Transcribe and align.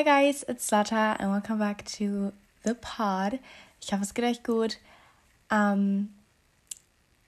Hi 0.00 0.22
guys, 0.24 0.46
it's 0.48 0.70
Lata 0.70 1.16
and 1.18 1.30
welcome 1.30 1.58
back 1.58 1.84
to 1.98 2.32
the 2.64 2.72
pod. 2.72 3.38
Ich 3.82 3.92
hoffe, 3.92 4.02
es 4.02 4.14
geht 4.14 4.24
euch 4.24 4.42
gut. 4.42 4.78
Ähm, 5.50 6.08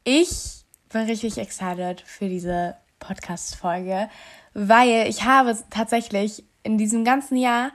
ich 0.05 0.65
bin 0.91 1.03
richtig 1.03 1.37
excited 1.37 2.01
für 2.01 2.31
diese 2.31 2.77
Podcast-Folge, 2.99 4.09
weil 4.55 5.07
ich 5.07 5.23
habe 5.25 5.55
tatsächlich 5.69 6.45
in 6.63 6.79
diesem 6.79 7.05
ganzen 7.05 7.37
Jahr 7.37 7.73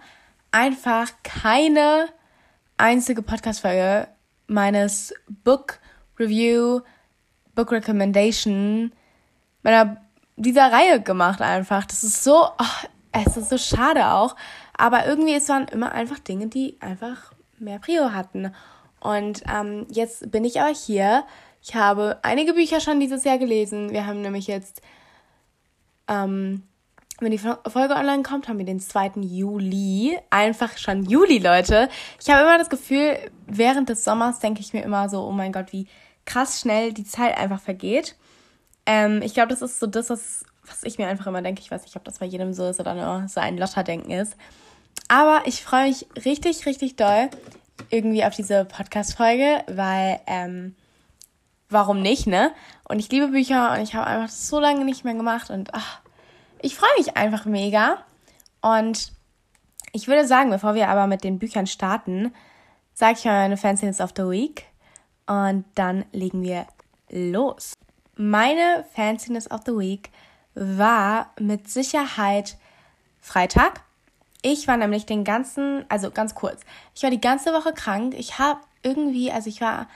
einfach 0.50 1.12
keine 1.22 2.08
einzige 2.78 3.22
Podcast-Folge 3.22 4.08
meines 4.48 5.14
Book 5.44 5.80
Review, 6.18 6.82
Book 7.54 7.72
Recommendation, 7.72 8.92
meiner 9.62 10.02
dieser 10.38 10.72
Reihe 10.72 11.00
gemacht 11.00 11.40
einfach. 11.40 11.86
Das 11.86 12.04
ist 12.04 12.24
so, 12.24 12.48
oh, 12.58 12.88
es 13.12 13.38
ist 13.38 13.50
so 13.50 13.58
schade 13.58 14.08
auch. 14.08 14.36
Aber 14.78 15.08
irgendwie, 15.08 15.34
es 15.34 15.50
waren 15.50 15.68
immer 15.68 15.92
einfach 15.92 16.20
Dinge, 16.20 16.48
die 16.48 16.78
einfach 16.80 17.34
mehr 17.60 17.80
Prio 17.80 18.12
hatten. 18.14 18.54
Und 19.00 19.44
ähm, 19.52 19.88
jetzt 19.90 20.32
bin 20.32 20.46
ich 20.46 20.60
aber 20.62 20.74
hier. 20.74 21.24
Ich 21.62 21.76
habe 21.76 22.20
einige 22.22 22.54
Bücher 22.54 22.80
schon 22.80 23.00
dieses 23.00 23.24
Jahr 23.24 23.38
gelesen. 23.38 23.92
Wir 23.92 24.06
haben 24.06 24.22
nämlich 24.22 24.48
jetzt, 24.48 24.82
ähm, 26.08 26.64
wenn 27.20 27.32
die 27.32 27.40
Folge 27.40 27.96
online 27.96 28.24
kommt, 28.24 28.48
haben 28.48 28.60
wir 28.60 28.66
den 28.66 28.80
2. 28.80 29.14
Juli. 29.22 30.18
Einfach 30.30 30.78
schon 30.78 31.04
Juli, 31.04 31.40
Leute. 31.40 31.90
Ich 32.22 32.30
habe 32.30 32.44
immer 32.44 32.58
das 32.58 32.70
Gefühl, 32.70 33.18
während 33.48 33.90
des 33.90 34.04
Sommers 34.04 34.40
denke 34.40 34.62
ich 34.62 34.74
mir 34.74 34.84
immer 34.84 35.10
so, 35.10 35.24
oh 35.24 35.32
mein 35.32 35.52
Gott, 35.52 35.74
wie 35.74 35.88
krass 36.26 36.62
schnell 36.62 36.94
die 36.94 37.06
Zeit 37.06 37.38
einfach 37.38 37.60
vergeht. 37.60 38.16
Ähm, 38.86 39.22
ich 39.24 39.34
glaube, 39.34 39.50
das 39.50 39.62
ist 39.62 39.80
so 39.80 39.88
das, 39.88 40.10
was, 40.10 40.46
was 40.66 40.84
ich 40.84 40.98
mir 40.98 41.08
einfach 41.08 41.28
immer 41.28 41.42
denke. 41.42 41.62
Ich 41.62 41.72
weiß 41.72 41.84
nicht, 41.84 41.96
ob 41.96 42.04
das 42.04 42.20
bei 42.20 42.26
jedem 42.26 42.54
so 42.54 42.70
ist 42.70 42.80
oder 42.80 42.94
nur 42.94 43.28
so 43.28 43.40
ein 43.40 43.58
Lotterdenken 43.58 44.12
ist. 44.12 44.38
Aber 45.08 45.44
ich 45.46 45.64
freue 45.64 45.88
mich 45.88 46.06
richtig, 46.26 46.66
richtig 46.66 46.96
doll 46.96 47.30
irgendwie 47.90 48.26
auf 48.26 48.36
diese 48.36 48.66
Podcast-Folge, 48.66 49.64
weil, 49.68 50.20
ähm, 50.28 50.76
warum 51.70 52.02
nicht, 52.02 52.28
ne? 52.28 52.52
Und 52.84 53.00
ich 53.00 53.10
liebe 53.10 53.30
Bücher 53.30 53.74
und 53.74 53.82
ich 53.82 53.94
habe 53.94 54.08
einfach 54.08 54.30
so 54.30 54.60
lange 54.60 54.84
nicht 54.84 55.04
mehr 55.04 55.14
gemacht 55.14 55.50
und 55.50 55.74
ach, 55.74 56.00
ich 56.62 56.76
freue 56.76 56.90
mich 56.98 57.16
einfach 57.16 57.46
mega. 57.46 58.04
Und 58.62 59.14
ich 59.94 60.08
würde 60.08 60.28
sagen, 60.28 60.50
bevor 60.50 60.76
wir 60.76 60.90
aber 60.90 61.08
mit 61.08 61.24
den 61.24 61.40
Büchern 61.40 61.68
starten, 61.68 62.34
sage 62.94 63.18
ich 63.20 63.26
mal 63.26 63.44
meine 63.44 63.58
Fanciness 63.58 64.02
of 64.02 64.12
the 64.16 64.24
Week 64.24 64.66
und 65.28 65.66
dann 65.76 66.06
legen 66.12 66.42
wir 66.42 66.66
los. 67.10 67.74
Meine 68.16 68.86
Fanciness 68.94 69.50
of 69.52 69.62
the 69.66 69.74
Week 69.74 70.10
war 70.56 71.32
mit 71.40 71.70
Sicherheit 71.70 72.58
Freitag. 73.22 73.82
Ich 74.42 74.68
war 74.68 74.78
nämlich 74.78 75.06
den 75.06 75.24
ganzen, 75.24 75.86
also 75.90 76.12
ganz 76.12 76.36
kurz, 76.36 76.62
ich 76.96 77.04
war 77.04 77.10
die 77.10 77.22
ganze 77.22 77.54
Woche 77.54 77.74
krank. 77.74 78.14
Ich 78.18 78.40
habe 78.40 78.60
irgendwie, 78.84 79.32
also 79.32 79.50
ich 79.50 79.62
war 79.62 79.88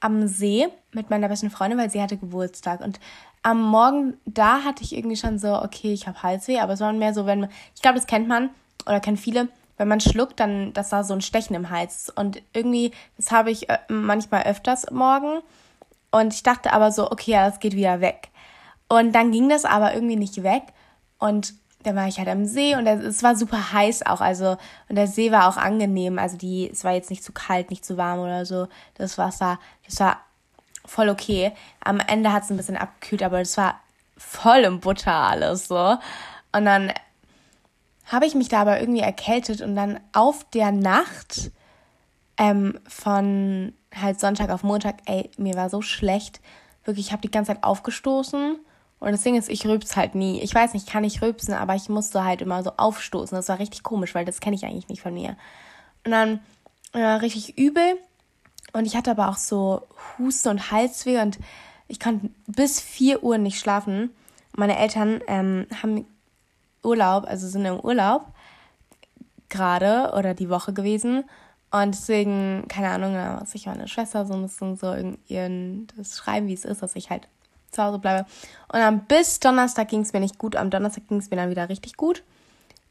am 0.00 0.26
See 0.26 0.68
mit 0.92 1.10
meiner 1.10 1.28
besten 1.28 1.50
Freundin, 1.50 1.78
weil 1.78 1.90
sie 1.90 2.02
hatte 2.02 2.16
Geburtstag. 2.16 2.80
Und 2.80 2.98
am 3.42 3.62
Morgen 3.62 4.14
da 4.24 4.62
hatte 4.64 4.82
ich 4.82 4.96
irgendwie 4.96 5.16
schon 5.16 5.38
so, 5.38 5.60
okay, 5.62 5.92
ich 5.92 6.06
habe 6.06 6.22
Halsweh, 6.22 6.58
aber 6.58 6.72
es 6.72 6.80
war 6.80 6.92
mehr 6.92 7.14
so, 7.14 7.26
wenn 7.26 7.48
ich 7.74 7.82
glaube, 7.82 7.98
das 7.98 8.06
kennt 8.06 8.28
man 8.28 8.50
oder 8.86 9.00
kennen 9.00 9.16
viele, 9.16 9.48
wenn 9.76 9.88
man 9.88 10.00
schluckt, 10.00 10.40
dann, 10.40 10.72
das 10.72 10.92
war 10.92 11.04
so 11.04 11.14
ein 11.14 11.20
Stechen 11.20 11.56
im 11.56 11.70
Hals. 11.70 12.12
Und 12.14 12.42
irgendwie, 12.52 12.92
das 13.16 13.30
habe 13.30 13.50
ich 13.50 13.68
äh, 13.68 13.78
manchmal 13.88 14.44
öfters 14.44 14.90
morgen. 14.90 15.40
Und 16.10 16.34
ich 16.34 16.42
dachte 16.42 16.72
aber 16.72 16.92
so, 16.92 17.10
okay, 17.10 17.32
ja, 17.32 17.48
das 17.48 17.58
geht 17.58 17.74
wieder 17.74 18.00
weg. 18.00 18.28
Und 18.88 19.12
dann 19.12 19.32
ging 19.32 19.48
das 19.48 19.64
aber 19.64 19.94
irgendwie 19.94 20.16
nicht 20.16 20.42
weg. 20.42 20.64
Und 21.18 21.54
dann 21.82 21.96
war 21.96 22.08
ich 22.08 22.18
halt 22.18 22.28
am 22.28 22.44
See 22.46 22.74
und 22.74 22.86
es 22.86 23.22
war 23.22 23.36
super 23.36 23.72
heiß 23.72 24.06
auch, 24.06 24.20
also 24.20 24.56
und 24.88 24.96
der 24.96 25.06
See 25.06 25.32
war 25.32 25.48
auch 25.48 25.56
angenehm, 25.56 26.18
also 26.18 26.36
die 26.36 26.70
es 26.70 26.84
war 26.84 26.92
jetzt 26.92 27.10
nicht 27.10 27.24
zu 27.24 27.32
kalt, 27.32 27.70
nicht 27.70 27.84
zu 27.84 27.96
warm 27.96 28.20
oder 28.20 28.46
so. 28.46 28.68
Das 28.94 29.18
Wasser, 29.18 29.58
das 29.86 30.00
war 30.00 30.20
voll 30.84 31.08
okay. 31.08 31.52
Am 31.80 32.00
Ende 32.00 32.32
hat 32.32 32.44
es 32.44 32.50
ein 32.50 32.56
bisschen 32.56 32.76
abgekühlt, 32.76 33.22
aber 33.22 33.38
das 33.38 33.56
war 33.56 33.80
voll 34.16 34.60
im 34.60 34.80
Butter 34.80 35.12
alles 35.12 35.68
so. 35.68 35.96
Und 36.52 36.64
dann 36.64 36.92
habe 38.06 38.26
ich 38.26 38.34
mich 38.34 38.48
da 38.48 38.60
aber 38.60 38.80
irgendwie 38.80 39.00
erkältet 39.00 39.62
und 39.62 39.74
dann 39.74 40.00
auf 40.12 40.44
der 40.50 40.72
Nacht 40.72 41.50
ähm, 42.36 42.78
von 42.88 43.72
halt 43.94 44.20
Sonntag 44.20 44.50
auf 44.50 44.62
Montag, 44.62 44.96
ey, 45.06 45.30
mir 45.36 45.54
war 45.54 45.70
so 45.70 45.82
schlecht. 45.82 46.40
Wirklich, 46.84 47.06
ich 47.06 47.12
habe 47.12 47.22
die 47.22 47.30
ganze 47.30 47.54
Zeit 47.54 47.64
aufgestoßen 47.64 48.58
und 49.02 49.10
das 49.10 49.22
Ding 49.22 49.34
ist, 49.34 49.48
ich 49.48 49.66
rülps 49.66 49.96
halt 49.96 50.14
nie. 50.14 50.40
Ich 50.42 50.54
weiß 50.54 50.74
nicht, 50.74 50.88
kann 50.88 51.02
ich 51.02 51.22
rülpsen, 51.22 51.54
aber 51.54 51.74
ich 51.74 51.88
musste 51.88 52.22
halt 52.22 52.40
immer 52.40 52.62
so 52.62 52.70
aufstoßen. 52.76 53.34
Das 53.34 53.48
war 53.48 53.58
richtig 53.58 53.82
komisch, 53.82 54.14
weil 54.14 54.24
das 54.24 54.38
kenne 54.38 54.54
ich 54.54 54.64
eigentlich 54.64 54.86
nicht 54.86 55.02
von 55.02 55.12
mir. 55.12 55.36
Und 56.04 56.12
dann 56.12 56.38
ja, 56.94 57.16
richtig 57.16 57.58
übel. 57.58 57.98
Und 58.72 58.86
ich 58.86 58.94
hatte 58.94 59.10
aber 59.10 59.28
auch 59.28 59.38
so 59.38 59.82
Husten 60.18 60.50
und 60.50 60.70
Halsweh 60.70 61.20
und 61.20 61.40
ich 61.88 61.98
konnte 61.98 62.30
bis 62.46 62.80
4 62.80 63.24
Uhr 63.24 63.38
nicht 63.38 63.58
schlafen. 63.58 64.10
Meine 64.54 64.78
Eltern 64.78 65.20
ähm, 65.26 65.66
haben 65.82 66.06
Urlaub, 66.84 67.24
also 67.24 67.48
sind 67.48 67.64
im 67.64 67.80
Urlaub 67.80 68.26
gerade 69.48 70.12
oder 70.16 70.32
die 70.32 70.48
Woche 70.48 70.72
gewesen. 70.72 71.24
Und 71.72 71.92
deswegen, 71.92 72.66
keine 72.68 72.90
Ahnung, 72.90 73.16
muss 73.40 73.54
ich 73.56 73.66
meine 73.66 73.88
Schwester 73.88 74.26
so 74.26 74.34
ein 74.34 74.42
bisschen 74.42 74.76
so 74.76 74.94
ihren, 75.26 75.88
das 75.96 76.16
schreiben, 76.16 76.46
wie 76.46 76.54
es 76.54 76.64
ist, 76.64 76.82
dass 76.82 76.94
ich 76.94 77.10
halt 77.10 77.26
zu 77.72 77.82
Hause 77.82 77.98
bleibe. 77.98 78.26
Und 78.68 78.78
dann 78.78 79.04
bis 79.06 79.40
Donnerstag 79.40 79.88
ging 79.88 80.02
es 80.02 80.12
mir 80.12 80.20
nicht 80.20 80.38
gut. 80.38 80.56
Am 80.56 80.70
Donnerstag 80.70 81.08
ging 81.08 81.18
es 81.18 81.30
mir 81.30 81.36
dann 81.36 81.50
wieder 81.50 81.68
richtig 81.68 81.96
gut. 81.96 82.22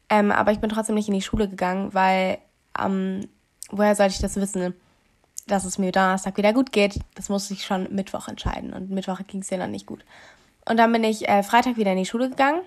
Ähm, 0.08 0.30
aber 0.30 0.52
ich 0.52 0.60
bin 0.60 0.68
trotzdem 0.68 0.94
nicht 0.94 1.08
in 1.08 1.14
die 1.14 1.22
Schule 1.22 1.48
gegangen, 1.48 1.94
weil 1.94 2.38
ähm, 2.78 3.28
woher 3.70 3.94
sollte 3.94 4.14
ich 4.14 4.20
das 4.20 4.36
wissen, 4.36 4.74
dass 5.46 5.64
es 5.64 5.78
mir 5.78 5.92
Donnerstag 5.92 6.36
wieder 6.36 6.52
gut 6.52 6.72
geht? 6.72 7.00
Das 7.14 7.28
musste 7.28 7.54
ich 7.54 7.64
schon 7.64 7.88
Mittwoch 7.94 8.28
entscheiden. 8.28 8.72
Und 8.72 8.90
Mittwoch 8.90 9.20
ging 9.26 9.40
es 9.40 9.50
mir 9.50 9.58
dann 9.58 9.70
nicht 9.70 9.86
gut. 9.86 10.04
Und 10.64 10.76
dann 10.76 10.92
bin 10.92 11.04
ich 11.04 11.28
äh, 11.28 11.42
Freitag 11.42 11.76
wieder 11.76 11.92
in 11.92 11.98
die 11.98 12.06
Schule 12.06 12.28
gegangen. 12.28 12.60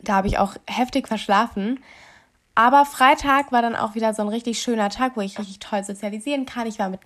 Da 0.00 0.14
habe 0.14 0.28
ich 0.28 0.38
auch 0.38 0.54
heftig 0.66 1.08
verschlafen. 1.08 1.80
Aber 2.54 2.86
Freitag 2.86 3.52
war 3.52 3.62
dann 3.62 3.76
auch 3.76 3.94
wieder 3.94 4.14
so 4.14 4.22
ein 4.22 4.28
richtig 4.28 4.60
schöner 4.60 4.88
Tag, 4.88 5.16
wo 5.16 5.20
ich 5.20 5.38
richtig 5.38 5.58
toll 5.58 5.84
sozialisieren 5.84 6.46
kann. 6.46 6.66
Ich 6.66 6.78
war 6.78 6.88
mit 6.88 7.00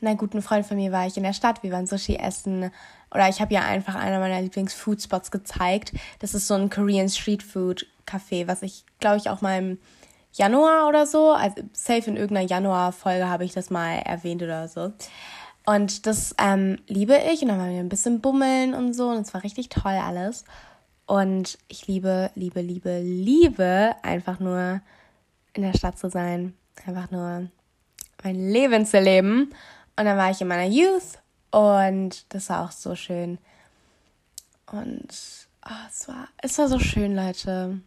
einer 0.00 0.14
guten 0.14 0.42
Freundin 0.42 0.68
von 0.68 0.76
mir, 0.76 0.92
war 0.92 1.06
ich 1.06 1.16
in 1.16 1.22
der 1.22 1.32
Stadt, 1.32 1.62
wir 1.62 1.72
waren 1.72 1.86
Sushi 1.86 2.16
essen. 2.16 2.70
Oder 3.12 3.28
ich 3.28 3.40
habe 3.40 3.54
ja 3.54 3.62
einfach 3.62 3.94
einer 3.94 4.18
meiner 4.18 4.40
Lieblings-Foodspots 4.42 5.30
gezeigt. 5.30 5.92
Das 6.18 6.34
ist 6.34 6.46
so 6.48 6.54
ein 6.54 6.70
Korean 6.70 7.08
Street 7.08 7.42
Food 7.42 7.86
Café, 8.06 8.46
was 8.46 8.62
ich, 8.62 8.84
glaube 9.00 9.16
ich, 9.16 9.30
auch 9.30 9.40
mal 9.40 9.58
im 9.58 9.78
Januar 10.32 10.86
oder 10.88 11.06
so, 11.06 11.32
also 11.32 11.62
safe 11.72 12.10
in 12.10 12.16
irgendeiner 12.16 12.46
Januar-Folge 12.46 13.26
habe 13.26 13.44
ich 13.44 13.54
das 13.54 13.70
mal 13.70 13.94
erwähnt 14.04 14.42
oder 14.42 14.68
so. 14.68 14.92
Und 15.64 16.06
das 16.06 16.34
ähm, 16.38 16.78
liebe 16.86 17.18
ich. 17.32 17.42
Und 17.42 17.48
dann 17.48 17.58
waren 17.58 17.72
wir 17.72 17.80
ein 17.80 17.88
bisschen 17.88 18.20
bummeln 18.20 18.74
und 18.74 18.94
so. 18.94 19.08
Und 19.08 19.22
es 19.26 19.34
war 19.34 19.42
richtig 19.42 19.68
toll 19.68 19.92
alles. 19.92 20.44
Und 21.06 21.58
ich 21.68 21.86
liebe, 21.86 22.30
liebe, 22.34 22.60
liebe, 22.60 23.00
liebe 23.00 23.96
einfach 24.02 24.38
nur 24.38 24.80
in 25.54 25.62
der 25.62 25.76
Stadt 25.76 25.98
zu 25.98 26.08
sein. 26.08 26.54
Einfach 26.86 27.10
nur 27.10 27.48
mein 28.22 28.36
Leben 28.36 28.86
zu 28.86 29.00
leben. 29.00 29.50
Und 29.96 30.04
dann 30.04 30.18
war 30.18 30.30
ich 30.30 30.40
in 30.40 30.48
meiner 30.48 30.66
Youth 30.66 31.18
und 31.50 32.26
das 32.28 32.50
war 32.50 32.64
auch 32.64 32.70
so 32.70 32.94
schön. 32.94 33.38
Und 34.70 35.08
oh, 35.64 35.86
es, 35.88 36.08
war, 36.08 36.28
es 36.38 36.58
war 36.58 36.68
so 36.68 36.78
schön, 36.78 37.14
Leute. 37.14 37.80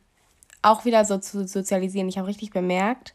Auch 0.62 0.86
wieder 0.86 1.06
so 1.06 1.18
zu 1.20 1.48
sozialisieren. 1.48 2.10
Ich 2.10 2.18
habe 2.18 2.28
richtig 2.28 2.52
bemerkt, 2.52 3.14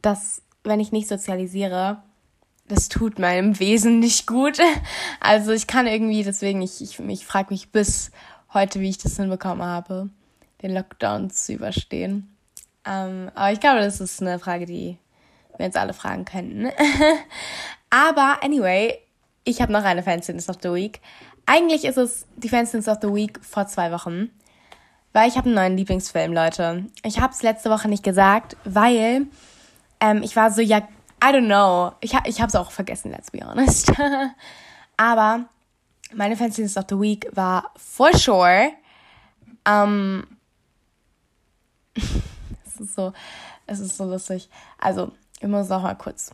dass 0.00 0.42
wenn 0.64 0.80
ich 0.80 0.92
nicht 0.92 1.08
sozialisiere, 1.08 2.02
das 2.68 2.88
tut 2.88 3.18
meinem 3.18 3.58
Wesen 3.58 3.98
nicht 3.98 4.26
gut. 4.26 4.58
Also 5.20 5.52
ich 5.52 5.66
kann 5.66 5.86
irgendwie, 5.86 6.22
deswegen, 6.22 6.62
ich, 6.62 6.80
ich, 6.80 6.98
ich 6.98 7.26
frage 7.26 7.52
mich 7.52 7.70
bis 7.70 8.10
heute, 8.54 8.80
wie 8.80 8.88
ich 8.88 8.98
das 8.98 9.16
hinbekommen 9.16 9.64
habe, 9.64 10.08
den 10.62 10.72
Lockdown 10.72 11.30
zu 11.30 11.52
überstehen. 11.52 12.34
Ähm, 12.84 13.30
aber 13.34 13.52
ich 13.52 13.60
glaube, 13.60 13.80
das 13.80 14.00
ist 14.00 14.22
eine 14.22 14.38
Frage, 14.38 14.64
die 14.64 14.96
wir 15.58 15.66
uns 15.66 15.76
alle 15.76 15.92
fragen 15.92 16.24
könnten. 16.24 16.70
aber 17.90 18.38
anyway, 18.42 18.98
ich 19.44 19.60
habe 19.60 19.72
noch 19.72 19.84
eine 19.84 20.02
Fansiness 20.02 20.48
of 20.48 20.56
the 20.62 20.72
Week. 20.72 21.00
Eigentlich 21.46 21.84
ist 21.84 21.96
es 21.96 22.26
die 22.36 22.48
Fansiness 22.48 22.88
of 22.88 22.98
the 23.02 23.12
Week 23.12 23.38
vor 23.44 23.66
zwei 23.66 23.90
Wochen. 23.92 24.30
Weil 25.12 25.28
ich 25.28 25.36
habe 25.36 25.46
einen 25.46 25.54
neuen 25.54 25.76
Lieblingsfilm, 25.76 26.32
Leute. 26.32 26.86
Ich 27.02 27.18
habe 27.20 27.32
es 27.32 27.42
letzte 27.42 27.70
Woche 27.70 27.88
nicht 27.88 28.04
gesagt, 28.04 28.56
weil 28.64 29.26
ähm, 30.00 30.22
ich 30.22 30.36
war 30.36 30.50
so, 30.50 30.60
ja, 30.60 30.78
I 31.22 31.28
don't 31.28 31.46
know. 31.46 31.92
Ich, 32.00 32.14
ha 32.14 32.22
ich 32.26 32.40
habe 32.40 32.48
es 32.48 32.54
auch 32.54 32.70
vergessen, 32.70 33.10
let's 33.10 33.30
be 33.30 33.40
honest. 33.40 33.90
aber 34.96 35.46
meine 36.14 36.36
Fansiness 36.36 36.76
of 36.76 36.84
the 36.88 37.00
Week 37.00 37.28
war 37.34 37.72
for 37.76 38.16
sure 38.16 38.72
ähm, 39.68 40.26
es 41.94 42.80
ist 42.80 42.94
so, 42.94 43.12
es 43.66 43.80
ist 43.80 43.96
so 43.96 44.04
lustig. 44.04 44.48
Also, 44.78 45.12
ich 45.40 45.48
muss 45.48 45.70
auch 45.70 45.82
mal 45.82 45.94
kurz. 45.94 46.32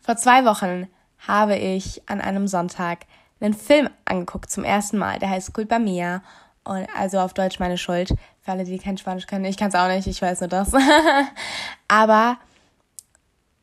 Vor 0.00 0.16
zwei 0.16 0.44
Wochen 0.44 0.88
habe 1.26 1.56
ich 1.56 2.02
an 2.08 2.20
einem 2.20 2.48
Sonntag 2.48 3.06
einen 3.40 3.54
Film 3.54 3.88
angeguckt 4.04 4.50
zum 4.50 4.64
ersten 4.64 4.98
Mal. 4.98 5.18
Der 5.18 5.30
heißt 5.30 5.52
Culpa 5.52 5.78
Mia. 5.78 6.22
Und 6.64 6.86
also 6.96 7.18
auf 7.18 7.34
Deutsch 7.34 7.58
meine 7.60 7.78
Schuld. 7.78 8.14
Für 8.42 8.52
alle, 8.52 8.64
die 8.64 8.78
kein 8.78 8.98
Spanisch 8.98 9.26
können. 9.26 9.44
Ich 9.44 9.56
kann 9.56 9.68
es 9.68 9.74
auch 9.74 9.88
nicht, 9.88 10.06
ich 10.06 10.20
weiß 10.20 10.40
nur 10.40 10.48
das. 10.48 10.72
Aber 11.88 12.38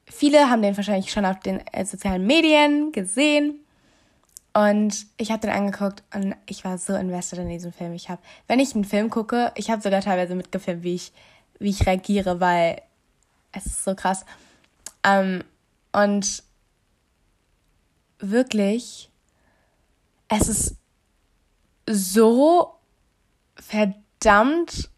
viele 0.05 0.49
haben 0.49 0.61
den 0.61 0.75
wahrscheinlich 0.75 1.11
schon 1.11 1.25
auf 1.25 1.39
den 1.39 1.65
äh, 1.67 1.85
sozialen 1.85 2.25
Medien 2.25 2.91
gesehen. 2.91 3.59
Und 4.53 5.05
ich 5.17 5.31
habe 5.31 5.41
den 5.41 5.49
angeguckt 5.49 6.03
und 6.13 6.33
ich 6.45 6.63
war 6.63 6.77
so 6.77 6.95
invested 6.95 7.39
in 7.39 7.49
diesem 7.49 7.73
Film. 7.73 7.93
Ich 7.93 8.09
habe, 8.09 8.21
wenn 8.47 8.59
ich 8.59 8.73
einen 8.73 8.85
Film 8.85 9.09
gucke, 9.09 9.51
ich 9.55 9.69
habe 9.69 9.81
sogar 9.81 9.99
teilweise 9.99 10.33
mitgefilmt, 10.33 10.83
wie 10.83 10.95
ich, 10.95 11.11
wie 11.59 11.71
ich 11.71 11.85
reagiere, 11.85 12.39
weil 12.39 12.81
es 13.51 13.65
ist 13.65 13.83
so 13.83 13.95
krass. 13.95 14.25
Ähm, 15.05 15.43
und 15.93 16.43
wirklich, 18.19 19.09
es 20.27 20.47
ist 20.49 20.77
so 21.87 22.73
verdammt 23.55 24.89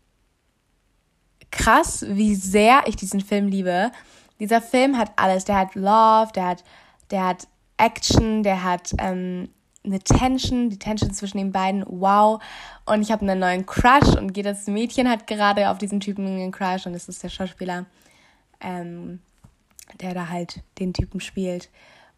krass, 1.51 2.05
wie 2.07 2.35
sehr 2.35 2.83
ich 2.87 2.95
diesen 2.95 3.21
Film 3.21 3.47
liebe. 3.47 3.91
Dieser 4.39 4.61
Film 4.61 4.97
hat 4.97 5.11
alles. 5.15 5.45
Der 5.45 5.57
hat 5.57 5.75
Love, 5.75 6.31
der 6.33 6.47
hat, 6.47 6.63
der 7.11 7.25
hat 7.25 7.47
Action, 7.77 8.43
der 8.43 8.63
hat 8.63 8.93
ähm, 8.99 9.49
eine 9.83 9.99
Tension, 9.99 10.69
die 10.69 10.79
Tension 10.79 11.13
zwischen 11.13 11.37
den 11.37 11.51
beiden, 11.51 11.83
wow. 11.87 12.41
Und 12.85 13.01
ich 13.01 13.11
habe 13.11 13.21
einen 13.21 13.39
neuen 13.39 13.65
Crush 13.65 14.15
und 14.17 14.35
jedes 14.35 14.67
Mädchen 14.67 15.09
hat 15.09 15.27
gerade 15.27 15.69
auf 15.69 15.77
diesen 15.77 15.99
Typen 15.99 16.25
einen 16.25 16.51
Crush 16.51 16.85
und 16.85 16.93
das 16.93 17.07
ist 17.07 17.23
der 17.23 17.29
Schauspieler, 17.29 17.85
ähm, 18.59 19.19
der 20.01 20.13
da 20.13 20.29
halt 20.29 20.61
den 20.79 20.93
Typen 20.93 21.19
spielt. 21.19 21.69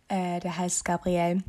Äh, 0.08 0.40
der 0.40 0.58
heißt 0.58 0.86
Gabriel 0.86 1.44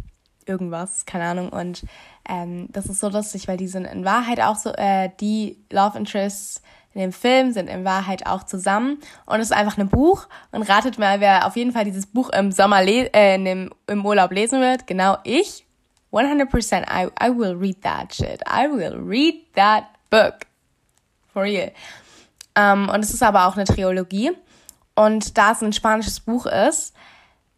irgendwas, 0.46 1.06
keine 1.06 1.24
Ahnung. 1.24 1.48
Und 1.50 1.84
ähm, 2.28 2.68
das 2.70 2.86
ist 2.86 3.00
so 3.00 3.08
lustig, 3.08 3.48
weil 3.48 3.56
die 3.56 3.68
sind 3.68 3.84
in 3.84 4.04
Wahrheit 4.04 4.40
auch 4.40 4.56
so, 4.56 4.70
äh, 4.72 5.10
die 5.20 5.58
Love 5.70 5.98
Interests 5.98 6.62
in 6.92 7.00
dem 7.00 7.12
Film 7.12 7.52
sind 7.52 7.68
in 7.68 7.84
Wahrheit 7.84 8.26
auch 8.26 8.42
zusammen. 8.42 8.98
Und 9.24 9.40
es 9.40 9.50
ist 9.50 9.56
einfach 9.56 9.78
ein 9.78 9.88
Buch. 9.88 10.26
Und 10.50 10.62
ratet 10.62 10.98
mal, 10.98 11.20
wer 11.20 11.46
auf 11.46 11.56
jeden 11.56 11.72
Fall 11.72 11.84
dieses 11.84 12.06
Buch 12.06 12.30
im 12.30 12.50
Sommer, 12.50 12.82
äh, 12.82 13.36
in 13.36 13.44
dem, 13.44 13.70
im 13.86 14.04
Urlaub 14.04 14.32
lesen 14.32 14.60
wird. 14.60 14.86
Genau 14.86 15.16
ich. 15.24 15.66
100% 16.12 16.86
I, 16.90 17.08
I 17.24 17.30
will 17.30 17.54
read 17.54 17.82
that 17.82 18.12
shit. 18.12 18.42
I 18.48 18.66
will 18.66 18.96
read 18.96 19.34
that 19.54 19.84
book. 20.10 20.46
For 21.32 21.42
real. 21.42 21.70
Ähm, 22.56 22.88
und 22.88 23.04
es 23.04 23.14
ist 23.14 23.22
aber 23.22 23.46
auch 23.46 23.56
eine 23.56 23.64
Trilogie. 23.64 24.32
Und 24.94 25.38
da 25.38 25.52
es 25.52 25.62
ein 25.62 25.72
spanisches 25.72 26.20
Buch 26.20 26.46
ist, 26.46 26.94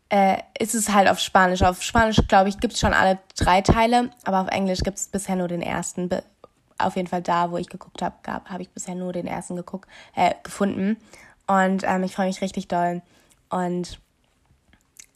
äh, 0.08 0.38
ist 0.58 0.74
es 0.74 0.92
halt 0.92 1.08
auf 1.08 1.18
Spanisch. 1.18 1.62
Auf 1.62 1.82
Spanisch, 1.82 2.20
glaube 2.28 2.48
ich, 2.48 2.60
gibt 2.60 2.74
es 2.74 2.80
schon 2.80 2.92
alle 2.92 3.18
drei 3.36 3.62
Teile, 3.62 4.10
aber 4.24 4.40
auf 4.40 4.48
Englisch 4.48 4.80
gibt 4.80 4.98
es 4.98 5.08
bisher 5.08 5.36
nur 5.36 5.48
den 5.48 5.62
ersten. 5.62 6.10
Auf 6.78 6.96
jeden 6.96 7.08
Fall 7.08 7.22
da, 7.22 7.50
wo 7.50 7.56
ich 7.56 7.68
geguckt 7.68 8.02
habe, 8.02 8.16
habe 8.26 8.62
ich 8.62 8.70
bisher 8.70 8.94
nur 8.94 9.12
den 9.12 9.26
ersten 9.26 9.56
geguckt, 9.56 9.88
äh, 10.14 10.34
gefunden. 10.42 10.98
Und 11.46 11.82
ähm, 11.84 12.02
ich 12.04 12.14
freue 12.14 12.26
mich 12.26 12.42
richtig 12.42 12.68
doll. 12.68 13.02
Und 13.48 13.98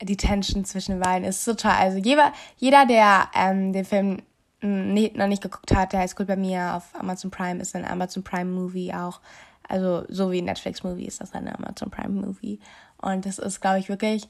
die 0.03 0.17
Tension 0.17 0.65
zwischen 0.65 0.93
den 0.93 1.01
beiden 1.01 1.27
ist 1.27 1.45
so 1.45 1.55
toll. 1.55 1.73
Also 1.73 1.99
jeder, 1.99 2.33
jeder 2.57 2.87
der 2.87 3.29
ähm, 3.35 3.73
den 3.73 3.85
Film 3.85 4.23
nie, 4.61 5.13
noch 5.15 5.27
nicht 5.27 5.43
geguckt 5.43 5.75
hat, 5.75 5.93
der 5.93 6.01
heißt 6.01 6.17
gut 6.17 6.27
bei 6.27 6.37
mir 6.37 6.75
auf 6.75 6.99
Amazon 6.99 7.31
Prime, 7.31 7.61
ist 7.61 7.75
ein 7.77 7.85
Amazon 7.85 8.23
Prime 8.23 8.51
Movie 8.51 8.93
auch. 8.95 9.21
Also 9.69 10.05
so 10.09 10.31
wie 10.31 10.43
Netflix 10.43 10.83
Movie 10.85 11.07
ist 11.07 11.21
das 11.21 11.33
ein 11.33 11.49
Amazon 11.49 11.91
Prime 11.91 12.27
Movie. 12.27 12.61
Und 12.99 13.27
das 13.27 13.39
ist, 13.39 13.61
glaube 13.61 13.79
ich, 13.79 13.89
wirklich 13.89 14.29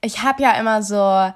ich 0.00 0.22
habe 0.22 0.42
ja 0.42 0.52
immer 0.52 0.82
so, 0.82 1.32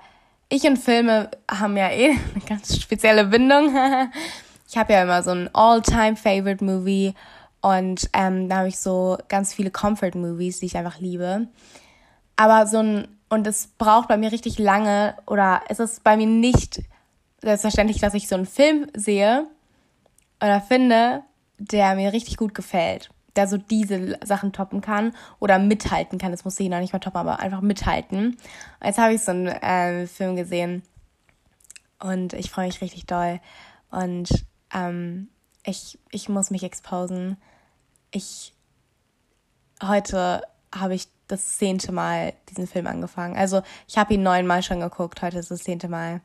ich 0.48 0.64
und 0.64 0.78
Filme 0.78 1.30
haben 1.50 1.76
ja 1.76 1.90
eh 1.90 2.10
eine 2.34 2.44
ganz 2.46 2.76
spezielle 2.80 3.26
Bindung. 3.26 3.74
ich 4.68 4.76
habe 4.76 4.92
ja 4.92 5.02
immer 5.02 5.22
so 5.22 5.30
ein 5.30 5.50
All-Time-Favorite-Movie 5.52 7.14
und 7.60 8.10
ähm, 8.12 8.48
da 8.48 8.58
habe 8.58 8.68
ich 8.68 8.78
so 8.78 9.18
ganz 9.28 9.54
viele 9.54 9.70
Comfort-Movies, 9.70 10.60
die 10.60 10.66
ich 10.66 10.76
einfach 10.76 10.98
liebe. 10.98 11.48
Aber 12.36 12.66
so 12.66 12.78
ein, 12.78 13.08
und 13.28 13.46
es 13.46 13.68
braucht 13.78 14.08
bei 14.08 14.16
mir 14.16 14.32
richtig 14.32 14.58
lange 14.58 15.14
oder 15.26 15.62
es 15.68 15.78
ist 15.78 16.02
bei 16.02 16.16
mir 16.16 16.26
nicht 16.26 16.82
selbstverständlich, 17.40 18.00
dass 18.00 18.14
ich 18.14 18.28
so 18.28 18.34
einen 18.34 18.46
Film 18.46 18.88
sehe 18.94 19.46
oder 20.42 20.60
finde, 20.60 21.22
der 21.58 21.94
mir 21.94 22.12
richtig 22.12 22.36
gut 22.36 22.54
gefällt 22.54 23.10
der 23.36 23.48
so 23.48 23.56
diese 23.56 24.18
Sachen 24.24 24.52
toppen 24.52 24.80
kann 24.80 25.14
oder 25.38 25.58
mithalten 25.58 26.18
kann. 26.18 26.32
Das 26.32 26.44
muss 26.44 26.60
ich 26.60 26.68
noch 26.68 26.80
nicht 26.80 26.92
mal 26.92 26.98
toppen, 26.98 27.20
aber 27.20 27.40
einfach 27.40 27.60
mithalten. 27.60 28.36
Jetzt 28.82 28.98
habe 28.98 29.14
ich 29.14 29.22
so 29.22 29.30
einen 29.30 29.46
äh, 29.46 30.06
Film 30.06 30.36
gesehen 30.36 30.82
und 31.98 32.32
ich 32.34 32.50
freue 32.50 32.66
mich 32.66 32.80
richtig 32.80 33.06
doll. 33.06 33.40
Und 33.90 34.44
ähm, 34.74 35.28
ich, 35.64 35.98
ich 36.10 36.28
muss 36.28 36.50
mich 36.50 36.62
exposen. 36.62 37.36
Ich 38.10 38.52
heute 39.82 40.42
habe 40.74 40.94
ich 40.94 41.08
das 41.28 41.58
zehnte 41.58 41.92
Mal 41.92 42.34
diesen 42.50 42.66
Film 42.66 42.86
angefangen. 42.86 43.36
Also 43.36 43.62
ich 43.88 43.98
habe 43.98 44.14
ihn 44.14 44.22
neunmal 44.22 44.62
schon 44.62 44.80
geguckt, 44.80 45.22
heute 45.22 45.38
ist 45.38 45.50
das 45.50 45.64
zehnte 45.64 45.88
Mal. 45.88 46.20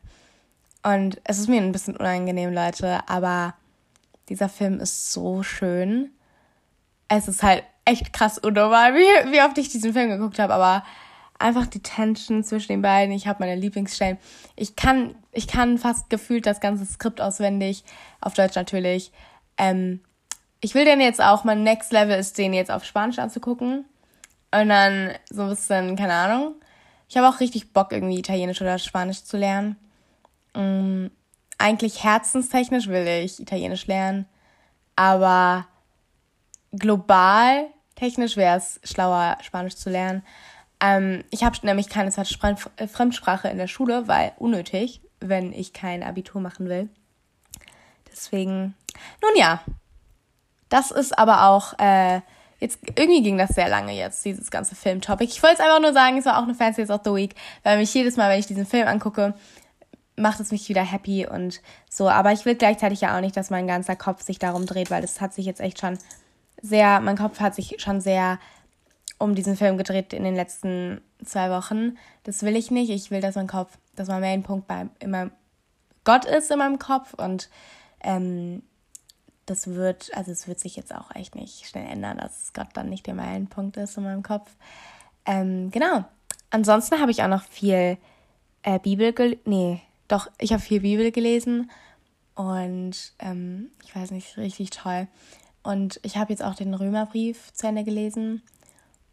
Und 0.84 1.20
es 1.24 1.40
ist 1.40 1.50
mir 1.50 1.62
ein 1.62 1.72
bisschen 1.72 1.98
unangenehm, 1.98 2.54
Leute, 2.54 3.08
aber 3.08 3.56
dieser 4.30 4.50
Film 4.50 4.80
ist 4.80 5.12
so 5.12 5.44
schön 5.44 6.12
es 7.08 7.28
ist 7.28 7.44
halt 7.44 7.64
echt 7.86 8.12
krass 8.14 8.38
unnormal, 8.38 8.94
wie, 8.94 9.32
wie 9.32 9.42
oft 9.42 9.58
ich 9.58 9.70
diesen 9.70 9.94
Film 9.94 10.10
geguckt 10.10 10.40
habe, 10.40 10.54
aber 10.54 10.84
einfach 11.40 11.68
die 11.68 11.82
Tension 11.82 12.44
zwischen 12.44 12.70
den 12.70 12.82
beiden. 12.82 13.14
Ich 13.14 13.28
habe 13.28 13.40
meine 13.40 13.60
Lieblingsstellen. 13.60 14.18
Ich 14.56 14.76
kann, 14.76 15.16
ich 15.32 15.48
kann 15.48 15.78
fast 15.78 16.10
gefühlt 16.10 16.46
das 16.46 16.60
ganze 16.60 16.86
Skript 16.86 17.22
auswendig, 17.22 17.84
auf 18.22 18.34
Deutsch 18.34 18.56
natürlich. 18.56 19.12
Ähm, 19.58 20.02
ich 20.60 20.74
will 20.74 20.86
den 20.86 21.00
jetzt 21.00 21.22
auch, 21.22 21.44
mein 21.44 21.64
Next 21.64 21.92
Level 21.92 22.18
ist, 22.18 22.38
den 22.38 22.54
jetzt 22.54 22.72
auf 22.72 22.84
Spanisch 22.84 23.20
anzugucken. 23.20 23.86
Und 24.52 24.70
dann 24.70 25.12
so 25.30 25.44
ein 25.44 25.50
bisschen, 25.50 25.96
keine 25.96 26.14
Ahnung. 26.14 26.56
Ich 27.10 27.18
habe 27.18 27.28
auch 27.28 27.40
richtig 27.40 27.74
Bock, 27.74 27.92
irgendwie 27.92 28.20
Italienisch 28.20 28.62
oder 28.62 28.80
Spanisch 28.80 29.24
zu 29.24 29.38
lernen. 29.38 29.78
Ähm, 30.56 31.12
eigentlich 31.58 32.04
herzenstechnisch 32.04 32.88
will 32.88 33.08
ich 33.08 33.40
Italienisch 33.40 33.88
lernen. 33.88 34.26
Aber 34.96 35.68
global 36.72 37.68
technisch 37.98 38.38
wäre 38.38 38.58
es 38.58 38.80
schlauer, 38.84 39.38
Spanisch 39.42 39.76
zu 39.76 39.90
lernen. 39.90 40.24
Ähm, 40.80 41.24
ich 41.32 41.44
habe 41.44 41.58
nämlich 41.64 41.90
keine 41.90 42.12
äh, 42.12 42.88
Fremdsprache 42.88 43.50
in 43.50 43.58
der 43.58 43.68
Schule, 43.68 44.08
weil 44.08 44.32
unnötig, 44.38 45.02
wenn 45.20 45.52
ich 45.52 45.74
kein 45.74 46.04
Abitur 46.04 46.40
machen 46.40 46.70
will. 46.70 46.90
Deswegen, 48.12 48.76
nun 49.22 49.32
ja, 49.36 49.62
das 50.70 50.92
ist 50.92 51.18
aber 51.18 51.48
auch, 51.48 51.78
äh, 51.80 52.22
jetzt, 52.60 52.80
irgendwie 52.96 53.24
ging 53.24 53.38
das 53.38 53.50
sehr 53.50 53.70
lange 53.70 53.94
jetzt, 53.94 54.24
dieses 54.24 54.52
ganze 54.52 54.76
Filmtopic. 54.76 55.30
Ich 55.30 55.42
wollte 55.42 55.56
es 55.56 55.62
einfach 55.62 55.82
nur 55.82 55.94
sagen, 55.94 56.18
es 56.18 56.26
war 56.26 56.38
auch 56.38 56.44
eine 56.44 56.56
Fancy 56.56 56.84
of 56.84 57.02
the 57.04 57.14
Week, 57.14 57.36
weil 57.64 57.78
mich 57.78 57.94
jedes 57.94 58.18
Mal, 58.18 58.30
wenn 58.30 58.40
ich 58.40 58.48
diesen 58.48 58.66
Film 58.66 58.88
angucke, 58.88 59.34
macht 60.16 60.40
es 60.40 60.52
mich 60.52 60.68
wieder 60.70 60.84
happy 60.84 61.28
und 61.28 61.62
so. 61.90 62.10
Aber 62.10 62.32
ich 62.32 62.46
will 62.46 62.56
gleichzeitig 62.56 63.02
ja 63.02 63.16
auch 63.16 63.22
nicht, 63.22 63.38
dass 63.38 63.50
mein 63.50 63.68
ganzer 63.68 63.96
Kopf 63.96 64.24
sich 64.24 64.40
darum 64.40 64.66
dreht, 64.66 64.92
weil 64.92 65.02
das 65.02 65.22
hat 65.22 65.34
sich 65.34 65.46
jetzt 65.46 65.62
echt 65.62 65.80
schon 65.80 65.98
sehr, 66.62 67.00
mein 67.02 67.18
Kopf 67.18 67.40
hat 67.40 67.56
sich 67.56 67.76
schon 67.80 68.02
sehr 68.02 68.40
um 69.20 69.36
diesen 69.36 69.56
Film 69.56 69.78
gedreht 69.78 70.14
in 70.14 70.24
den 70.24 70.36
letzten 70.36 71.02
zwei 71.24 71.50
Wochen. 71.50 71.98
Das 72.24 72.44
will 72.44 72.56
ich 72.56 72.72
nicht. 72.72 72.90
Ich 72.90 73.10
will, 73.10 73.22
dass 73.22 73.36
mein 73.36 73.48
Kopf, 73.48 73.78
dass 73.96 74.08
mein 74.08 74.22
Mainpunkt 74.22 74.68
bei 74.68 74.88
immer 75.00 75.32
Gott 76.04 76.26
ist 76.26 76.52
in 76.52 76.60
meinem 76.60 76.80
Kopf 76.80 77.14
und 77.16 77.50
ähm, 78.02 78.64
das 79.46 79.68
wird, 79.68 80.16
also 80.16 80.32
es 80.32 80.48
wird 80.48 80.60
sich 80.60 80.76
jetzt 80.76 80.94
auch 80.94 81.14
echt 81.16 81.36
nicht 81.36 81.68
schnell 81.68 81.86
ändern, 81.86 82.18
dass 82.18 82.54
Gott 82.54 82.68
dann 82.74 82.90
nicht 82.90 83.08
der 83.08 83.14
Meilenpunkt 83.14 83.78
ist 83.78 83.98
in 83.98 84.04
meinem 84.04 84.24
Kopf. 84.24 84.50
Ähm, 85.26 85.72
genau. 85.72 86.06
Ansonsten 86.50 87.00
habe 87.02 87.12
ich 87.12 87.24
auch 87.24 87.28
noch 87.28 87.44
viel 87.44 87.98
äh, 88.64 88.80
Bibel, 88.80 89.14
nee, 89.46 89.82
doch, 90.08 90.30
ich 90.38 90.54
habe 90.54 90.62
viel 90.62 90.82
Bibel 90.82 91.12
gelesen 91.12 91.70
und 92.36 93.14
ähm, 93.20 93.72
ich 93.84 93.96
weiß 93.96 94.12
nicht, 94.12 94.38
richtig 94.38 94.70
toll. 94.70 95.08
Und 95.64 96.00
ich 96.04 96.18
habe 96.18 96.32
jetzt 96.32 96.44
auch 96.44 96.56
den 96.56 96.74
Römerbrief 96.74 97.52
zu 97.54 97.68
Ende 97.68 97.84
gelesen. 97.84 98.42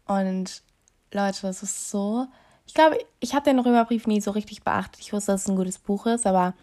Und 0.05 0.63
Leute, 1.11 1.41
das 1.41 1.63
ist 1.63 1.89
so. 1.89 2.27
Ich 2.67 2.73
glaube, 2.73 2.97
ich 3.19 3.33
habe 3.33 3.45
den 3.45 3.59
Römerbrief 3.59 4.07
nie 4.07 4.21
so 4.21 4.31
richtig 4.31 4.63
beachtet. 4.63 5.01
Ich 5.01 5.13
wusste, 5.13 5.33
dass 5.33 5.43
es 5.43 5.49
ein 5.49 5.55
gutes 5.55 5.79
Buch 5.79 6.05
ist, 6.05 6.25
aber 6.25 6.53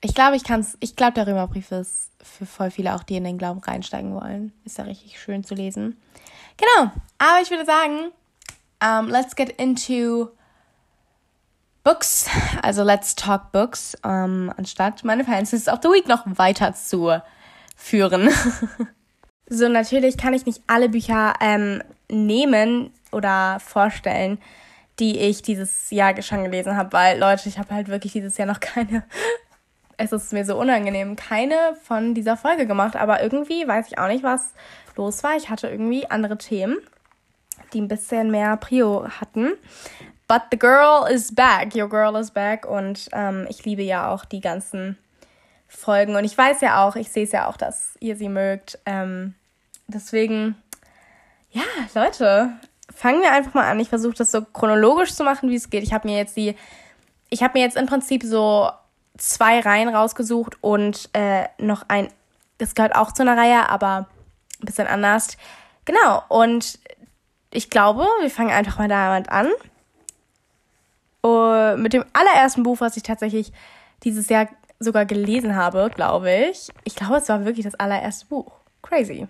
ich 0.00 0.14
glaube, 0.14 0.36
ich 0.36 0.44
kann. 0.44 0.66
Ich 0.80 0.96
glaube, 0.96 1.12
der 1.12 1.26
Römerbrief 1.26 1.72
ist 1.72 2.10
für 2.22 2.46
voll 2.46 2.70
viele 2.70 2.94
auch, 2.94 3.02
die 3.02 3.16
in 3.16 3.24
den 3.24 3.38
Glauben 3.38 3.60
reinsteigen 3.60 4.14
wollen. 4.14 4.52
Ist 4.64 4.78
ja 4.78 4.84
richtig 4.84 5.20
schön 5.20 5.44
zu 5.44 5.54
lesen. 5.54 6.00
Genau. 6.56 6.90
Aber 7.18 7.42
ich 7.42 7.50
würde 7.50 7.66
sagen, 7.66 8.10
um, 8.82 9.08
let's 9.08 9.36
get 9.36 9.50
into 9.60 10.30
Books. 11.84 12.26
Also 12.62 12.82
let's 12.82 13.14
talk 13.14 13.52
Books. 13.52 13.94
Um, 14.02 14.52
anstatt 14.56 15.04
meine 15.04 15.24
Fancies 15.24 15.68
of 15.68 15.80
the 15.82 15.88
Week 15.88 16.08
noch 16.08 16.24
weiter 16.26 16.74
zu 16.74 17.20
führen. 17.80 18.30
so, 19.48 19.68
natürlich 19.68 20.16
kann 20.16 20.34
ich 20.34 20.46
nicht 20.46 20.62
alle 20.66 20.88
Bücher 20.88 21.34
ähm, 21.40 21.82
nehmen 22.08 22.92
oder 23.10 23.58
vorstellen, 23.60 24.38
die 24.98 25.18
ich 25.18 25.42
dieses 25.42 25.90
Jahr 25.90 26.20
schon 26.22 26.44
gelesen 26.44 26.76
habe, 26.76 26.92
weil 26.92 27.18
Leute, 27.18 27.48
ich 27.48 27.58
habe 27.58 27.74
halt 27.74 27.88
wirklich 27.88 28.12
dieses 28.12 28.36
Jahr 28.36 28.46
noch 28.46 28.60
keine 28.60 29.04
es 30.00 30.12
ist 30.12 30.32
mir 30.32 30.46
so 30.46 30.58
unangenehm, 30.58 31.14
keine 31.14 31.76
von 31.82 32.14
dieser 32.14 32.38
Folge 32.38 32.66
gemacht, 32.66 32.96
aber 32.96 33.22
irgendwie 33.22 33.68
weiß 33.68 33.86
ich 33.88 33.98
auch 33.98 34.08
nicht, 34.08 34.24
was 34.24 34.54
los 34.96 35.22
war. 35.22 35.36
Ich 35.36 35.50
hatte 35.50 35.68
irgendwie 35.68 36.06
andere 36.06 36.38
Themen, 36.38 36.78
die 37.74 37.82
ein 37.82 37.88
bisschen 37.88 38.30
mehr 38.30 38.56
Prio 38.56 39.06
hatten. 39.20 39.52
But 40.26 40.42
the 40.50 40.58
girl 40.58 41.06
is 41.10 41.34
back, 41.34 41.74
your 41.74 41.88
girl 41.88 42.16
is 42.16 42.30
back 42.30 42.64
und 42.64 43.10
ähm, 43.12 43.46
ich 43.50 43.64
liebe 43.66 43.82
ja 43.82 44.10
auch 44.10 44.24
die 44.24 44.40
ganzen 44.40 44.96
Folgen 45.70 46.16
und 46.16 46.24
ich 46.24 46.36
weiß 46.36 46.60
ja 46.62 46.84
auch, 46.84 46.96
ich 46.96 47.10
sehe 47.10 47.24
es 47.24 47.32
ja 47.32 47.46
auch, 47.46 47.56
dass 47.56 47.94
ihr 48.00 48.16
sie 48.16 48.28
mögt. 48.28 48.78
Ähm, 48.86 49.34
deswegen, 49.86 50.60
ja, 51.52 51.62
Leute, 51.94 52.50
fangen 52.94 53.22
wir 53.22 53.32
einfach 53.32 53.54
mal 53.54 53.70
an. 53.70 53.78
Ich 53.78 53.88
versuche 53.88 54.14
das 54.14 54.32
so 54.32 54.42
chronologisch 54.42 55.14
zu 55.14 55.22
machen, 55.22 55.48
wie 55.48 55.54
es 55.54 55.70
geht. 55.70 55.84
Ich 55.84 55.92
habe 55.92 56.08
mir 56.08 56.16
jetzt 56.16 56.36
die, 56.36 56.56
ich 57.28 57.42
habe 57.44 57.56
mir 57.56 57.64
jetzt 57.64 57.76
im 57.76 57.86
Prinzip 57.86 58.24
so 58.24 58.70
zwei 59.16 59.60
Reihen 59.60 59.88
rausgesucht 59.88 60.56
und 60.60 61.08
äh, 61.12 61.44
noch 61.58 61.84
ein, 61.86 62.08
das 62.58 62.74
gehört 62.74 62.96
auch 62.96 63.12
zu 63.12 63.22
einer 63.22 63.36
Reihe, 63.36 63.68
aber 63.68 64.08
ein 64.60 64.66
bisschen 64.66 64.88
anders. 64.88 65.36
Genau, 65.84 66.22
und 66.28 66.80
ich 67.52 67.70
glaube, 67.70 68.06
wir 68.20 68.30
fangen 68.30 68.50
einfach 68.50 68.78
mal 68.78 68.88
damit 68.88 69.28
an. 69.30 69.48
Uh, 71.24 71.76
mit 71.76 71.92
dem 71.92 72.04
allerersten 72.14 72.62
Buch, 72.62 72.80
was 72.80 72.96
ich 72.96 73.02
tatsächlich 73.02 73.52
dieses 74.04 74.30
Jahr 74.30 74.48
sogar 74.80 75.04
gelesen 75.04 75.54
habe, 75.54 75.90
glaube 75.94 76.32
ich. 76.50 76.70
Ich 76.84 76.96
glaube, 76.96 77.16
es 77.16 77.28
war 77.28 77.44
wirklich 77.44 77.64
das 77.64 77.74
allererste 77.76 78.26
Buch. 78.26 78.52
Crazy. 78.82 79.28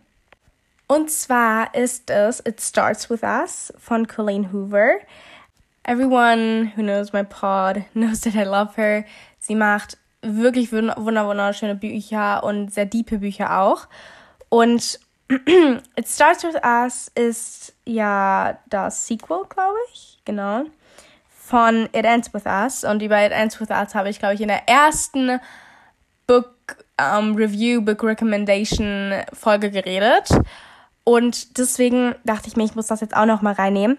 Und 0.87 1.11
zwar 1.11 1.75
ist 1.75 2.11
es 2.11 2.41
It 2.47 2.61
Starts 2.61 3.11
With 3.11 3.23
Us 3.23 3.73
von 3.79 4.07
Colleen 4.07 4.53
Hoover. 4.53 4.95
Everyone 5.83 6.73
who 6.77 6.83
knows 6.83 7.13
my 7.13 7.25
pod 7.25 7.83
knows 7.93 8.21
that 8.23 8.35
I 8.35 8.45
love 8.45 8.77
her. 8.77 9.05
Sie 9.39 9.55
macht 9.55 9.99
wirklich 10.23 10.73
wunder 10.73 11.27
wunderschöne 11.27 11.75
Bücher 11.75 12.45
und 12.45 12.73
sehr 12.73 12.87
diepe 12.87 13.19
Bücher 13.19 13.61
auch. 13.61 13.89
Und 14.49 15.01
It 15.29 16.09
Starts 16.09 16.45
With 16.45 16.57
Us 16.65 17.11
ist 17.15 17.75
ja 17.85 18.59
das 18.69 19.07
Sequel, 19.07 19.45
glaube 19.49 19.79
ich. 19.93 20.21
Genau. 20.25 20.65
Von 21.51 21.87
It 21.87 22.05
Ends 22.05 22.33
With 22.33 22.47
Us. 22.47 22.85
Und 22.85 23.03
über 23.03 23.27
It 23.27 23.33
Ends 23.33 23.61
With 23.61 23.71
Us 23.71 23.97
habe 23.97 24.09
ich, 24.09 24.21
glaube 24.21 24.35
ich, 24.35 24.41
in 24.41 24.47
der 24.47 24.69
ersten 24.69 25.41
Book 26.29 26.55
um, 26.97 27.35
Review, 27.35 27.83
Book 27.83 28.05
Recommendation 28.05 29.13
Folge 29.33 29.73
geredet. 29.73 30.29
Und 31.03 31.59
deswegen 31.59 32.15
dachte 32.25 32.47
ich 32.47 32.57
mir, 32.57 32.63
ich 32.63 32.77
muss 32.77 32.87
das 32.87 33.01
jetzt 33.01 33.17
auch 33.17 33.27
noch 33.27 33.43
mal 33.43 33.55
reinnehmen. 33.55 33.99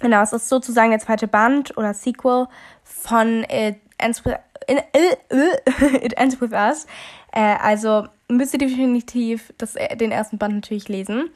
Genau, 0.00 0.22
es 0.22 0.32
ist 0.32 0.48
sozusagen 0.48 0.88
der 0.88 1.00
zweite 1.00 1.28
Band 1.28 1.76
oder 1.76 1.92
Sequel 1.92 2.46
von 2.84 3.44
It 3.50 3.76
Ends 3.98 4.24
With, 4.24 4.36
in, 4.66 4.78
uh, 4.78 5.96
It 6.00 6.16
Ends 6.16 6.40
With 6.40 6.52
Us. 6.52 6.86
Äh, 7.32 7.56
also 7.62 8.08
müsst 8.28 8.54
ihr 8.54 8.60
definitiv 8.60 9.52
das, 9.58 9.74
den 9.74 10.10
ersten 10.10 10.38
Band 10.38 10.54
natürlich 10.54 10.88
lesen. 10.88 11.28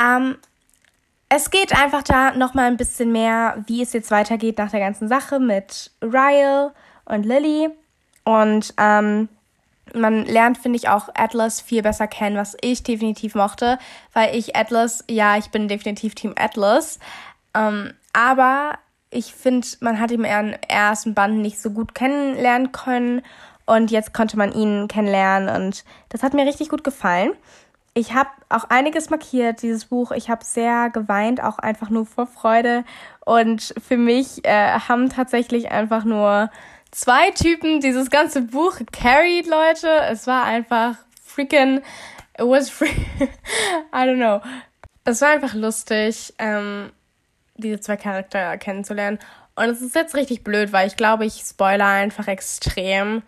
Ähm, 0.00 0.36
es 1.34 1.50
geht 1.50 1.74
einfach 1.76 2.04
da 2.04 2.32
nochmal 2.36 2.66
ein 2.66 2.76
bisschen 2.76 3.10
mehr, 3.10 3.64
wie 3.66 3.82
es 3.82 3.92
jetzt 3.92 4.12
weitergeht 4.12 4.58
nach 4.58 4.70
der 4.70 4.78
ganzen 4.78 5.08
Sache 5.08 5.40
mit 5.40 5.90
Ryle 6.00 6.72
und 7.06 7.26
Lily. 7.26 7.70
Und 8.24 8.72
ähm, 8.78 9.28
man 9.94 10.24
lernt, 10.26 10.58
finde 10.58 10.76
ich, 10.76 10.88
auch 10.88 11.08
Atlas 11.14 11.60
viel 11.60 11.82
besser 11.82 12.06
kennen, 12.06 12.36
was 12.36 12.56
ich 12.60 12.84
definitiv 12.84 13.34
mochte, 13.34 13.78
weil 14.12 14.36
ich 14.36 14.54
Atlas, 14.54 15.04
ja, 15.10 15.36
ich 15.36 15.50
bin 15.50 15.66
definitiv 15.66 16.14
Team 16.14 16.34
Atlas, 16.38 17.00
ähm, 17.52 17.92
aber 18.12 18.78
ich 19.10 19.34
finde, 19.34 19.66
man 19.80 19.98
hat 20.00 20.12
ihn 20.12 20.24
im 20.24 20.54
ersten 20.68 21.14
Band 21.14 21.38
nicht 21.38 21.60
so 21.60 21.70
gut 21.70 21.94
kennenlernen 21.94 22.70
können 22.70 23.22
und 23.66 23.90
jetzt 23.90 24.14
konnte 24.14 24.38
man 24.38 24.52
ihn 24.52 24.88
kennenlernen 24.88 25.48
und 25.64 25.84
das 26.10 26.22
hat 26.22 26.32
mir 26.32 26.46
richtig 26.46 26.68
gut 26.68 26.84
gefallen. 26.84 27.32
Ich 27.96 28.12
habe 28.12 28.30
auch 28.48 28.64
einiges 28.64 29.08
markiert, 29.08 29.62
dieses 29.62 29.84
Buch. 29.84 30.10
Ich 30.10 30.28
habe 30.28 30.44
sehr 30.44 30.90
geweint, 30.90 31.40
auch 31.40 31.58
einfach 31.58 31.90
nur 31.90 32.06
vor 32.06 32.26
Freude. 32.26 32.84
Und 33.24 33.72
für 33.86 33.96
mich 33.96 34.44
äh, 34.44 34.80
haben 34.80 35.08
tatsächlich 35.10 35.70
einfach 35.70 36.04
nur 36.04 36.50
zwei 36.90 37.30
Typen 37.30 37.80
dieses 37.80 38.10
ganze 38.10 38.42
Buch 38.42 38.78
carried, 38.92 39.46
Leute. 39.46 39.88
Es 40.10 40.26
war 40.26 40.44
einfach 40.44 40.96
freaking, 41.24 41.78
it 42.36 42.44
was 42.46 42.68
free, 42.68 42.88
I 43.92 43.98
don't 43.98 44.16
know. 44.16 44.40
Es 45.04 45.20
war 45.20 45.30
einfach 45.30 45.54
lustig, 45.54 46.34
ähm, 46.38 46.90
diese 47.56 47.78
zwei 47.78 47.96
Charaktere 47.96 48.58
kennenzulernen. 48.58 49.18
Und 49.54 49.66
es 49.66 49.80
ist 49.80 49.94
jetzt 49.94 50.16
richtig 50.16 50.42
blöd, 50.42 50.72
weil 50.72 50.88
ich 50.88 50.96
glaube, 50.96 51.26
ich 51.26 51.44
spoiler 51.46 51.86
einfach 51.86 52.26
extrem, 52.26 53.22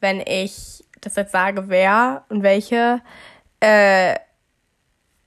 wenn 0.00 0.20
ich 0.20 0.84
das 1.00 1.16
jetzt 1.16 1.32
sage, 1.32 1.68
wer 1.68 2.24
und 2.28 2.42
welche. 2.42 3.02
Äh, 3.60 4.16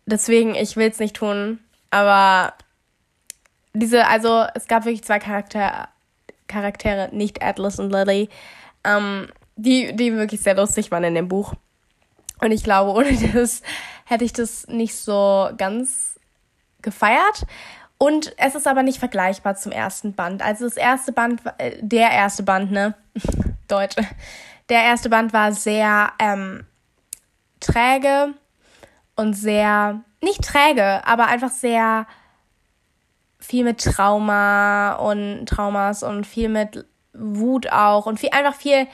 deswegen, 0.05 0.55
ich 0.55 0.77
will 0.77 0.89
es 0.89 0.99
nicht 0.99 1.15
tun. 1.15 1.59
Aber 1.89 2.53
diese, 3.73 4.07
also 4.07 4.45
es 4.55 4.67
gab 4.67 4.85
wirklich 4.85 5.03
zwei 5.03 5.19
Charaktere, 5.19 5.87
Charaktere, 6.47 7.09
nicht 7.11 7.41
Atlas 7.41 7.79
und 7.79 7.91
Lily, 7.91 8.29
ähm, 8.83 9.27
die, 9.55 9.95
die 9.95 10.13
wirklich 10.15 10.41
sehr 10.41 10.55
lustig 10.55 10.91
waren 10.91 11.03
in 11.03 11.15
dem 11.15 11.27
Buch. 11.27 11.53
Und 12.39 12.51
ich 12.51 12.63
glaube, 12.63 12.91
ohne 12.97 13.13
das 13.33 13.61
hätte 14.05 14.25
ich 14.25 14.33
das 14.33 14.67
nicht 14.67 14.95
so 14.95 15.49
ganz 15.57 16.19
gefeiert. 16.81 17.45
Und 17.97 18.33
es 18.37 18.55
ist 18.55 18.67
aber 18.67 18.81
nicht 18.81 18.97
vergleichbar 18.97 19.55
zum 19.55 19.71
ersten 19.71 20.13
Band. 20.13 20.41
Also 20.41 20.65
das 20.65 20.75
erste 20.75 21.11
Band, 21.11 21.41
äh, 21.59 21.77
der 21.81 22.09
erste 22.09 22.41
Band, 22.41 22.71
ne? 22.71 22.95
Deutsch. 23.67 23.95
Der 24.69 24.83
erste 24.83 25.09
Band 25.09 25.33
war 25.33 25.51
sehr 25.53 26.11
ähm, 26.17 26.65
träge 27.61 28.33
und 29.15 29.33
sehr, 29.33 30.01
nicht 30.21 30.43
träge, 30.43 31.05
aber 31.05 31.27
einfach 31.27 31.51
sehr 31.51 32.07
viel 33.39 33.63
mit 33.63 33.83
Trauma 33.83 34.93
und 34.93 35.45
Traumas 35.47 36.03
und 36.03 36.27
viel 36.27 36.49
mit 36.49 36.85
Wut 37.13 37.71
auch 37.71 38.05
und 38.05 38.19
viel, 38.19 38.29
einfach 38.31 38.55
viel, 38.55 38.87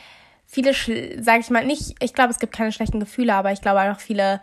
viele, 0.45 0.73
sag 1.21 1.41
ich 1.41 1.49
mal, 1.49 1.65
nicht, 1.65 1.95
ich 2.01 2.13
glaube, 2.13 2.31
es 2.31 2.39
gibt 2.39 2.55
keine 2.55 2.71
schlechten 2.71 2.99
Gefühle, 2.99 3.35
aber 3.35 3.51
ich 3.51 3.61
glaube 3.61 3.79
einfach 3.79 3.99
viele 3.99 4.41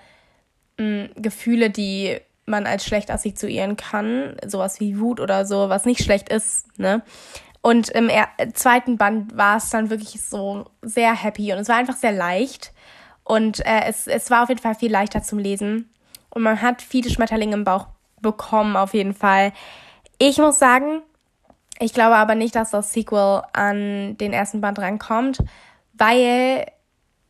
mh, 0.78 0.84
mm, 0.84 1.10
Gefühle, 1.16 1.70
die 1.70 2.20
man 2.46 2.66
als 2.66 2.84
schlecht 2.84 3.10
assoziieren 3.10 3.76
kann, 3.76 4.36
sowas 4.46 4.78
wie 4.78 5.00
Wut 5.00 5.18
oder 5.18 5.46
so, 5.46 5.70
was 5.70 5.86
nicht 5.86 6.04
schlecht 6.04 6.28
ist, 6.28 6.78
ne? 6.78 7.02
Und 7.62 7.88
im 7.88 8.10
zweiten 8.52 8.98
Band 8.98 9.38
war 9.38 9.56
es 9.56 9.70
dann 9.70 9.88
wirklich 9.88 10.22
so 10.22 10.66
sehr 10.82 11.14
happy 11.14 11.50
und 11.50 11.60
es 11.60 11.68
war 11.70 11.76
einfach 11.76 11.96
sehr 11.96 12.12
leicht. 12.12 12.73
Und 13.24 13.64
äh, 13.66 13.82
es, 13.86 14.06
es 14.06 14.30
war 14.30 14.42
auf 14.42 14.48
jeden 14.48 14.60
Fall 14.60 14.74
viel 14.74 14.92
leichter 14.92 15.22
zum 15.22 15.38
Lesen. 15.38 15.90
Und 16.30 16.42
man 16.42 16.60
hat 16.60 16.82
viele 16.82 17.10
Schmetterlinge 17.10 17.54
im 17.54 17.64
Bauch 17.64 17.86
bekommen, 18.20 18.76
auf 18.76 18.94
jeden 18.94 19.14
Fall. 19.14 19.52
Ich 20.18 20.38
muss 20.38 20.58
sagen, 20.58 21.02
ich 21.78 21.92
glaube 21.92 22.16
aber 22.16 22.34
nicht, 22.34 22.54
dass 22.54 22.70
das 22.70 22.92
Sequel 22.92 23.42
an 23.52 24.16
den 24.18 24.32
ersten 24.32 24.60
Band 24.60 24.78
rankommt, 24.78 25.38
weil 25.94 26.66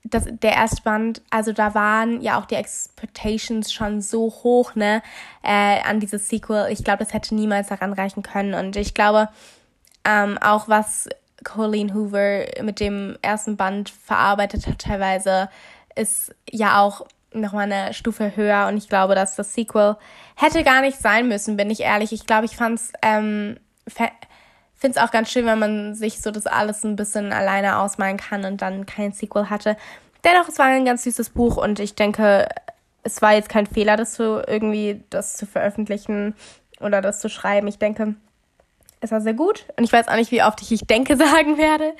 das, 0.04 0.26
der 0.28 0.52
erste 0.52 0.82
Band, 0.82 1.22
also 1.30 1.52
da 1.52 1.74
waren 1.74 2.20
ja 2.20 2.38
auch 2.38 2.44
die 2.44 2.56
Expectations 2.56 3.72
schon 3.72 4.02
so 4.02 4.24
hoch, 4.42 4.74
ne, 4.74 5.02
äh, 5.42 5.80
an 5.82 5.98
dieses 5.98 6.28
Sequel. 6.28 6.68
Ich 6.70 6.84
glaube, 6.84 7.04
das 7.04 7.14
hätte 7.14 7.34
niemals 7.34 7.68
daran 7.68 7.94
reichen 7.94 8.22
können. 8.22 8.52
Und 8.54 8.76
ich 8.76 8.92
glaube, 8.92 9.30
ähm, 10.04 10.36
auch 10.38 10.68
was 10.68 11.08
Colleen 11.42 11.94
Hoover 11.94 12.44
mit 12.62 12.80
dem 12.80 13.16
ersten 13.22 13.56
Band 13.56 13.88
verarbeitet 13.88 14.66
hat, 14.66 14.78
teilweise, 14.78 15.48
ist 15.94 16.34
ja 16.50 16.80
auch 16.80 17.06
nochmal 17.32 17.70
eine 17.70 17.92
Stufe 17.94 18.36
höher 18.36 18.68
und 18.68 18.76
ich 18.76 18.88
glaube, 18.88 19.14
dass 19.14 19.36
das 19.36 19.54
Sequel 19.54 19.96
hätte 20.36 20.62
gar 20.62 20.80
nicht 20.80 20.98
sein 20.98 21.28
müssen, 21.28 21.56
bin 21.56 21.70
ich 21.70 21.80
ehrlich. 21.80 22.12
Ich 22.12 22.26
glaube, 22.26 22.44
ich 22.44 22.56
fand's, 22.56 22.92
ähm, 23.02 23.58
finde 23.88 24.98
es 24.98 24.98
auch 24.98 25.10
ganz 25.10 25.30
schön, 25.30 25.46
wenn 25.46 25.58
man 25.58 25.94
sich 25.94 26.20
so 26.20 26.30
das 26.30 26.46
alles 26.46 26.84
ein 26.84 26.96
bisschen 26.96 27.32
alleine 27.32 27.78
ausmalen 27.78 28.16
kann 28.16 28.44
und 28.44 28.62
dann 28.62 28.86
kein 28.86 29.12
Sequel 29.12 29.50
hatte. 29.50 29.76
Dennoch, 30.22 30.48
es 30.48 30.58
war 30.58 30.66
ein 30.66 30.84
ganz 30.84 31.04
süßes 31.04 31.30
Buch 31.30 31.56
und 31.56 31.80
ich 31.80 31.94
denke, 31.94 32.48
es 33.02 33.20
war 33.20 33.34
jetzt 33.34 33.48
kein 33.48 33.66
Fehler, 33.66 33.96
das 33.96 34.14
zu 34.14 34.42
irgendwie 34.46 35.02
das 35.10 35.36
zu 35.36 35.46
veröffentlichen 35.46 36.34
oder 36.80 37.00
das 37.00 37.20
zu 37.20 37.28
schreiben. 37.28 37.66
Ich 37.66 37.78
denke, 37.78 38.14
es 39.00 39.10
war 39.10 39.20
sehr 39.20 39.34
gut 39.34 39.66
und 39.76 39.84
ich 39.84 39.92
weiß 39.92 40.08
auch 40.08 40.16
nicht, 40.16 40.30
wie 40.30 40.42
oft 40.42 40.62
ich 40.62 40.72
ich 40.72 40.86
denke 40.86 41.16
sagen 41.18 41.58
werde, 41.58 41.94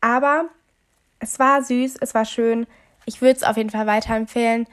aber 0.00 0.46
es 1.20 1.38
war 1.38 1.62
süß, 1.62 1.96
es 2.00 2.14
war 2.14 2.24
schön. 2.24 2.66
Ich 3.10 3.20
würde 3.20 3.34
es 3.34 3.42
auf 3.42 3.56
jeden 3.56 3.70
Fall 3.70 3.88
weiterempfehlen. 3.88 4.68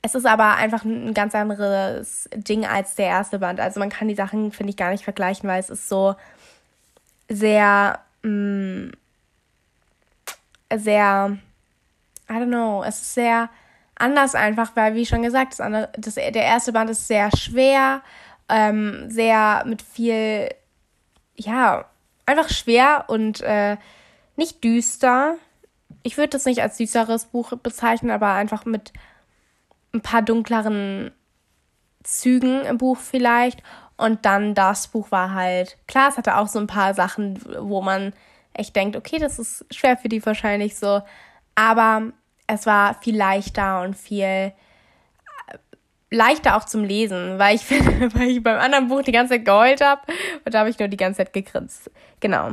Es 0.00 0.14
ist 0.14 0.26
aber 0.26 0.54
einfach 0.54 0.84
ein 0.84 1.12
ganz 1.12 1.34
anderes 1.34 2.28
Ding 2.34 2.64
als 2.64 2.94
der 2.94 3.06
erste 3.06 3.40
Band. 3.40 3.58
Also 3.58 3.80
man 3.80 3.90
kann 3.90 4.06
die 4.06 4.14
Sachen, 4.14 4.52
finde 4.52 4.70
ich, 4.70 4.76
gar 4.76 4.92
nicht 4.92 5.02
vergleichen, 5.02 5.48
weil 5.48 5.58
es 5.58 5.68
ist 5.68 5.88
so 5.88 6.14
sehr, 7.28 7.98
mh, 8.22 8.30
mm, 8.30 8.92
sehr, 10.76 11.36
I 12.30 12.32
don't 12.32 12.46
know, 12.46 12.84
es 12.84 13.02
ist 13.02 13.14
sehr 13.14 13.50
anders 13.96 14.36
einfach, 14.36 14.70
weil 14.76 14.94
wie 14.94 15.04
schon 15.04 15.22
gesagt, 15.22 15.52
das 15.52 15.60
andere, 15.60 15.90
das, 15.98 16.14
der 16.14 16.34
erste 16.34 16.72
Band 16.72 16.90
ist 16.90 17.08
sehr 17.08 17.36
schwer, 17.36 18.02
ähm, 18.48 19.10
sehr 19.10 19.64
mit 19.66 19.82
viel, 19.82 20.48
ja, 21.34 21.86
einfach 22.24 22.50
schwer 22.50 23.06
und 23.08 23.40
äh, 23.40 23.76
nicht 24.36 24.62
düster, 24.62 25.36
ich 26.02 26.16
würde 26.16 26.30
das 26.30 26.44
nicht 26.44 26.62
als 26.62 26.78
süßeres 26.78 27.26
Buch 27.26 27.52
bezeichnen, 27.62 28.10
aber 28.10 28.32
einfach 28.32 28.64
mit 28.64 28.92
ein 29.94 30.00
paar 30.00 30.22
dunkleren 30.22 31.12
Zügen 32.02 32.64
im 32.64 32.78
Buch 32.78 32.98
vielleicht. 32.98 33.62
Und 33.96 34.24
dann 34.24 34.54
das 34.54 34.88
Buch 34.88 35.10
war 35.10 35.32
halt, 35.32 35.78
klar, 35.86 36.08
es 36.08 36.16
hatte 36.16 36.36
auch 36.36 36.48
so 36.48 36.58
ein 36.58 36.66
paar 36.66 36.94
Sachen, 36.94 37.40
wo 37.60 37.82
man 37.82 38.12
echt 38.52 38.74
denkt, 38.74 38.96
okay, 38.96 39.18
das 39.18 39.38
ist 39.38 39.64
schwer 39.70 39.96
für 39.96 40.08
die 40.08 40.24
wahrscheinlich 40.24 40.76
so. 40.76 41.02
Aber 41.54 42.12
es 42.46 42.66
war 42.66 42.94
viel 43.00 43.16
leichter 43.16 43.82
und 43.82 43.96
viel 43.96 44.24
äh, 44.24 44.52
leichter 46.10 46.56
auch 46.56 46.64
zum 46.64 46.84
Lesen, 46.84 47.38
weil 47.38 47.56
ich 47.56 47.70
weil 48.14 48.28
ich 48.28 48.42
beim 48.42 48.58
anderen 48.58 48.88
Buch 48.88 49.02
die 49.02 49.12
ganze 49.12 49.34
Zeit 49.34 49.44
geheult 49.44 49.80
habe 49.80 50.02
und 50.44 50.52
da 50.52 50.60
habe 50.60 50.70
ich 50.70 50.78
nur 50.78 50.88
die 50.88 50.96
ganze 50.96 51.18
Zeit 51.18 51.32
gegrinst. 51.32 51.90
Genau. 52.20 52.52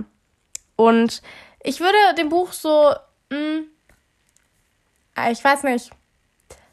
Und 0.75 1.21
ich 1.63 1.79
würde 1.79 1.97
dem 2.17 2.29
Buch 2.29 2.53
so, 2.53 2.93
mh, 3.29 3.37
hm, 3.37 3.63
äh, 5.17 5.31
ich 5.31 5.43
weiß 5.43 5.63
nicht, 5.63 5.91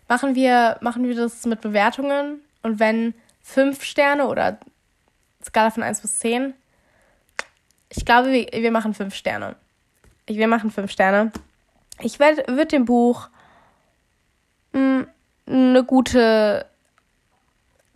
machen 0.09 0.35
wir, 0.35 0.79
machen 0.81 1.05
wir 1.05 1.15
das 1.15 1.45
mit 1.47 1.61
Bewertungen 1.61 2.41
und 2.63 2.79
wenn 2.79 3.15
fünf 3.43 3.83
Sterne 3.85 4.27
oder 4.27 4.59
Skala 5.45 5.71
von 5.71 5.83
1 5.83 6.01
bis 6.01 6.19
10, 6.19 6.55
ich 7.89 8.05
glaube, 8.05 8.33
wir, 8.33 8.47
wir 8.53 8.71
machen 8.71 8.95
fünf 8.95 9.15
Sterne. 9.15 9.57
Wir 10.27 10.49
machen 10.49 10.71
fünf 10.71 10.91
Sterne. 10.91 11.31
Ich 12.01 12.19
würde 12.19 12.67
dem 12.67 12.85
Buch 12.85 13.29
mh, 14.73 14.81
hm, 14.81 15.07
eine 15.47 15.85
gute 15.85 16.67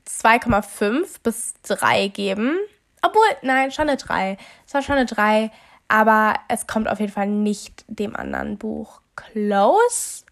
2,5 0.08 1.22
bis 1.22 1.54
3 1.62 2.08
geben. 2.08 2.56
Obwohl, 3.02 3.26
nein, 3.42 3.70
schon 3.70 3.88
eine 3.88 3.96
3. 3.96 4.36
Es 4.66 4.74
war 4.74 4.82
schon 4.82 4.96
eine 4.96 5.06
3, 5.06 5.50
aber 5.90 6.34
es 6.46 6.68
kommt 6.68 6.88
auf 6.88 7.00
jeden 7.00 7.12
Fall 7.12 7.26
nicht 7.26 7.84
dem 7.88 8.14
anderen 8.14 8.58
Buch 8.58 9.02
close, 9.16 10.24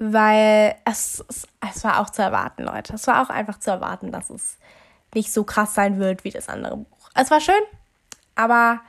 weil 0.00 0.74
es, 0.84 1.24
es, 1.28 1.84
war 1.84 2.00
auch 2.00 2.10
zu 2.10 2.20
erwarten, 2.20 2.64
Leute. 2.64 2.94
Es 2.94 3.06
war 3.06 3.22
auch 3.22 3.30
einfach 3.30 3.60
zu 3.60 3.70
erwarten, 3.70 4.10
dass 4.10 4.28
es 4.28 4.58
nicht 5.14 5.32
so 5.32 5.44
krass 5.44 5.74
sein 5.74 6.00
wird 6.00 6.24
wie 6.24 6.30
das 6.30 6.48
andere 6.48 6.78
Buch. 6.78 7.10
Es 7.14 7.30
war 7.30 7.40
schön, 7.40 7.62
aber 8.34 8.80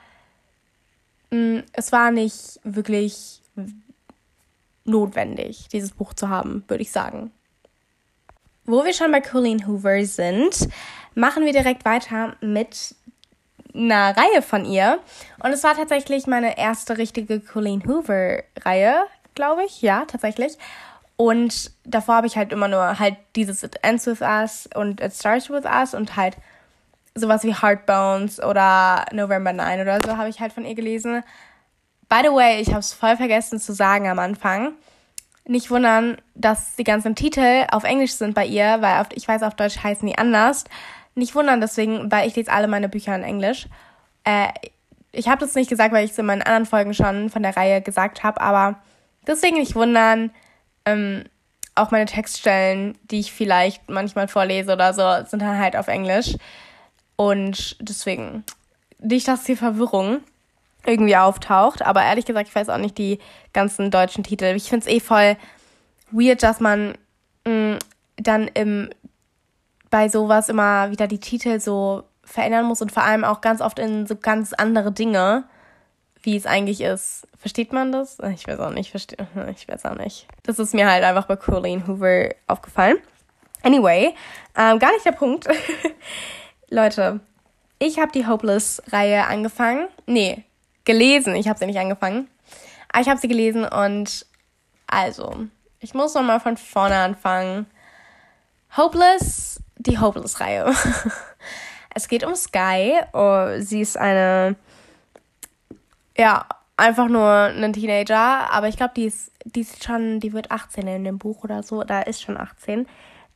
mh, 1.30 1.38
mm, 1.38 1.62
es 1.74 1.92
war 1.92 2.10
nicht 2.10 2.58
wirklich 2.64 3.40
notwendig, 4.84 5.68
dieses 5.68 5.92
Buch 5.92 6.12
zu 6.12 6.28
haben, 6.28 6.64
würde 6.66 6.82
ich 6.82 6.90
sagen. 6.90 7.30
Wo 8.64 8.84
wir 8.84 8.94
schon 8.94 9.12
bei 9.12 9.20
Colleen 9.20 9.68
Hoover 9.68 10.04
sind, 10.06 10.68
machen 11.14 11.44
wir 11.44 11.52
direkt 11.52 11.84
weiter 11.84 12.36
mit 12.40 12.96
einer 13.74 14.16
Reihe 14.16 14.42
von 14.42 14.64
ihr. 14.64 14.98
Und 15.42 15.52
es 15.52 15.64
war 15.64 15.74
tatsächlich 15.74 16.26
meine 16.26 16.58
erste 16.58 16.98
richtige 16.98 17.40
Colleen 17.40 17.82
Hoover-Reihe, 17.86 19.04
glaube 19.34 19.64
ich. 19.64 19.82
Ja, 19.82 20.04
tatsächlich. 20.06 20.58
Und 21.16 21.70
davor 21.84 22.16
habe 22.16 22.26
ich 22.26 22.36
halt 22.36 22.52
immer 22.52 22.68
nur 22.68 22.98
halt 22.98 23.16
dieses 23.36 23.62
It 23.62 23.76
Ends 23.82 24.06
With 24.06 24.22
Us 24.22 24.68
und 24.74 25.00
It 25.00 25.12
Starts 25.12 25.50
With 25.50 25.64
Us 25.64 25.94
und 25.94 26.16
halt 26.16 26.36
sowas 27.14 27.44
wie 27.44 27.54
Heartbones 27.54 28.42
oder 28.42 29.04
November 29.12 29.52
9 29.52 29.82
oder 29.82 29.98
so 30.04 30.16
habe 30.16 30.28
ich 30.28 30.40
halt 30.40 30.52
von 30.52 30.64
ihr 30.64 30.74
gelesen. 30.74 31.22
By 32.08 32.20
the 32.22 32.34
way, 32.34 32.60
ich 32.60 32.68
habe 32.68 32.80
es 32.80 32.92
voll 32.92 33.16
vergessen 33.16 33.60
zu 33.60 33.72
sagen 33.72 34.08
am 34.08 34.18
Anfang. 34.18 34.72
Nicht 35.44 35.70
wundern, 35.70 36.18
dass 36.34 36.76
die 36.76 36.84
ganzen 36.84 37.14
Titel 37.14 37.66
auf 37.70 37.84
Englisch 37.84 38.12
sind 38.12 38.34
bei 38.34 38.46
ihr, 38.46 38.80
weil 38.80 39.00
auf, 39.00 39.08
ich 39.12 39.26
weiß, 39.26 39.42
auf 39.42 39.54
Deutsch 39.54 39.82
heißen 39.82 40.06
die 40.06 40.16
anders. 40.16 40.64
Nicht 41.14 41.34
wundern 41.34 41.60
deswegen, 41.60 42.10
weil 42.10 42.26
ich 42.26 42.36
lese 42.36 42.52
alle 42.52 42.68
meine 42.68 42.88
Bücher 42.88 43.14
in 43.14 43.22
Englisch. 43.22 43.68
Äh, 44.24 44.48
ich 45.12 45.28
habe 45.28 45.40
das 45.40 45.54
nicht 45.54 45.68
gesagt, 45.68 45.92
weil 45.92 46.04
ich 46.04 46.12
es 46.12 46.18
in 46.18 46.26
meinen 46.26 46.42
anderen 46.42 46.66
Folgen 46.66 46.94
schon 46.94 47.28
von 47.28 47.42
der 47.42 47.56
Reihe 47.56 47.82
gesagt 47.82 48.22
habe, 48.22 48.40
aber 48.40 48.76
deswegen 49.26 49.58
nicht 49.58 49.74
wundern. 49.74 50.30
Ähm, 50.84 51.24
auch 51.74 51.90
meine 51.90 52.06
Textstellen, 52.06 52.98
die 53.04 53.20
ich 53.20 53.32
vielleicht 53.32 53.88
manchmal 53.88 54.28
vorlese 54.28 54.72
oder 54.72 54.92
so, 54.92 55.26
sind 55.28 55.42
dann 55.42 55.58
halt 55.58 55.76
auf 55.76 55.88
Englisch. 55.88 56.36
Und 57.16 57.76
deswegen 57.80 58.44
nicht, 58.98 59.28
dass 59.28 59.44
die 59.44 59.56
Verwirrung 59.56 60.20
irgendwie 60.84 61.16
auftaucht. 61.16 61.82
Aber 61.82 62.02
ehrlich 62.02 62.24
gesagt, 62.24 62.48
ich 62.48 62.54
weiß 62.54 62.68
auch 62.68 62.78
nicht 62.78 62.98
die 62.98 63.18
ganzen 63.52 63.90
deutschen 63.90 64.24
Titel. 64.24 64.54
Ich 64.56 64.68
finde 64.68 64.86
es 64.86 64.92
eh 64.92 65.00
voll 65.00 65.36
weird, 66.10 66.42
dass 66.42 66.60
man 66.60 66.94
mh, 67.46 67.74
mm, 67.74 67.78
dann 68.16 68.48
im 68.48 68.90
bei 69.92 70.08
sowas 70.08 70.48
immer 70.48 70.90
wieder 70.90 71.06
die 71.06 71.20
Titel 71.20 71.60
so 71.60 72.04
verändern 72.24 72.64
muss 72.64 72.80
und 72.80 72.90
vor 72.90 73.04
allem 73.04 73.24
auch 73.24 73.42
ganz 73.42 73.60
oft 73.60 73.78
in 73.78 74.06
so 74.06 74.16
ganz 74.16 74.54
andere 74.54 74.90
Dinge, 74.90 75.44
wie 76.22 76.34
es 76.34 76.46
eigentlich 76.46 76.80
ist. 76.80 77.28
Versteht 77.36 77.74
man 77.74 77.92
das? 77.92 78.18
Ich 78.32 78.46
weiß 78.48 78.58
auch 78.60 78.70
nicht, 78.70 78.90
verstehe. 78.90 79.28
Ich 79.54 79.68
weiß 79.68 79.84
auch 79.84 79.94
nicht. 79.94 80.26
Das 80.44 80.58
ist 80.58 80.72
mir 80.72 80.90
halt 80.90 81.04
einfach 81.04 81.26
bei 81.26 81.36
Colleen 81.36 81.86
Hoover 81.86 82.30
aufgefallen. 82.46 82.96
Anyway, 83.62 84.14
ähm, 84.56 84.78
gar 84.78 84.92
nicht 84.92 85.04
der 85.04 85.12
Punkt. 85.12 85.46
Leute, 86.70 87.20
ich 87.78 87.98
habe 87.98 88.12
die 88.12 88.26
Hopeless-Reihe 88.26 89.26
angefangen. 89.26 89.88
Nee, 90.06 90.44
gelesen. 90.86 91.34
Ich 91.34 91.48
habe 91.48 91.58
sie 91.58 91.66
nicht 91.66 91.78
angefangen. 91.78 92.28
Aber 92.88 93.02
ich 93.02 93.10
habe 93.10 93.20
sie 93.20 93.28
gelesen 93.28 93.66
und 93.66 94.24
also, 94.86 95.48
ich 95.80 95.92
muss 95.92 96.14
nochmal 96.14 96.40
von 96.40 96.56
vorne 96.56 96.96
anfangen. 96.96 97.66
Hopeless 98.74 99.62
die 99.86 99.98
Hopeless-Reihe. 99.98 100.72
es 101.94 102.08
geht 102.08 102.24
um 102.24 102.34
Sky. 102.34 103.00
Oh, 103.12 103.58
sie 103.58 103.80
ist 103.80 103.96
eine, 103.96 104.56
ja, 106.16 106.46
einfach 106.76 107.08
nur 107.08 107.28
ein 107.28 107.72
Teenager, 107.72 108.50
aber 108.50 108.68
ich 108.68 108.76
glaube, 108.76 108.94
die 108.96 109.06
ist, 109.06 109.30
die 109.44 109.60
ist 109.60 109.84
schon, 109.84 110.20
die 110.20 110.32
wird 110.32 110.50
18 110.50 110.86
in 110.86 111.04
dem 111.04 111.18
Buch 111.18 111.44
oder 111.44 111.62
so, 111.62 111.82
da 111.84 112.02
ist 112.02 112.22
schon 112.22 112.36
18. 112.36 112.86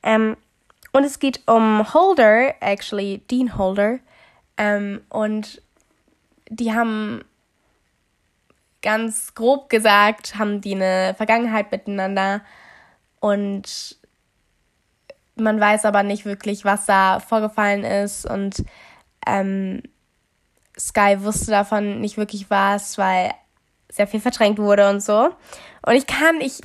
Ähm, 0.02 0.36
und 0.92 1.04
es 1.04 1.18
geht 1.18 1.42
um 1.46 1.92
Holder, 1.92 2.54
actually, 2.60 3.18
Dean 3.30 3.58
Holder. 3.58 3.98
Ähm, 4.56 5.02
und 5.10 5.60
die 6.48 6.72
haben 6.72 7.22
ganz 8.82 9.34
grob 9.34 9.68
gesagt, 9.68 10.38
haben 10.38 10.60
die 10.60 10.74
eine 10.74 11.14
Vergangenheit 11.16 11.70
miteinander 11.72 12.40
und 13.20 13.95
man 15.36 15.60
weiß 15.60 15.84
aber 15.84 16.02
nicht 16.02 16.24
wirklich, 16.24 16.64
was 16.64 16.86
da 16.86 17.20
vorgefallen 17.20 17.84
ist 17.84 18.28
und 18.28 18.64
ähm, 19.26 19.82
Sky 20.78 21.16
wusste 21.20 21.50
davon 21.50 22.00
nicht 22.00 22.16
wirklich 22.16 22.50
was, 22.50 22.98
weil 22.98 23.32
sehr 23.90 24.06
viel 24.06 24.20
verdrängt 24.20 24.58
wurde 24.58 24.88
und 24.88 25.02
so. 25.02 25.30
Und 25.82 25.94
ich 25.94 26.06
kann, 26.06 26.40
ich, 26.40 26.60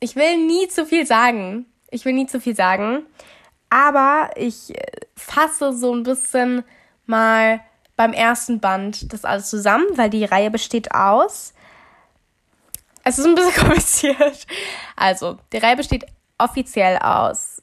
ich 0.00 0.16
will 0.16 0.46
nie 0.46 0.68
zu 0.68 0.84
viel 0.86 1.06
sagen. 1.06 1.66
Ich 1.90 2.04
will 2.04 2.12
nie 2.12 2.26
zu 2.26 2.40
viel 2.40 2.54
sagen. 2.54 3.04
Aber 3.70 4.30
ich 4.36 4.72
fasse 5.16 5.72
so 5.72 5.94
ein 5.94 6.02
bisschen 6.02 6.64
mal 7.06 7.60
beim 7.96 8.12
ersten 8.12 8.60
Band 8.60 9.12
das 9.12 9.24
alles 9.24 9.48
zusammen, 9.48 9.86
weil 9.94 10.10
die 10.10 10.24
Reihe 10.24 10.50
besteht 10.50 10.94
aus. 10.94 11.54
Es 13.04 13.18
ist 13.18 13.26
ein 13.26 13.34
bisschen 13.34 13.54
kompliziert. 13.64 14.46
Also, 14.96 15.38
die 15.52 15.58
Reihe 15.58 15.76
besteht 15.76 16.06
offiziell 16.38 16.98
aus 16.98 17.53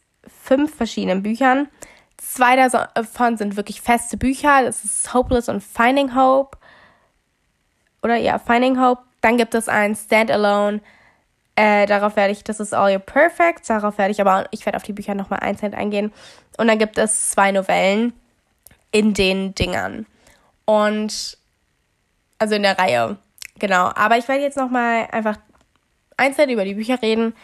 fünf 0.51 0.75
verschiedenen 0.75 1.23
Büchern. 1.23 1.69
Zwei 2.17 2.57
davon 2.57 3.37
sind 3.37 3.55
wirklich 3.55 3.79
feste 3.79 4.17
Bücher. 4.17 4.63
Das 4.63 4.83
ist 4.83 5.13
Hopeless 5.13 5.47
und 5.47 5.63
Finding 5.63 6.13
Hope. 6.13 6.57
Oder 8.03 8.17
ja, 8.17 8.37
Finding 8.37 8.77
Hope. 8.77 9.01
Dann 9.21 9.37
gibt 9.37 9.55
es 9.55 9.69
ein 9.69 9.95
Standalone. 9.95 10.81
Äh, 11.55 11.85
darauf 11.85 12.17
werde 12.17 12.33
ich, 12.33 12.43
das 12.43 12.59
ist 12.59 12.73
All 12.73 12.91
Your 12.91 12.99
Perfect. 12.99 13.69
Darauf 13.69 13.97
werde 13.97 14.11
ich 14.11 14.19
aber, 14.19 14.49
ich 14.51 14.65
werde 14.65 14.75
auf 14.75 14.83
die 14.83 14.91
Bücher 14.91 15.15
nochmal 15.15 15.39
einzeln 15.39 15.73
eingehen. 15.73 16.11
Und 16.57 16.67
dann 16.67 16.79
gibt 16.79 16.97
es 16.97 17.29
zwei 17.29 17.53
Novellen 17.53 18.11
in 18.91 19.13
den 19.13 19.55
Dingern. 19.55 20.05
Und, 20.65 21.37
also 22.39 22.55
in 22.55 22.63
der 22.63 22.77
Reihe. 22.77 23.17
Genau. 23.57 23.89
Aber 23.95 24.17
ich 24.17 24.27
werde 24.27 24.43
jetzt 24.43 24.57
nochmal 24.57 25.07
einfach 25.13 25.37
einzeln 26.17 26.49
über 26.49 26.65
die 26.65 26.75
Bücher 26.75 27.01
reden. 27.01 27.35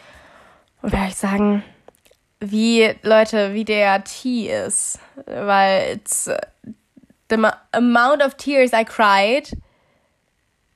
Und 0.82 0.92
werde 0.92 1.08
ich 1.08 1.16
sagen, 1.16 1.64
wie, 2.40 2.94
Leute, 3.02 3.54
wie 3.54 3.64
der 3.64 4.04
Tee 4.04 4.50
ist. 4.50 4.98
Weil 5.26 5.96
it's, 5.96 6.30
the 7.28 7.50
amount 7.72 8.22
of 8.22 8.34
tears 8.36 8.72
I 8.72 8.84
cried 8.84 9.52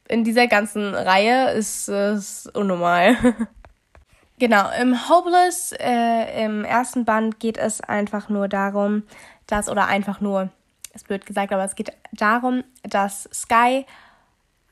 in 0.08 0.24
dieser 0.24 0.46
ganzen 0.46 0.94
Reihe 0.94 1.52
ist, 1.52 1.88
ist 1.88 2.54
unnormal. 2.54 3.16
genau, 4.38 4.68
im 4.78 5.08
Hopeless, 5.08 5.72
äh, 5.72 6.44
im 6.44 6.64
ersten 6.64 7.04
Band 7.04 7.40
geht 7.40 7.56
es 7.56 7.80
einfach 7.80 8.28
nur 8.28 8.48
darum, 8.48 9.04
dass, 9.46 9.68
oder 9.68 9.86
einfach 9.86 10.20
nur, 10.20 10.50
ist 10.92 11.08
blöd 11.08 11.24
gesagt, 11.24 11.52
aber 11.52 11.64
es 11.64 11.76
geht 11.76 11.92
darum, 12.12 12.62
dass 12.82 13.28
Sky, 13.32 13.86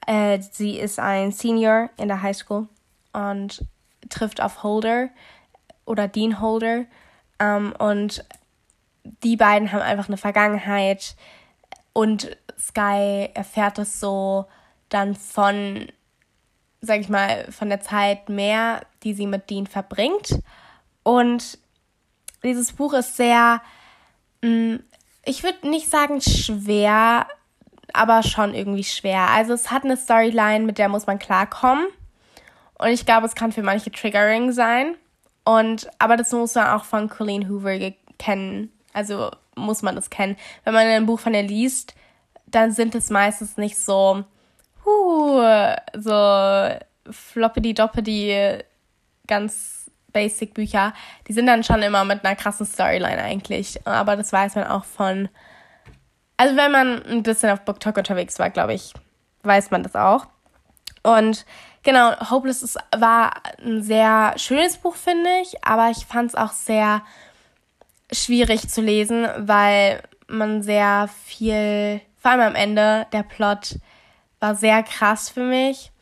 äh, 0.07 0.41
sie 0.41 0.79
ist 0.79 0.99
ein 0.99 1.33
Senior 1.33 1.89
in 1.97 2.09
der 2.09 2.21
Highschool 2.21 2.69
und 3.15 3.65
trifft 4.11 4.43
auf 4.43 4.63
Holder, 4.63 5.09
oder 5.91 6.09
Dean 6.09 6.41
Holder. 6.41 6.85
Ähm, 7.39 7.75
und 7.79 8.25
die 9.25 9.37
beiden 9.37 9.73
haben 9.73 9.83
einfach 9.83 10.09
eine 10.09 10.17
Vergangenheit 10.17 11.17
und 11.93 12.37
Sky 12.59 13.29
erfährt 13.35 13.79
es 13.79 14.01
so 14.01 14.47
dann 14.89 15.15
von 15.15 15.87
sag 16.81 17.01
ich 17.01 17.09
mal, 17.09 17.47
von 17.51 17.69
der 17.69 17.81
Zeit 17.81 18.29
mehr, 18.29 18.83
die 19.03 19.15
sie 19.15 19.27
mit 19.27 19.51
Dean 19.51 19.67
verbringt. 19.67 20.41
Und 21.03 21.59
dieses 22.43 22.73
Buch 22.73 22.95
ist 22.95 23.17
sehr, 23.17 23.61
mm, 24.43 24.77
ich 25.25 25.43
würde 25.43 25.69
nicht 25.69 25.91
sagen 25.91 26.21
schwer, 26.21 27.27
aber 27.93 28.23
schon 28.23 28.55
irgendwie 28.55 28.85
schwer. 28.85 29.29
Also 29.31 29.53
es 29.53 29.71
hat 29.71 29.85
eine 29.85 29.97
Storyline, 29.97 30.65
mit 30.65 30.79
der 30.79 30.89
muss 30.89 31.07
man 31.07 31.19
klarkommen. 31.19 31.87
Und 32.79 32.89
ich 32.89 33.05
glaube, 33.05 33.27
es 33.27 33.35
kann 33.35 33.53
für 33.53 33.63
manche 33.63 33.91
triggering 33.91 34.53
sein. 34.53 34.95
Und, 35.51 35.91
aber 35.99 36.17
das 36.17 36.31
muss 36.31 36.55
man 36.55 36.69
auch 36.69 36.85
von 36.85 37.09
Colleen 37.09 37.49
Hoover 37.49 37.77
kennen. 38.21 38.71
Also 38.93 39.33
muss 39.57 39.83
man 39.83 39.97
das 39.97 40.09
kennen. 40.09 40.37
Wenn 40.63 40.75
man 40.75 40.87
ein 40.87 41.07
Buch 41.07 41.19
von 41.19 41.35
ihr 41.35 41.43
liest, 41.43 41.97
dann 42.47 42.71
sind 42.71 42.95
es 42.95 43.11
meistens 43.11 43.57
nicht 43.57 43.77
so, 43.77 44.23
huh, 44.85 45.75
so 45.95 46.69
floppity 47.11 47.75
doppity, 47.75 48.63
ganz 49.27 49.91
basic 50.13 50.55
Bücher. 50.55 50.95
Die 51.27 51.33
sind 51.33 51.47
dann 51.47 51.65
schon 51.65 51.83
immer 51.83 52.05
mit 52.05 52.25
einer 52.25 52.37
krassen 52.37 52.65
Storyline 52.65 53.21
eigentlich. 53.21 53.85
Aber 53.89 54.15
das 54.15 54.33
weiß 54.33 54.55
man 54.55 54.69
auch 54.69 54.85
von, 54.85 55.29
also 56.37 56.57
wenn 56.57 56.71
man 56.71 57.03
ein 57.07 57.25
bisschen 57.25 57.51
auf 57.51 57.63
BookTok 57.63 57.97
unterwegs 57.97 58.39
war, 58.39 58.51
glaube 58.51 58.75
ich, 58.75 58.95
weiß 59.43 59.73
man 59.73 59.83
das 59.83 59.97
auch. 59.97 60.29
Und 61.03 61.45
genau, 61.83 62.15
Hopeless 62.31 62.63
ist, 62.63 62.79
war 62.97 63.33
ein 63.65 63.83
sehr 63.83 64.35
schönes 64.37 64.77
Buch, 64.79 64.97
finde 64.97 65.31
ich, 65.43 65.65
aber 65.65 65.91
ich 65.91 66.07
fand 66.07 66.31
es 66.31 66.35
auch 66.35 66.53
sehr 66.53 67.03
schwierig 68.13 68.69
zu 68.69 68.81
lesen, 68.81 69.29
weil 69.39 70.03
man 70.27 70.63
sehr 70.63 71.09
viel, 71.25 72.01
vor 72.17 72.33
allem 72.33 72.41
am 72.41 72.55
Ende, 72.55 73.07
der 73.13 73.23
Plot 73.23 73.77
war 74.41 74.55
sehr 74.55 74.83
krass 74.83 75.29
für 75.29 75.45
mich. 75.45 75.93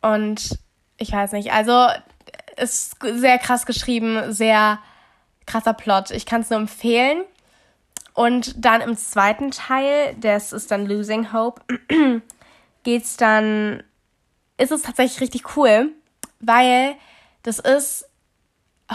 Und 0.00 0.58
ich 0.96 1.12
weiß 1.12 1.32
nicht, 1.32 1.52
also 1.52 1.88
ist 2.56 2.96
sehr 3.02 3.38
krass 3.38 3.66
geschrieben, 3.66 4.32
sehr 4.32 4.78
krasser 5.46 5.74
Plot. 5.74 6.10
Ich 6.10 6.26
kann 6.26 6.42
es 6.42 6.50
nur 6.50 6.60
empfehlen. 6.60 7.22
Und 8.14 8.64
dann 8.64 8.82
im 8.82 8.96
zweiten 8.96 9.50
Teil, 9.50 10.14
das 10.20 10.52
ist 10.52 10.70
dann 10.70 10.86
Losing 10.86 11.32
Hope, 11.32 11.62
geht's 12.82 13.16
dann, 13.16 13.82
ist 14.62 14.70
es 14.70 14.82
tatsächlich 14.82 15.20
richtig 15.20 15.56
cool, 15.56 15.90
weil 16.40 16.94
das 17.42 17.58
ist, 17.58 18.08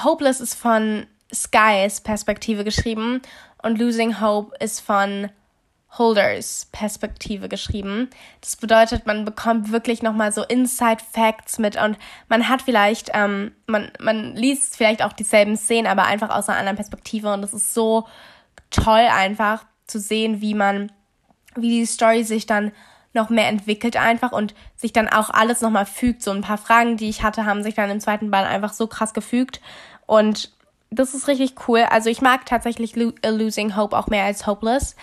Hopeless 0.02 0.40
ist 0.40 0.56
von 0.56 1.06
Skys 1.34 2.02
Perspektive 2.02 2.64
geschrieben 2.64 3.22
und 3.62 3.78
Losing 3.78 4.22
Hope 4.22 4.56
ist 4.64 4.80
von 4.80 5.30
Holders 5.98 6.68
Perspektive 6.72 7.50
geschrieben. 7.50 8.10
Das 8.42 8.56
bedeutet, 8.56 9.06
man 9.06 9.26
bekommt 9.26 9.72
wirklich 9.72 10.02
nochmal 10.02 10.32
so 10.32 10.44
Inside 10.44 11.04
Facts 11.12 11.60
mit 11.60 11.82
und 11.82 11.98
man 12.30 12.48
hat 12.48 12.62
vielleicht, 12.62 13.12
ähm, 13.14 13.54
man, 13.66 13.92
man 14.00 14.36
liest 14.36 14.78
vielleicht 14.78 15.04
auch 15.04 15.14
dieselben 15.14 15.58
Szenen, 15.58 15.88
aber 15.88 16.06
einfach 16.06 16.30
aus 16.30 16.48
einer 16.48 16.60
anderen 16.60 16.78
Perspektive 16.78 17.34
und 17.34 17.42
das 17.42 17.54
ist 17.54 17.74
so 17.74 18.08
toll 18.70 19.08
einfach 19.12 19.66
zu 19.86 20.00
sehen, 20.00 20.40
wie 20.40 20.54
man, 20.54 20.92
wie 21.56 21.70
die 21.70 21.86
Story 21.86 22.24
sich 22.24 22.46
dann 22.46 22.72
noch 23.18 23.30
mehr 23.30 23.50
entwickelt 23.50 23.98
einfach 23.98 24.32
und 24.32 24.56
sich 24.78 24.94
dann 24.94 25.10
auch 25.10 25.30
alles 25.30 25.60
nochmal 25.60 25.86
fügt. 25.86 26.24
So 26.24 26.32
ein 26.32 26.42
paar 26.42 26.58
Fragen, 26.58 26.96
die 26.96 27.10
ich 27.10 27.24
hatte, 27.24 27.46
haben 27.46 27.64
sich 27.64 27.76
dann 27.76 27.90
im 27.90 28.00
zweiten 28.00 28.32
Band 28.32 28.48
einfach 28.48 28.72
so 28.72 28.88
krass 28.88 29.14
gefügt 29.14 29.60
und 30.06 30.52
das 30.90 31.14
ist 31.14 31.28
richtig 31.28 31.68
cool. 31.68 31.86
Also 31.90 32.10
ich 32.10 32.22
mag 32.22 32.46
tatsächlich 32.46 32.96
Lo 32.96 33.12
Losing 33.26 33.76
Hope 33.76 33.98
auch 33.98 34.08
mehr 34.08 34.24
als 34.24 34.48
Hopeless. 34.48 34.96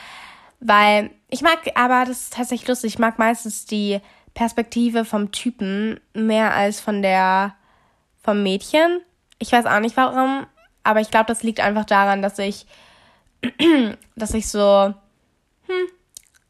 Weil 0.61 1.11
ich 1.29 1.43
mag, 1.43 1.59
aber 1.75 2.05
das 2.07 2.23
ist 2.23 2.33
tatsächlich 2.35 2.69
lustig, 2.69 2.95
ich 2.95 2.99
mag 2.99 3.19
meistens 3.19 3.67
die 3.67 4.01
Perspektive 4.33 5.05
vom 5.05 5.31
Typen 5.31 6.01
mehr 6.15 6.55
als 6.55 6.81
von 6.81 7.03
der 7.03 7.55
vom 8.23 8.43
Mädchen. 8.43 9.01
Ich 9.39 9.53
weiß 9.53 9.67
auch 9.67 9.81
nicht 9.81 9.97
warum, 9.97 10.47
aber 10.83 11.01
ich 11.01 11.11
glaube, 11.11 11.27
das 11.27 11.43
liegt 11.43 11.61
einfach 11.61 11.85
daran, 11.85 12.23
dass 12.23 12.39
ich 12.39 12.67
dass 14.17 14.33
ich 14.33 14.49
so 14.49 14.95
hm, 15.67 15.89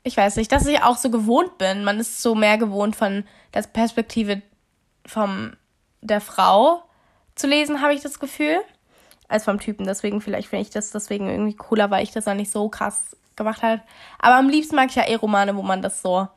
ich 0.05 0.17
weiß 0.17 0.37
nicht, 0.37 0.53
dass 0.53 0.67
ich 0.67 0.83
auch 0.83 0.99
so 0.99 1.11
gewohnt 1.11 1.59
bin. 1.59 1.83
Man 1.83 1.99
ist 1.99 2.23
so 2.23 2.35
mehr 2.35 2.59
gewohnt 2.59 2.95
von 2.95 3.25
der 3.55 3.63
Perspektive 3.63 4.43
vom 5.07 5.55
der 6.03 6.21
Frau 6.21 6.83
zu 7.35 7.47
lesen, 7.47 7.81
habe 7.81 7.95
ich 7.95 8.03
das 8.03 8.21
Gefühl, 8.21 8.61
als 9.29 9.45
vom 9.45 9.59
Typen. 9.59 9.87
Deswegen 9.87 10.21
vielleicht 10.21 10.49
finde 10.49 10.63
ich 10.63 10.71
das 10.71 10.91
deswegen 10.91 11.29
irgendwie 11.29 11.57
cooler, 11.57 11.91
weil 11.91 12.05
ich 12.05 12.13
das 12.13 12.27
dann 12.27 12.37
nicht 12.37 12.53
so 12.53 12.69
krass 12.69 13.17
gemacht 13.35 13.63
hat. 13.63 13.81
Aber 14.19 14.37
am 14.37 14.51
liebsten 14.51 14.77
mag 14.77 14.91
ich 14.91 14.97
ja 14.97 15.09
eh 15.09 15.15
Romane, 15.15 15.57
wo 15.57 15.63
man 15.63 15.81
das 15.81 16.03
so 16.03 16.29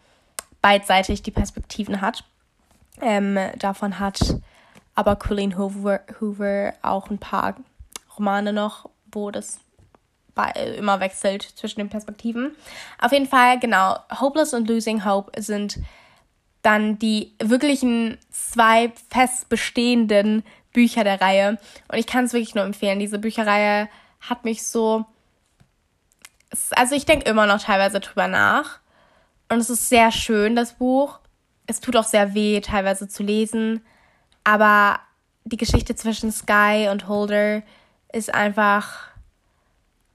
beidseitig 0.62 1.22
die 1.22 1.32
Perspektiven 1.32 2.00
hat. 2.00 2.24
Ähm, 3.02 3.38
davon 3.60 4.00
hat 4.00 4.38
aber 4.96 5.18
Colleen 5.18 5.58
Hoover, 5.58 6.00
Hoover 6.20 6.74
auch 6.82 7.10
ein 7.10 7.20
paar 7.20 7.56
Romane 8.18 8.54
noch, 8.54 8.90
wo 9.12 9.30
das 9.30 9.60
immer 10.46 11.00
wechselt 11.00 11.44
zwischen 11.44 11.80
den 11.80 11.90
Perspektiven. 11.90 12.56
Auf 13.00 13.12
jeden 13.12 13.28
Fall, 13.28 13.60
genau, 13.60 13.98
Hopeless 14.20 14.54
und 14.54 14.68
Losing 14.70 15.06
Hope 15.06 15.42
sind 15.42 15.80
dann 16.62 17.00
die 17.00 17.34
wirklichen 17.42 18.18
zwei 18.30 18.92
fest 19.10 19.50
bestehenden 19.50 20.44
Bücher 20.74 21.04
der 21.04 21.22
Reihe. 21.22 21.58
Und 21.88 21.98
ich 21.98 22.08
kann 22.08 22.26
es 22.26 22.34
wirklich 22.34 22.56
nur 22.56 22.66
empfehlen. 22.66 23.00
Diese 23.00 23.20
Bücherreihe 23.20 23.90
hat 24.20 24.44
mich 24.44 24.66
so 24.66 25.06
also 26.72 26.96
ich 26.96 27.06
denke 27.06 27.30
immer 27.30 27.46
noch 27.46 27.62
teilweise 27.62 28.00
drüber 28.00 28.28
nach. 28.28 28.80
Und 29.50 29.60
es 29.60 29.70
ist 29.70 29.90
sehr 29.90 30.12
schön, 30.12 30.56
das 30.56 30.74
Buch. 30.74 31.20
Es 31.66 31.80
tut 31.80 31.96
auch 31.96 32.04
sehr 32.04 32.34
weh, 32.34 32.60
teilweise 32.62 33.08
zu 33.08 33.24
lesen. 33.24 33.82
Aber 34.44 35.00
die 35.46 35.58
Geschichte 35.58 35.96
zwischen 35.96 36.32
Sky 36.32 36.88
und 36.92 37.08
Holder 37.08 37.64
ist 38.12 38.34
einfach. 38.34 39.08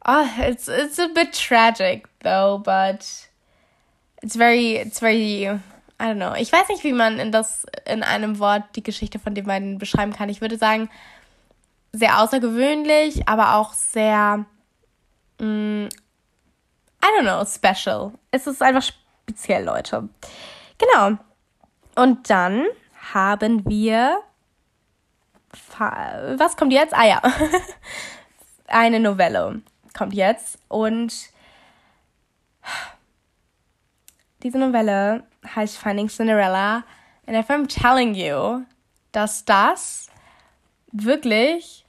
Oh, 0.05 0.29
it's 0.38 0.69
it's 0.69 0.99
a 0.99 1.09
bit 1.09 1.33
tragic 1.33 2.09
though, 2.21 2.59
but 2.59 3.07
it's 4.23 4.35
very 4.35 4.77
it's 4.77 4.99
very 4.99 5.47
I 5.47 6.07
don't 6.07 6.19
know. 6.19 6.35
Ich 6.35 6.53
weiß 6.53 6.69
nicht, 6.69 6.83
wie 6.83 6.93
man 6.93 7.21
in 7.21 7.31
das 7.31 7.65
in 7.87 8.03
einem 8.03 8.41
Wort 8.41 8.65
die 8.75 8.83
Geschichte 8.83 9.21
von 9.21 9.35
den 9.35 9.47
beiden 9.47 9.79
beschreiben 9.79 10.12
kann. 10.12 10.29
Ich 10.29 10.41
würde 10.41 10.59
sagen 10.59 10.91
sehr 11.93 12.21
außergewöhnlich, 12.21 13.29
aber 13.29 13.55
auch 13.55 13.73
sehr 13.75 14.45
mm, 15.38 15.87
I 15.87 17.09
don't 17.19 17.23
know, 17.23 17.45
special. 17.45 18.12
Es 18.33 18.49
ist 18.49 18.61
einfach 18.61 18.83
speziell, 18.83 19.65
Leute. 19.65 20.09
Genau. 20.79 21.19
Und 21.95 22.29
dann 22.29 22.67
haben 23.12 23.65
wir. 23.69 24.21
Was 25.79 26.57
kommt 26.57 26.73
jetzt? 26.73 26.95
Ah 26.95 27.07
ja. 27.07 27.23
Eine 28.67 28.99
Novelle 28.99 29.62
kommt 29.94 30.14
jetzt. 30.14 30.59
Und 30.68 31.31
diese 34.42 34.59
Novelle 34.59 35.24
heißt 35.55 35.78
Finding 35.78 36.09
Cinderella. 36.09 36.85
And 37.26 37.37
if 37.37 37.48
I'm 37.48 37.68
telling 37.68 38.14
you, 38.14 38.64
dass 39.12 39.44
das 39.44 40.09
wirklich 40.90 41.85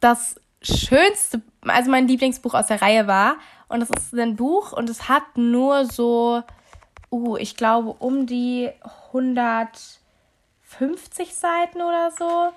das 0.00 0.36
schönste, 0.62 1.42
also 1.62 1.90
mein 1.90 2.08
Lieblingsbuch 2.08 2.54
aus 2.54 2.68
der 2.68 2.80
Reihe 2.82 3.06
war 3.06 3.36
und 3.68 3.82
es 3.82 3.90
ist 3.90 4.14
ein 4.14 4.36
Buch 4.36 4.72
und 4.72 4.90
es 4.90 5.08
hat 5.08 5.36
nur 5.36 5.86
so, 5.86 6.42
uh, 7.10 7.36
ich 7.36 7.56
glaube, 7.56 7.94
um 7.98 8.26
die 8.26 8.70
150 9.08 11.34
Seiten 11.34 11.80
oder 11.80 12.10
so. 12.18 12.52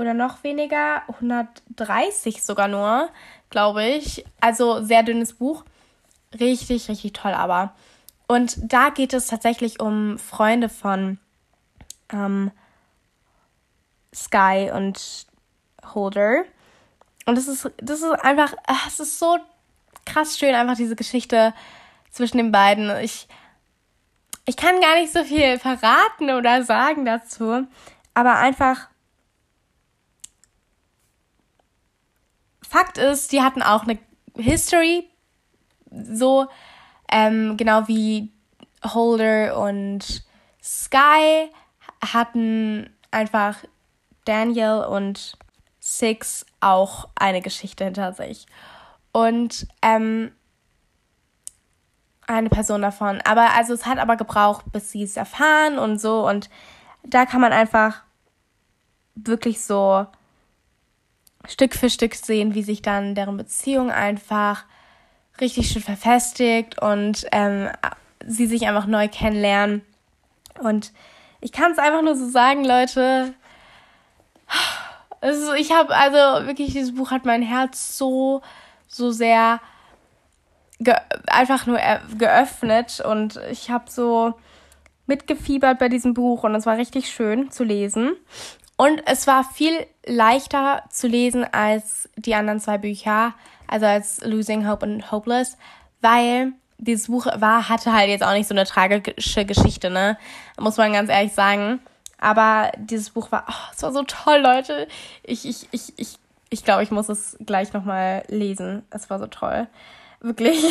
Oder 0.00 0.14
noch 0.14 0.42
weniger, 0.44 1.02
130 1.08 2.42
sogar 2.42 2.68
nur, 2.68 3.10
glaube 3.50 3.84
ich. 3.84 4.24
Also 4.40 4.82
sehr 4.82 5.02
dünnes 5.02 5.34
Buch. 5.34 5.62
Richtig, 6.32 6.88
richtig 6.88 7.12
toll 7.12 7.34
aber. 7.34 7.74
Und 8.26 8.56
da 8.62 8.88
geht 8.88 9.12
es 9.12 9.26
tatsächlich 9.26 9.78
um 9.78 10.18
Freunde 10.18 10.70
von 10.70 11.18
ähm, 12.10 12.50
Sky 14.14 14.70
und 14.74 15.26
Holder. 15.94 16.44
Und 17.26 17.36
das 17.36 17.46
ist, 17.46 17.70
das 17.76 18.00
ist 18.00 18.24
einfach, 18.24 18.54
ah, 18.66 18.86
es 18.86 19.00
ist 19.00 19.18
so 19.18 19.36
krass 20.06 20.38
schön, 20.38 20.54
einfach 20.54 20.76
diese 20.76 20.96
Geschichte 20.96 21.52
zwischen 22.10 22.38
den 22.38 22.52
beiden. 22.52 22.90
Ich, 23.00 23.28
ich 24.46 24.56
kann 24.56 24.80
gar 24.80 24.98
nicht 24.98 25.12
so 25.12 25.24
viel 25.24 25.58
verraten 25.58 26.30
oder 26.30 26.64
sagen 26.64 27.04
dazu, 27.04 27.66
aber 28.14 28.36
einfach. 28.38 28.88
Fakt 32.70 32.98
ist, 32.98 33.32
die 33.32 33.42
hatten 33.42 33.62
auch 33.62 33.82
eine 33.82 33.98
History, 34.36 35.10
so 35.90 36.46
ähm, 37.10 37.56
genau 37.56 37.88
wie 37.88 38.30
Holder 38.84 39.58
und 39.60 40.22
Sky 40.62 41.50
hatten 42.00 42.88
einfach 43.10 43.56
Daniel 44.24 44.86
und 44.88 45.36
Six 45.80 46.46
auch 46.60 47.08
eine 47.16 47.40
Geschichte 47.40 47.82
hinter 47.82 48.12
sich. 48.12 48.46
Und 49.10 49.66
ähm, 49.82 50.30
eine 52.28 52.50
Person 52.50 52.82
davon. 52.82 53.20
Aber 53.24 53.50
also 53.54 53.74
es 53.74 53.84
hat 53.84 53.98
aber 53.98 54.14
gebraucht, 54.14 54.66
bis 54.70 54.92
sie 54.92 55.02
es 55.02 55.16
erfahren 55.16 55.76
und 55.76 56.00
so. 56.00 56.24
Und 56.28 56.48
da 57.02 57.26
kann 57.26 57.40
man 57.40 57.52
einfach 57.52 58.04
wirklich 59.16 59.60
so 59.64 60.06
Stück 61.48 61.74
für 61.74 61.90
Stück 61.90 62.14
sehen, 62.14 62.54
wie 62.54 62.62
sich 62.62 62.82
dann 62.82 63.14
deren 63.14 63.36
Beziehung 63.36 63.90
einfach 63.90 64.64
richtig 65.40 65.70
schön 65.70 65.82
verfestigt 65.82 66.80
und 66.80 67.26
ähm, 67.32 67.70
sie 68.26 68.46
sich 68.46 68.68
einfach 68.68 68.86
neu 68.86 69.08
kennenlernen. 69.08 69.82
Und 70.60 70.92
ich 71.40 71.52
kann 71.52 71.72
es 71.72 71.78
einfach 71.78 72.02
nur 72.02 72.16
so 72.16 72.28
sagen, 72.28 72.64
Leute. 72.64 73.34
Also 75.22 75.52
ich 75.52 75.72
habe 75.72 75.94
also 75.94 76.46
wirklich 76.46 76.72
dieses 76.72 76.94
Buch 76.94 77.10
hat 77.10 77.26
mein 77.26 77.42
Herz 77.42 77.98
so 77.98 78.40
so 78.88 79.10
sehr 79.10 79.60
einfach 81.26 81.66
nur 81.66 81.78
geöffnet 82.16 83.00
und 83.00 83.38
ich 83.50 83.70
habe 83.70 83.90
so 83.90 84.34
mitgefiebert 85.06 85.78
bei 85.78 85.88
diesem 85.88 86.14
Buch 86.14 86.44
und 86.44 86.54
es 86.54 86.66
war 86.66 86.78
richtig 86.78 87.10
schön 87.10 87.50
zu 87.50 87.64
lesen. 87.64 88.12
Und 88.80 89.02
es 89.04 89.26
war 89.26 89.44
viel 89.44 89.86
leichter 90.06 90.84
zu 90.88 91.06
lesen 91.06 91.44
als 91.44 92.08
die 92.16 92.34
anderen 92.34 92.60
zwei 92.60 92.78
Bücher, 92.78 93.34
also 93.66 93.84
als 93.84 94.24
Losing 94.24 94.66
Hope 94.66 94.86
und 94.86 95.12
Hopeless, 95.12 95.58
weil 96.00 96.54
dieses 96.78 97.08
Buch 97.08 97.26
war, 97.26 97.68
hatte 97.68 97.92
halt 97.92 98.08
jetzt 98.08 98.24
auch 98.24 98.32
nicht 98.32 98.48
so 98.48 98.54
eine 98.54 98.64
tragische 98.64 99.44
Geschichte, 99.44 99.90
ne? 99.90 100.16
Muss 100.58 100.78
man 100.78 100.94
ganz 100.94 101.10
ehrlich 101.10 101.34
sagen. 101.34 101.80
Aber 102.16 102.72
dieses 102.78 103.10
Buch 103.10 103.30
war, 103.30 103.44
oh, 103.50 103.70
es 103.76 103.82
war 103.82 103.92
so 103.92 104.02
toll, 104.04 104.38
Leute. 104.38 104.88
Ich, 105.24 105.46
ich, 105.46 105.68
ich, 105.72 105.92
ich, 105.98 106.18
ich 106.48 106.64
glaube, 106.64 106.82
ich 106.82 106.90
muss 106.90 107.10
es 107.10 107.36
gleich 107.44 107.74
nochmal 107.74 108.24
lesen. 108.28 108.86
Es 108.88 109.10
war 109.10 109.18
so 109.18 109.26
toll. 109.26 109.68
Wirklich. 110.20 110.64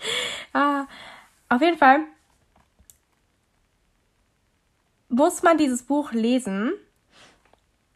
ah, 0.54 0.86
auf 1.50 1.60
jeden 1.60 1.76
Fall 1.76 1.98
muss 5.10 5.42
man 5.42 5.58
dieses 5.58 5.82
Buch 5.82 6.12
lesen, 6.12 6.72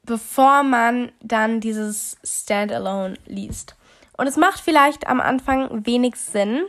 bevor 0.07 0.63
man 0.63 1.13
dann 1.21 1.61
dieses 1.61 2.17
Standalone 2.25 3.19
liest. 3.27 3.77
Und 4.17 4.27
es 4.27 4.37
macht 4.37 4.61
vielleicht 4.61 5.07
am 5.09 5.21
Anfang 5.21 5.85
wenig 5.85 6.17
Sinn, 6.17 6.65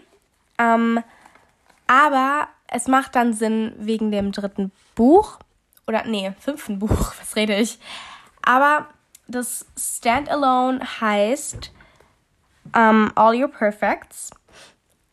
ähm, 0.57 1.01
aber 1.87 2.49
es 2.67 2.87
macht 2.87 3.15
dann 3.15 3.33
Sinn 3.33 3.73
wegen 3.77 4.11
dem 4.11 4.31
dritten 4.31 4.71
Buch. 4.95 5.39
Oder 5.87 6.03
nee, 6.05 6.33
fünften 6.39 6.79
Buch, 6.79 7.13
was 7.19 7.35
rede 7.35 7.55
ich? 7.55 7.79
Aber 8.41 8.87
das 9.27 9.65
Standalone 9.77 10.79
heißt 11.01 11.71
um, 12.75 13.11
All 13.15 13.35
Your 13.35 13.49
Perfects. 13.49 14.31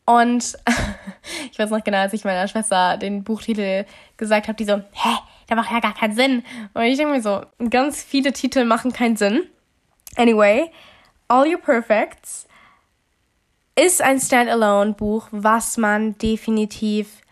Und 0.06 0.58
ich 1.50 1.58
weiß 1.58 1.70
noch 1.70 1.82
genau, 1.82 1.98
als 1.98 2.12
ich 2.12 2.24
meiner 2.24 2.48
Schwester 2.48 2.96
den 2.96 3.24
Buchtitel 3.24 3.87
gesagt 4.16 4.48
habe, 4.48 4.56
die 4.56 4.64
so, 4.64 4.76
hä, 4.76 5.18
der 5.48 5.57
macht 5.57 5.70
ja 5.70 5.80
gar 5.80 5.94
keinen 5.94 6.14
Sinn. 6.14 6.44
Und 6.74 6.83
ich 6.83 6.96
denke 6.96 7.12
mir 7.14 7.22
so, 7.22 7.42
ganz 7.70 8.02
viele 8.02 8.33
Titel 8.33 8.64
machen 8.64 8.92
keinen 8.92 9.16
Sinn. 9.16 9.46
Anyway, 10.16 10.70
All 11.28 11.48
Your 11.48 11.61
Perfects 11.61 12.46
ist 13.76 14.02
ein 14.02 14.20
Standalone-Buch, 14.20 15.28
was 15.30 15.76
man 15.76 16.16
definitiv 16.18 17.22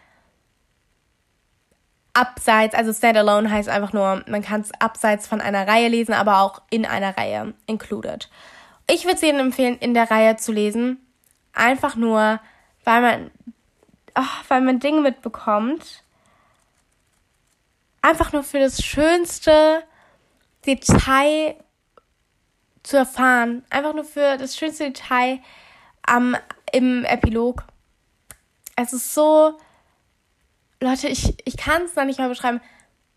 abseits, 2.15 2.75
also 2.75 2.93
Standalone 2.93 3.51
heißt 3.51 3.69
einfach 3.69 3.93
nur, 3.93 4.23
man 4.27 4.43
kann 4.43 4.61
es 4.61 4.71
abseits 4.81 5.27
von 5.27 5.41
einer 5.41 5.67
Reihe 5.67 5.89
lesen, 5.89 6.13
aber 6.13 6.41
auch 6.41 6.63
in 6.71 6.85
einer 6.85 7.17
Reihe 7.17 7.55
included. 7.67 8.29
Ich 8.89 9.05
würde 9.05 9.17
es 9.17 9.23
Ihnen 9.23 9.41
empfehlen, 9.41 9.79
in 9.79 9.95
der 9.95 10.11
Reihe 10.11 10.37
zu 10.37 10.53
lesen. 10.53 10.99
Einfach 11.55 11.97
nur, 11.97 12.41
weil 12.85 13.01
man, 13.01 13.31
oh, 14.17 14.23
weil 14.49 14.61
man 14.61 14.81
Dinge 14.81 15.01
mitbekommt. 15.01 16.03
Einfach 18.03 18.33
nur 18.33 18.43
für 18.43 18.59
das 18.59 18.83
schönste 18.85 19.83
Detail 20.67 21.57
zu 22.83 22.97
erfahren. 22.97 23.65
Einfach 23.71 23.95
nur 23.95 24.05
für 24.05 24.37
das 24.37 24.57
schönste 24.57 24.85
Detail 24.85 25.41
am, 26.03 26.37
im 26.73 27.05
Epilog. 27.05 27.65
Es 28.77 28.93
ist 28.93 29.15
so, 29.15 29.59
Leute, 30.81 31.09
ich, 31.09 31.37
ich 31.45 31.57
kann 31.57 31.83
es 31.83 31.97
noch 31.97 32.05
nicht 32.05 32.19
mal 32.19 32.29
beschreiben. 32.29 32.61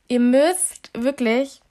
Ihr 0.07 0.19
müsst 0.19 0.91
wirklich 0.93 1.61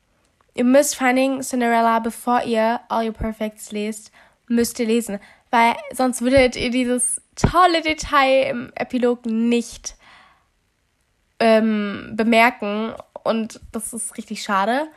Ihr 0.56 0.64
müsst 0.64 0.94
Finding 0.94 1.40
Cinderella, 1.42 1.98
bevor 1.98 2.44
ihr 2.44 2.80
All 2.88 3.06
Your 3.06 3.12
Perfects 3.12 3.72
lest, 3.72 4.12
müsst 4.46 4.78
ihr 4.78 4.86
lesen. 4.86 5.18
Weil 5.50 5.74
sonst 5.92 6.22
würdet 6.22 6.54
ihr 6.54 6.70
dieses 6.70 7.20
tolle 7.34 7.82
Detail 7.82 8.50
im 8.50 8.72
Epilog 8.76 9.26
nicht 9.26 9.96
ähm, 11.38 12.12
bemerken. 12.14 12.94
Und 13.22 13.60
das 13.72 13.92
ist 13.92 14.16
richtig 14.16 14.42
schade. 14.42 14.88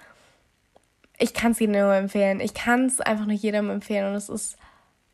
Ich 1.17 1.33
kann 1.33 1.51
es 1.51 1.59
jedem 1.59 1.79
nur 1.79 1.93
empfehlen. 1.93 2.39
Ich 2.39 2.53
kann 2.53 2.85
es 2.85 2.99
einfach 3.01 3.25
nur 3.25 3.35
jedem 3.35 3.69
empfehlen. 3.69 4.07
Und 4.09 4.15
es 4.15 4.29
ist 4.29 4.57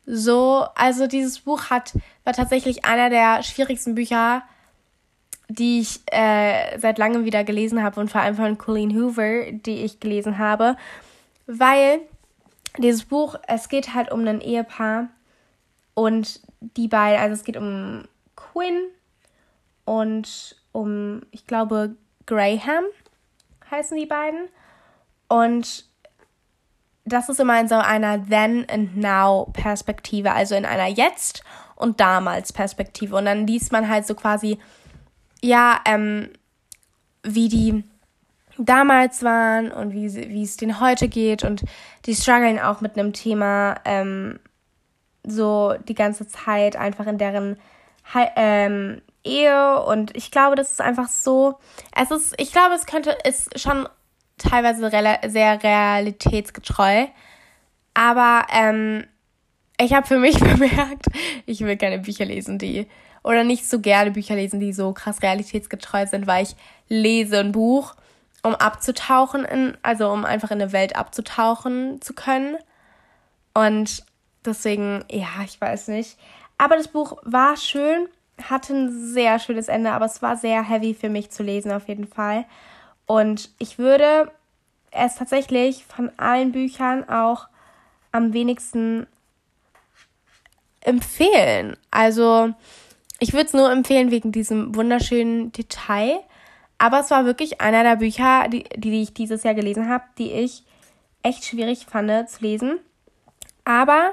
so, 0.06 0.66
also 0.74 1.06
dieses 1.06 1.40
Buch 1.40 1.70
hat, 1.70 1.94
war 2.24 2.34
tatsächlich 2.34 2.84
einer 2.84 3.08
der 3.08 3.42
schwierigsten 3.42 3.94
Bücher, 3.94 4.42
die 5.48 5.80
ich 5.80 6.00
äh, 6.10 6.78
seit 6.78 6.98
langem 6.98 7.24
wieder 7.24 7.44
gelesen 7.44 7.82
habe 7.82 8.00
und 8.00 8.10
vor 8.10 8.20
allem 8.20 8.36
von 8.36 8.58
Colleen 8.58 8.94
Hoover, 8.94 9.52
die 9.52 9.84
ich 9.84 10.00
gelesen 10.00 10.38
habe, 10.38 10.76
weil 11.46 12.00
dieses 12.78 13.04
Buch, 13.04 13.36
es 13.46 13.68
geht 13.68 13.94
halt 13.94 14.10
um 14.10 14.26
ein 14.26 14.40
Ehepaar 14.40 15.08
und 15.94 16.40
die 16.60 16.88
beiden, 16.88 17.20
also 17.20 17.34
es 17.34 17.44
geht 17.44 17.56
um 17.56 18.04
Quinn 18.36 18.88
und 19.84 20.56
um, 20.74 21.22
ich 21.30 21.46
glaube, 21.46 21.96
Graham 22.26 22.84
heißen 23.70 23.96
die 23.96 24.06
beiden. 24.06 24.48
Und 25.28 25.86
das 27.04 27.28
ist 27.28 27.40
immer 27.40 27.60
in 27.60 27.68
so 27.68 27.76
einer 27.76 28.26
Then 28.26 28.66
and 28.68 28.96
Now 28.96 29.50
Perspektive, 29.52 30.32
also 30.32 30.54
in 30.54 30.64
einer 30.64 30.88
Jetzt 30.88 31.44
und 31.76 32.00
damals 32.00 32.52
Perspektive. 32.52 33.16
Und 33.16 33.26
dann 33.26 33.46
liest 33.46 33.72
man 33.72 33.88
halt 33.88 34.06
so 34.06 34.14
quasi 34.14 34.58
ja, 35.44 35.80
ähm, 35.84 36.30
wie 37.22 37.48
die 37.48 37.84
damals 38.56 39.22
waren 39.22 39.70
und 39.72 39.92
wie, 39.92 40.12
wie 40.14 40.42
es 40.42 40.56
denen 40.56 40.80
heute 40.80 41.08
geht. 41.08 41.44
Und 41.44 41.64
die 42.06 42.14
strugglen 42.14 42.58
auch 42.58 42.80
mit 42.80 42.98
einem 42.98 43.12
Thema 43.12 43.76
ähm, 43.84 44.40
so 45.26 45.74
die 45.86 45.94
ganze 45.94 46.26
Zeit 46.26 46.76
einfach 46.76 47.06
in 47.06 47.18
deren 47.18 47.58
ähm, 48.36 49.02
Ehe 49.24 49.82
und 49.82 50.16
ich 50.16 50.30
glaube, 50.30 50.56
das 50.56 50.72
ist 50.72 50.80
einfach 50.80 51.08
so, 51.08 51.58
es 51.96 52.10
ist, 52.10 52.34
ich 52.38 52.52
glaube, 52.52 52.74
es 52.74 52.86
könnte, 52.86 53.16
ist 53.24 53.58
schon 53.58 53.88
teilweise 54.38 54.90
sehr 55.28 55.62
realitätsgetreu, 55.62 57.06
aber 57.94 58.46
ähm, 58.52 59.04
ich 59.80 59.92
habe 59.92 60.06
für 60.06 60.18
mich 60.18 60.38
bemerkt, 60.40 61.06
ich 61.46 61.60
will 61.60 61.76
keine 61.76 61.98
Bücher 61.98 62.24
lesen, 62.24 62.58
die 62.58 62.86
oder 63.22 63.42
nicht 63.42 63.68
so 63.68 63.80
gerne 63.80 64.10
Bücher 64.10 64.36
lesen, 64.36 64.60
die 64.60 64.72
so 64.72 64.92
krass 64.92 65.22
realitätsgetreu 65.22 66.06
sind, 66.06 66.26
weil 66.26 66.44
ich 66.44 66.54
lese 66.88 67.40
ein 67.40 67.52
Buch, 67.52 67.94
um 68.42 68.54
abzutauchen 68.54 69.46
in, 69.46 69.76
also 69.82 70.10
um 70.10 70.26
einfach 70.26 70.50
in 70.50 70.60
eine 70.60 70.72
Welt 70.72 70.94
abzutauchen 70.94 72.02
zu 72.02 72.12
können. 72.12 72.58
Und 73.54 74.04
deswegen, 74.44 75.04
ja, 75.10 75.28
ich 75.44 75.58
weiß 75.58 75.88
nicht. 75.88 76.18
Aber 76.58 76.76
das 76.76 76.88
Buch 76.88 77.16
war 77.22 77.56
schön, 77.56 78.08
hatte 78.42 78.74
ein 78.74 79.12
sehr 79.12 79.38
schönes 79.38 79.68
Ende, 79.68 79.92
aber 79.92 80.06
es 80.06 80.22
war 80.22 80.36
sehr 80.36 80.62
heavy 80.62 80.94
für 80.94 81.08
mich 81.08 81.30
zu 81.30 81.42
lesen 81.42 81.72
auf 81.72 81.88
jeden 81.88 82.06
Fall. 82.06 82.44
Und 83.06 83.50
ich 83.58 83.78
würde 83.78 84.30
es 84.90 85.16
tatsächlich 85.16 85.84
von 85.84 86.10
allen 86.16 86.52
Büchern 86.52 87.08
auch 87.08 87.48
am 88.12 88.32
wenigsten 88.32 89.06
empfehlen. 90.80 91.76
Also 91.90 92.52
ich 93.18 93.32
würde 93.32 93.46
es 93.46 93.52
nur 93.52 93.70
empfehlen 93.70 94.10
wegen 94.10 94.32
diesem 94.32 94.74
wunderschönen 94.74 95.52
Detail. 95.52 96.20
Aber 96.78 97.00
es 97.00 97.10
war 97.10 97.24
wirklich 97.24 97.60
einer 97.60 97.82
der 97.82 97.96
Bücher, 97.96 98.48
die, 98.48 98.64
die 98.76 99.02
ich 99.02 99.14
dieses 99.14 99.42
Jahr 99.42 99.54
gelesen 99.54 99.88
habe, 99.88 100.04
die 100.18 100.32
ich 100.32 100.64
echt 101.22 101.44
schwierig 101.44 101.86
fand 101.86 102.28
zu 102.28 102.42
lesen. 102.42 102.78
Aber 103.64 104.12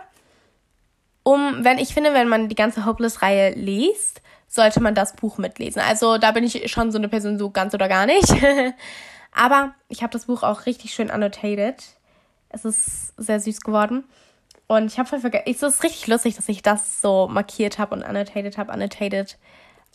um, 1.24 1.64
wenn 1.64 1.78
ich 1.78 1.94
finde, 1.94 2.14
wenn 2.14 2.28
man 2.28 2.50
die 2.50 2.56
ganze 2.56 2.86
Hopeless-Reihe 2.86 3.54
liest, 3.54 4.22
sollte 4.48 4.82
man 4.82 4.96
das 4.96 5.16
Buch 5.16 5.38
mitlesen. 5.38 5.82
Also 5.82 6.18
da 6.18 6.32
bin 6.32 6.44
ich 6.44 6.72
schon 6.72 6.92
so 6.92 6.98
eine 6.98 7.08
Person, 7.08 7.40
so 7.40 7.50
ganz 7.50 7.74
oder 7.74 7.88
gar 7.88 8.06
nicht. 8.06 8.28
Aber 9.32 9.74
ich 9.88 10.04
habe 10.04 10.12
das 10.12 10.26
Buch 10.26 10.44
auch 10.44 10.66
richtig 10.66 10.94
schön 10.94 11.10
annotated. 11.10 11.84
Es 12.50 12.66
ist 12.66 13.14
sehr 13.18 13.40
süß 13.40 13.62
geworden. 13.62 14.04
Und 14.68 14.88
ich 14.88 15.00
habe 15.00 15.08
voll 15.08 15.20
vergessen. 15.20 15.46
Es 15.48 15.62
ist 15.62 15.84
richtig 15.84 16.08
lustig, 16.08 16.36
dass 16.36 16.50
ich 16.50 16.62
das 16.62 17.02
so 17.02 17.28
markiert 17.30 17.78
habe 17.78 17.96
und 17.96 18.04
annotated 18.04 18.58
habe. 18.58 18.74
Annotated 18.74 19.38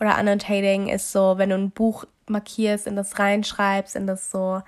oder 0.01 0.17
annotating 0.17 0.89
ist 0.89 1.13
so, 1.13 1.39
wenn 1.39 1.51
du 1.51 1.57
ein 1.57 1.71
Buch 1.71 2.05
markierst, 2.27 2.87
in 2.87 2.97
das 2.97 3.19
reinschreibst, 3.19 3.97
in 3.97 4.07
das 4.07 4.31
so 4.31 4.63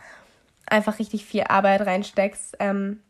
einfach 0.66 0.98
richtig 0.98 1.24
viel 1.24 1.44
Arbeit 1.44 1.82
reinsteckst, 1.82 2.56
ähm, 2.60 3.00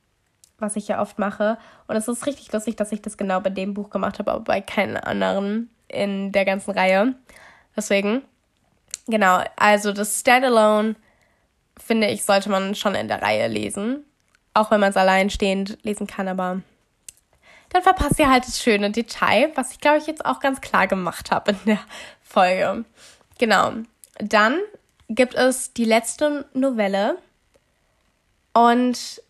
was 0.58 0.76
ich 0.76 0.88
ja 0.88 1.00
oft 1.00 1.18
mache. 1.18 1.58
Und 1.86 1.96
es 1.96 2.08
ist 2.08 2.26
richtig 2.26 2.52
lustig, 2.52 2.76
dass 2.76 2.92
ich 2.92 3.02
das 3.02 3.16
genau 3.16 3.40
bei 3.40 3.50
dem 3.50 3.74
Buch 3.74 3.90
gemacht 3.90 4.18
habe, 4.18 4.32
aber 4.32 4.44
bei 4.44 4.60
keinen 4.60 4.96
anderen. 4.96 5.70
in 5.88 6.32
der 6.32 6.44
ganzen 6.44 6.72
Reihe. 6.72 7.14
Deswegen, 7.76 8.22
genau, 9.06 9.42
also 9.56 9.92
das 9.92 10.20
Standalone, 10.20 10.96
finde 11.78 12.08
ich, 12.08 12.24
sollte 12.24 12.50
man 12.50 12.74
schon 12.74 12.94
in 12.94 13.08
der 13.08 13.22
Reihe 13.22 13.48
lesen. 13.48 14.04
Auch 14.54 14.70
wenn 14.70 14.80
man 14.80 14.90
es 14.90 14.96
alleinstehend 14.96 15.78
lesen 15.82 16.06
kann, 16.06 16.28
aber 16.28 16.60
dann 17.70 17.82
verpasst 17.82 18.18
ihr 18.18 18.30
halt 18.30 18.46
das 18.46 18.62
schöne 18.62 18.90
Detail, 18.90 19.52
was 19.54 19.72
ich, 19.72 19.80
glaube 19.80 19.98
ich, 19.98 20.06
jetzt 20.06 20.24
auch 20.24 20.40
ganz 20.40 20.60
klar 20.60 20.86
gemacht 20.86 21.30
habe 21.30 21.52
in 21.52 21.58
der 21.66 21.80
Folge. 22.22 22.84
Genau. 23.38 23.72
Dann 24.18 24.58
gibt 25.08 25.34
es 25.34 25.72
die 25.72 25.84
letzte 25.84 26.46
Novelle 26.54 27.18
und 28.52 29.22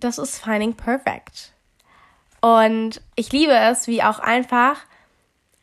das 0.00 0.18
ist 0.18 0.38
Finding 0.38 0.74
Perfect. 0.74 1.52
Und 2.40 3.00
ich 3.16 3.32
liebe 3.32 3.52
es, 3.52 3.86
wie 3.86 4.02
auch 4.02 4.18
einfach 4.18 4.76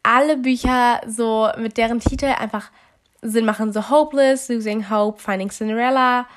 alle 0.03 0.37
Bücher 0.37 1.01
so 1.07 1.49
mit 1.57 1.77
deren 1.77 1.99
Titel 1.99 2.25
einfach 2.25 2.71
Sinn 3.21 3.45
machen. 3.45 3.73
So 3.73 3.89
Hopeless, 3.89 4.47
Losing 4.49 4.89
Hope, 4.89 5.19
Finding 5.19 5.49
Cinderella, 5.49 6.27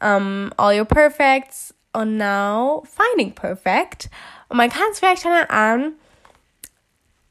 um, 0.00 0.52
All 0.56 0.78
Your 0.78 0.86
Perfects 0.86 1.74
und 1.92 2.16
Now 2.16 2.84
Finding 2.86 3.34
Perfect. 3.34 4.08
Und 4.48 4.56
man 4.56 4.70
kann 4.70 4.86
es 4.92 5.00
vielleicht 5.00 5.22
schon 5.22 5.32
an, 5.32 5.92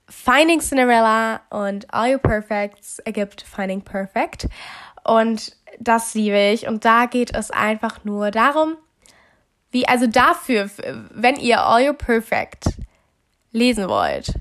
Finding 0.09 0.61
Cinderella 0.61 1.41
und 1.49 1.91
All 1.93 2.13
Your 2.13 2.19
Perfects 2.19 2.99
ergibt 2.99 3.41
Finding 3.41 3.81
Perfect. 3.81 4.47
Und 5.03 5.55
das 5.79 6.13
liebe 6.13 6.37
ich. 6.51 6.67
Und 6.67 6.85
da 6.85 7.05
geht 7.05 7.35
es 7.35 7.51
einfach 7.51 8.03
nur 8.03 8.31
darum, 8.31 8.77
wie, 9.71 9.87
also 9.87 10.07
dafür, 10.07 10.69
wenn 11.11 11.35
ihr 11.35 11.61
All 11.61 11.85
Your 11.85 11.93
Perfect 11.93 12.65
lesen 13.51 13.87
wollt, 13.89 14.33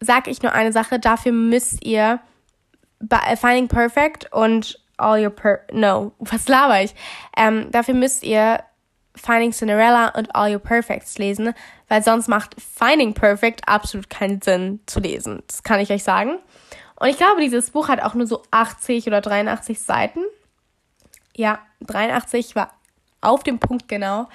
sag 0.00 0.26
ich 0.28 0.42
nur 0.42 0.52
eine 0.52 0.72
Sache, 0.72 0.98
dafür 0.98 1.32
müsst 1.32 1.84
ihr 1.84 2.20
Finding 3.36 3.68
Perfect 3.68 4.32
und 4.32 4.80
All 4.96 5.22
Your 5.22 5.30
Per, 5.30 5.60
no, 5.72 6.12
was 6.18 6.48
laber 6.48 6.82
ich? 6.82 6.94
Ähm, 7.36 7.70
dafür 7.70 7.94
müsst 7.94 8.22
ihr 8.22 8.62
Finding 9.14 9.52
Cinderella 9.52 10.08
und 10.08 10.34
All 10.34 10.52
Your 10.52 10.60
Perfects 10.60 11.18
lesen, 11.18 11.54
weil 11.88 12.02
sonst 12.02 12.28
macht 12.28 12.56
Finding 12.60 13.14
Perfect 13.14 13.66
absolut 13.68 14.10
keinen 14.10 14.42
Sinn 14.42 14.80
zu 14.86 15.00
lesen. 15.00 15.42
Das 15.46 15.62
kann 15.62 15.80
ich 15.80 15.90
euch 15.90 16.04
sagen. 16.04 16.38
Und 16.98 17.08
ich 17.08 17.16
glaube, 17.16 17.40
dieses 17.40 17.70
Buch 17.70 17.88
hat 17.88 18.02
auch 18.02 18.14
nur 18.14 18.26
so 18.26 18.42
80 18.50 19.06
oder 19.06 19.20
83 19.20 19.80
Seiten. 19.80 20.20
Ja, 21.34 21.58
83 21.80 22.56
war 22.56 22.72
auf 23.20 23.42
dem 23.42 23.58
Punkt 23.58 23.88
genau. 23.88 24.28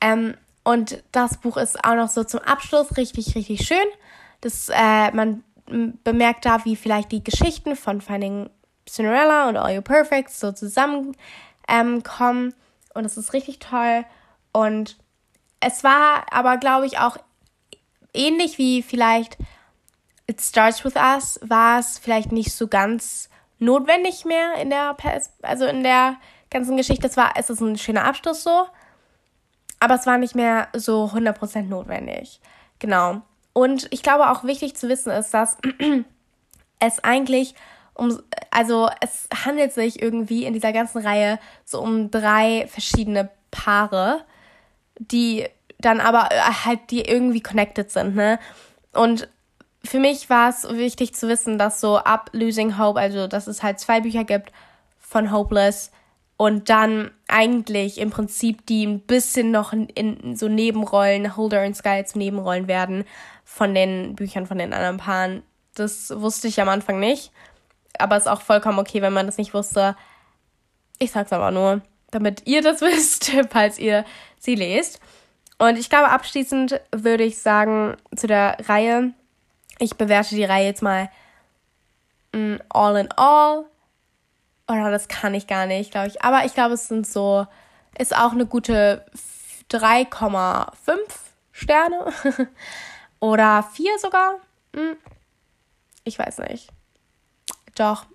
Ähm, 0.00 0.34
und 0.62 1.02
das 1.12 1.38
Buch 1.38 1.56
ist 1.56 1.84
auch 1.84 1.94
noch 1.94 2.08
so 2.08 2.24
zum 2.24 2.40
Abschluss 2.40 2.96
richtig, 2.96 3.34
richtig 3.34 3.66
schön. 3.66 3.78
Das, 4.40 4.68
äh, 4.68 5.10
man 5.12 5.42
bemerkt 6.04 6.44
da, 6.44 6.64
wie 6.64 6.76
vielleicht 6.76 7.12
die 7.12 7.24
Geschichten 7.24 7.76
von 7.76 8.00
Finding 8.00 8.50
Cinderella 8.88 9.48
und 9.48 9.56
All 9.56 9.76
Your 9.76 9.82
Perfects 9.82 10.40
so 10.40 10.52
zusammenkommen. 10.52 11.14
Ähm, 11.68 12.54
und 12.94 13.04
es 13.04 13.16
ist 13.16 13.32
richtig 13.32 13.60
toll. 13.60 14.04
Und 14.52 14.96
es 15.60 15.84
war 15.84 16.26
aber, 16.32 16.56
glaube 16.56 16.86
ich, 16.86 16.98
auch 16.98 17.16
ähnlich 18.12 18.58
wie 18.58 18.82
vielleicht 18.82 19.36
It 20.26 20.40
Starts 20.40 20.84
With 20.84 20.96
Us, 20.96 21.38
war 21.42 21.78
es 21.78 21.98
vielleicht 21.98 22.32
nicht 22.32 22.52
so 22.52 22.68
ganz 22.68 23.28
notwendig 23.58 24.24
mehr 24.24 24.54
in 24.54 24.70
der, 24.70 24.96
also 25.42 25.66
in 25.66 25.82
der 25.82 26.16
ganzen 26.50 26.76
Geschichte. 26.76 27.06
Es 27.06 27.16
war, 27.16 27.32
es 27.36 27.50
ist 27.50 27.60
ein 27.60 27.78
schöner 27.78 28.04
Abschluss 28.04 28.42
so, 28.42 28.66
aber 29.78 29.94
es 29.94 30.06
war 30.06 30.18
nicht 30.18 30.34
mehr 30.34 30.68
so 30.74 31.06
100% 31.06 31.62
notwendig. 31.62 32.40
Genau. 32.78 33.22
Und 33.52 33.88
ich 33.90 34.02
glaube 34.02 34.30
auch 34.30 34.44
wichtig 34.44 34.76
zu 34.76 34.88
wissen 34.88 35.10
ist, 35.10 35.32
dass 35.34 35.56
es 36.78 37.02
eigentlich 37.02 37.54
um, 37.94 38.18
also 38.50 38.88
es 39.00 39.28
handelt 39.44 39.72
sich 39.72 40.00
irgendwie 40.00 40.44
in 40.44 40.54
dieser 40.54 40.72
ganzen 40.72 41.02
Reihe 41.02 41.38
so 41.64 41.80
um 41.82 42.10
drei 42.10 42.66
verschiedene 42.68 43.28
Paare, 43.50 44.24
die 44.98 45.46
dann 45.78 46.00
aber 46.00 46.28
äh, 46.30 46.40
halt, 46.64 46.90
die 46.90 47.02
irgendwie 47.02 47.42
connected 47.42 47.90
sind, 47.90 48.14
ne? 48.14 48.38
Und 48.92 49.28
für 49.84 49.98
mich 49.98 50.28
war 50.30 50.50
es 50.50 50.68
wichtig 50.70 51.14
zu 51.14 51.28
wissen, 51.28 51.58
dass 51.58 51.80
so 51.80 51.98
ab 51.98 52.30
Losing 52.32 52.78
Hope, 52.78 53.00
also 53.00 53.26
dass 53.26 53.46
es 53.46 53.62
halt 53.62 53.80
zwei 53.80 54.00
Bücher 54.00 54.24
gibt 54.24 54.52
von 54.98 55.32
Hopeless 55.32 55.90
und 56.40 56.70
dann 56.70 57.10
eigentlich 57.28 57.98
im 57.98 58.10
Prinzip 58.10 58.64
die 58.66 58.86
ein 58.86 59.00
bisschen 59.00 59.50
noch 59.50 59.72
in, 59.72 60.36
so 60.36 60.48
Nebenrollen, 60.48 61.36
Holder 61.36 61.64
und 61.64 61.76
Sky 61.76 62.04
zu 62.04 62.18
Nebenrollen 62.18 62.68
werden 62.68 63.04
von 63.44 63.74
den 63.74 64.14
Büchern 64.14 64.46
von 64.46 64.58
den 64.58 64.72
anderen 64.72 64.96
Paaren. 64.96 65.42
Das 65.74 66.10
wusste 66.14 66.48
ich 66.48 66.60
am 66.60 66.68
Anfang 66.68 66.98
nicht 66.98 67.30
aber 68.00 68.16
ist 68.16 68.28
auch 68.28 68.40
vollkommen 68.40 68.78
okay, 68.78 69.02
wenn 69.02 69.12
man 69.12 69.26
das 69.26 69.38
nicht 69.38 69.54
wusste. 69.54 69.96
Ich 70.98 71.12
sag's 71.12 71.32
aber 71.32 71.50
nur, 71.50 71.80
damit 72.10 72.46
ihr 72.46 72.62
das 72.62 72.80
wisst, 72.80 73.30
falls 73.50 73.78
ihr 73.78 74.04
sie 74.38 74.54
lest. 74.54 75.00
Und 75.58 75.78
ich 75.78 75.90
glaube, 75.90 76.08
abschließend 76.08 76.80
würde 76.94 77.24
ich 77.24 77.38
sagen 77.38 77.96
zu 78.16 78.26
der 78.26 78.56
Reihe, 78.66 79.12
ich 79.78 79.96
bewerte 79.96 80.34
die 80.34 80.44
Reihe 80.44 80.66
jetzt 80.66 80.82
mal 80.82 81.10
mm, 82.32 82.56
all 82.70 82.96
in 82.96 83.08
all. 83.12 83.64
Oder 84.70 84.92
das 84.92 85.08
kann 85.08 85.34
ich 85.34 85.48
gar 85.48 85.66
nicht, 85.66 85.90
glaube 85.90 86.06
ich. 86.06 86.22
Aber 86.22 86.44
ich 86.44 86.54
glaube, 86.54 86.74
es 86.74 86.86
sind 86.86 87.04
so, 87.04 87.44
ist 87.98 88.16
auch 88.16 88.30
eine 88.30 88.46
gute 88.46 89.04
3,5 89.68 90.70
Sterne. 91.50 92.12
Oder 93.20 93.64
4 93.64 93.98
sogar. 93.98 94.36
Hm. 94.74 94.96
Ich 96.04 96.18
weiß 96.20 96.38
nicht. 96.38 96.68
Doch. 97.74 98.06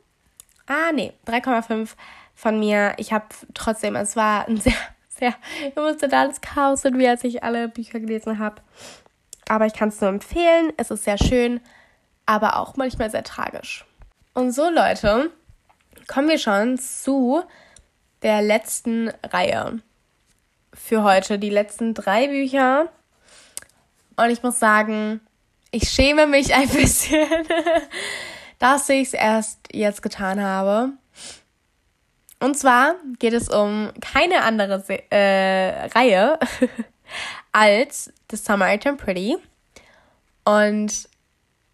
Ah, 0.66 0.94
nee, 0.94 1.12
3,5 1.28 1.90
von 2.34 2.58
mir. 2.58 2.94
Ich 2.98 3.12
habe 3.12 3.26
trotzdem, 3.54 3.98
es 3.98 4.16
war 4.16 4.48
ein 4.48 4.56
sehr, 4.62 4.74
sehr 5.10 5.36
emotionales 5.76 6.40
Chaos 6.40 6.86
und 6.86 6.98
wie 6.98 7.08
als 7.08 7.26
ich 7.26 7.44
alle 7.44 7.68
Bücher 7.68 8.00
gelesen 8.00 8.40
habe. 8.40 8.62
Aber 9.50 9.66
ich 9.66 9.74
kann 9.74 9.90
es 9.90 10.00
nur 10.00 10.10
empfehlen. 10.10 10.72
Es 10.78 10.90
ist 10.90 11.04
sehr 11.04 11.18
schön, 11.18 11.60
aber 12.26 12.58
auch 12.60 12.78
manchmal 12.78 13.12
sehr 13.12 13.26
tragisch. 13.26 13.84
Und 14.34 14.54
so, 14.54 14.70
Leute, 14.70 15.32
kommen 16.08 16.30
wir 16.30 16.40
schon 16.40 16.78
zu 16.78 17.44
der 18.22 18.42
letzten 18.42 19.10
Reihe 19.24 19.80
für 20.74 21.04
heute. 21.04 21.40
Die 21.40 21.50
letzten 21.50 21.94
drei 21.94 22.28
Bücher. 22.28 22.90
Und 24.16 24.30
ich 24.30 24.44
muss 24.44 24.60
sagen, 24.60 25.22
ich 25.72 25.90
schäme 25.90 26.28
mich 26.28 26.54
ein 26.54 26.70
bisschen 26.74 27.28
dass 28.60 28.90
ich 28.90 29.08
es 29.10 29.14
erst 29.14 29.60
jetzt 29.74 30.02
getan 30.02 30.42
habe. 30.42 30.94
Und 32.40 32.58
zwar 32.58 32.96
geht 33.20 33.34
es 33.34 33.50
um 33.50 33.92
keine 34.02 34.44
andere 34.44 34.80
Se 34.80 35.00
äh, 35.12 35.88
Reihe 35.88 36.40
als 37.52 38.12
The 38.30 38.38
Samaritan 38.38 38.98
Pretty. 38.98 39.38
Und 40.44 41.10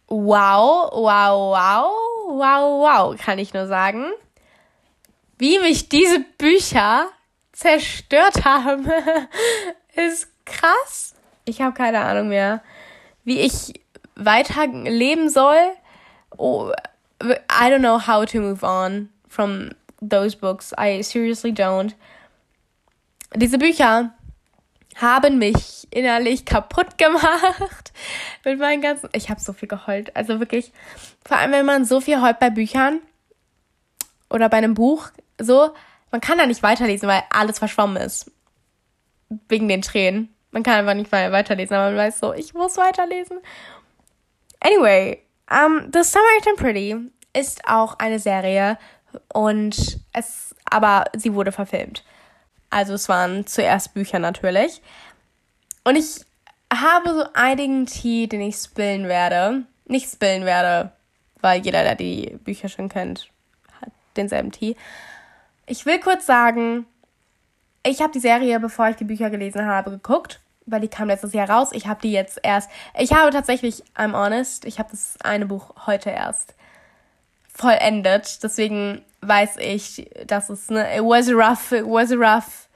wow, 0.08 0.92
wow, 0.94 1.56
wow, 1.56 1.92
wow, 2.32 2.82
wow, 2.82 3.18
kann 3.18 3.40
ich 3.40 3.54
nur 3.54 3.68
sagen. 3.68 4.06
Wie 5.38 5.60
mich 5.60 5.90
diese 5.90 6.20
Bücher 6.38 7.08
zerstört 7.52 8.46
haben, 8.46 8.90
ist 9.96 10.28
krass. 10.46 11.16
Ich 11.46 11.62
habe 11.62 11.74
keine 11.74 12.02
Ahnung 12.02 12.30
mehr, 12.30 12.62
wie 13.24 13.40
ich 13.40 13.74
weiter 14.16 14.68
leben 14.68 15.30
soll 15.30 15.74
oh, 16.38 16.72
I 17.22 17.70
don't 17.70 17.82
know 17.82 18.00
how 18.00 18.26
to 18.26 18.40
move 18.40 18.64
on 18.64 19.10
from 19.28 19.72
those 20.02 20.36
books. 20.36 20.74
I 20.78 21.02
seriously 21.02 21.52
don't. 21.52 21.94
Diese 23.36 23.58
Bücher 23.58 24.14
haben 24.96 25.38
mich 25.38 25.88
innerlich 25.92 26.46
kaputt 26.46 26.98
gemacht 26.98 27.94
mit 28.46 28.60
meinen 28.60 28.82
ganzen. 28.82 29.10
Ich 29.14 29.30
habe 29.30 29.40
so 29.40 29.54
viel 29.54 29.68
geheult. 29.68 30.16
Also 30.16 30.40
wirklich, 30.40 30.72
vor 31.26 31.38
allem 31.38 31.52
wenn 31.52 31.66
man 31.66 31.86
so 31.86 32.02
viel 32.02 32.22
heult 32.22 32.40
bei 32.40 32.50
Büchern 32.50 33.00
oder 34.30 34.50
bei 34.50 34.58
einem 34.58 34.74
Buch, 34.74 35.10
so, 35.40 35.72
man 36.12 36.22
kann 36.22 36.38
da 36.38 36.46
nicht 36.46 36.64
weiterlesen, 36.64 37.08
weil 37.08 37.24
alles 37.30 37.60
verschwommen 37.60 37.98
ist. 37.98 38.32
Wegen 39.48 39.68
den 39.68 39.82
Tränen. 39.82 40.34
Man 40.52 40.64
kann 40.64 40.76
einfach 40.76 40.94
nicht 40.94 41.12
weiterlesen, 41.12 41.76
aber 41.76 41.92
man 41.92 41.98
weiß 41.98 42.20
so, 42.20 42.34
ich 42.34 42.54
muss 42.54 42.76
weiterlesen. 42.78 43.40
Anyway, 44.60 45.22
um, 45.50 45.90
The 45.94 46.04
Samaritan 46.04 46.56
Pretty 46.58 46.98
ist 47.34 47.68
auch 47.68 47.98
eine 48.00 48.20
Serie 48.20 48.78
und 49.34 50.00
es, 50.14 50.54
aber 50.66 51.06
sie 51.16 51.34
wurde 51.34 51.52
verfilmt. 51.52 52.04
Also 52.72 52.96
es 52.96 53.08
waren 53.10 53.46
zuerst 53.46 53.94
Bücher 53.94 54.18
natürlich. 54.18 54.82
Und 55.84 55.96
ich 55.96 56.26
habe 56.74 57.14
so 57.14 57.26
einigen 57.34 57.86
Tee, 57.86 58.28
den 58.28 58.42
ich 58.42 58.56
spillen 58.56 59.08
werde. 59.08 59.64
Nicht 59.86 60.10
spillen 60.10 60.46
werde, 60.46 60.92
weil 61.42 61.62
jeder, 61.62 61.84
der 61.84 61.96
die 61.96 62.40
Bücher 62.44 62.70
schon 62.70 62.90
kennt, 62.90 63.30
hat 63.82 63.92
denselben 64.16 64.52
Tee. 64.52 64.76
Ich 65.66 65.86
will 65.86 66.00
kurz 66.00 66.26
sagen, 66.26 66.86
ich 67.84 68.02
habe 68.02 68.14
die 68.14 68.20
Serie, 68.20 68.60
bevor 68.60 68.90
ich 68.90 68.96
die 68.96 69.04
Bücher 69.04 69.30
gelesen 69.30 69.66
habe, 69.66 69.92
geguckt. 69.92 70.40
weil 70.66 70.82
die 70.82 70.88
kam 70.88 71.08
letztes 71.08 71.34
Jahr 71.34 71.50
raus. 71.50 71.70
Ich 71.74 71.88
habe 71.88 72.02
die 72.02 72.12
jetzt 72.12 72.40
erst, 72.44 72.70
ich 72.98 73.12
habe 73.14 73.32
tatsächlich, 73.32 73.84
I'm 73.96 74.14
honest, 74.14 74.66
ich 74.66 74.80
habe 74.80 74.92
das 74.92 75.16
eine 75.24 75.46
Buch 75.46 75.74
heute 75.86 76.12
erst 76.12 76.56
vollendet. 77.54 78.44
Deswegen 78.44 79.04
weiß 79.22 79.58
ich, 79.58 80.10
dass 80.26 80.50
es 80.50 80.70
ne, 80.70 80.98
it 80.98 81.04
was 81.04 81.30
a 81.30 81.34
rough, 81.34 81.72
it 81.72 81.86
was 81.86 82.12
a 82.12 82.16
rough 82.16 82.68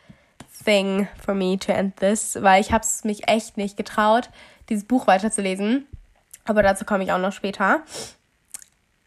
thing 0.64 1.08
for 1.24 1.34
me 1.34 1.58
to 1.58 1.72
end 1.72 1.98
this, 1.98 2.38
weil 2.41 2.62
ich 2.62 2.72
habe 2.72 2.84
es 2.84 3.04
mich 3.04 3.28
echt 3.28 3.58
nicht 3.58 3.78
getraut, 3.78 4.30
dieses 4.70 4.86
Buch 4.86 5.08
weiterzulesen. 5.08 5.88
Aber 6.46 6.64
dazu 6.64 6.86
komme 6.86 7.04
ich 7.04 7.12
auch 7.12 7.20
noch 7.20 7.32
später. 7.32 7.82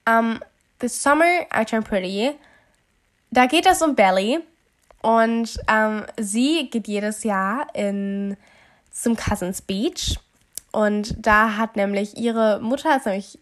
Um, 0.08 0.40
This 0.78 1.02
Summer 1.02 1.46
I 1.52 1.64
Turned 1.64 1.88
Pretty. 1.88 2.32
Da 3.30 3.46
geht 3.46 3.66
es 3.66 3.82
um 3.82 3.94
Belly 3.96 4.38
und 5.02 5.58
ähm, 5.68 6.04
sie 6.16 6.70
geht 6.70 6.86
jedes 6.86 7.24
Jahr 7.24 7.66
in, 7.74 8.36
zum 8.90 9.16
Cousins 9.16 9.60
Beach 9.60 10.18
und 10.70 11.14
da 11.18 11.56
hat 11.56 11.76
nämlich 11.76 12.16
ihre 12.16 12.60
Mutter, 12.60 12.96
ist 12.96 13.06
nämlich 13.06 13.38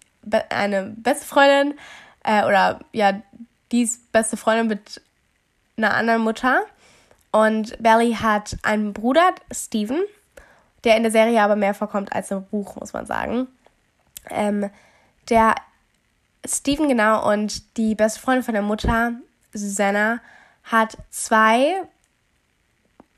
eine 0.49 0.94
beste 0.97 1.26
Freundin 1.26 1.78
äh, 2.24 2.44
oder 2.44 2.80
ja, 2.92 3.20
die 3.72 3.82
ist 3.82 4.12
beste 4.12 4.36
Freundin 4.36 4.68
mit 4.68 5.00
einer 5.76 5.94
anderen 5.94 6.22
Mutter 6.22 6.62
und 7.32 7.80
Belly 7.82 8.14
hat 8.14 8.56
einen 8.62 8.92
Bruder, 8.92 9.34
Steven, 9.52 10.02
der 10.84 10.96
in 10.96 11.02
der 11.02 11.12
Serie 11.12 11.42
aber 11.42 11.56
mehr 11.56 11.74
vorkommt 11.74 12.12
als 12.12 12.30
im 12.30 12.44
Buch, 12.44 12.76
muss 12.76 12.92
man 12.92 13.06
sagen. 13.06 13.48
Ähm, 14.30 14.70
der 15.28 15.54
Steven, 16.46 16.88
genau, 16.88 17.30
und 17.30 17.76
die 17.76 17.94
beste 17.94 18.20
Freundin 18.20 18.44
von 18.44 18.54
der 18.54 18.62
Mutter, 18.62 19.12
Susanna, 19.52 20.20
hat 20.64 20.96
zwei 21.10 21.82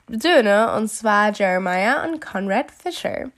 Söhne, 0.09 0.74
und 0.74 0.88
zwar 0.88 1.32
Jeremiah 1.32 2.05
und 2.05 2.20
Conrad 2.20 2.70
Fisher. 2.70 3.30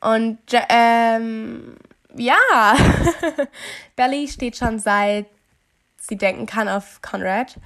Und 0.00 0.38
ähm, 0.68 1.76
ja, 2.14 2.74
Belly 3.96 4.28
steht 4.28 4.56
schon 4.56 4.78
seit 4.78 5.26
sie 6.02 6.16
denken 6.16 6.46
kann 6.46 6.68
auf 6.68 7.00
Conrad. 7.02 7.58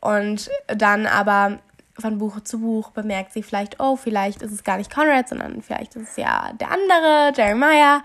Und 0.00 0.50
dann 0.68 1.06
aber 1.06 1.58
von 1.98 2.18
Buch 2.18 2.40
zu 2.40 2.60
Buch 2.60 2.90
bemerkt 2.90 3.32
sie 3.32 3.42
vielleicht, 3.42 3.80
oh, 3.80 3.96
vielleicht 3.96 4.42
ist 4.42 4.52
es 4.52 4.62
gar 4.62 4.76
nicht 4.76 4.92
Conrad, 4.92 5.28
sondern 5.28 5.62
vielleicht 5.62 5.96
ist 5.96 6.10
es 6.10 6.16
ja 6.16 6.52
der 6.52 6.70
andere, 6.70 7.32
Jeremiah. 7.34 8.02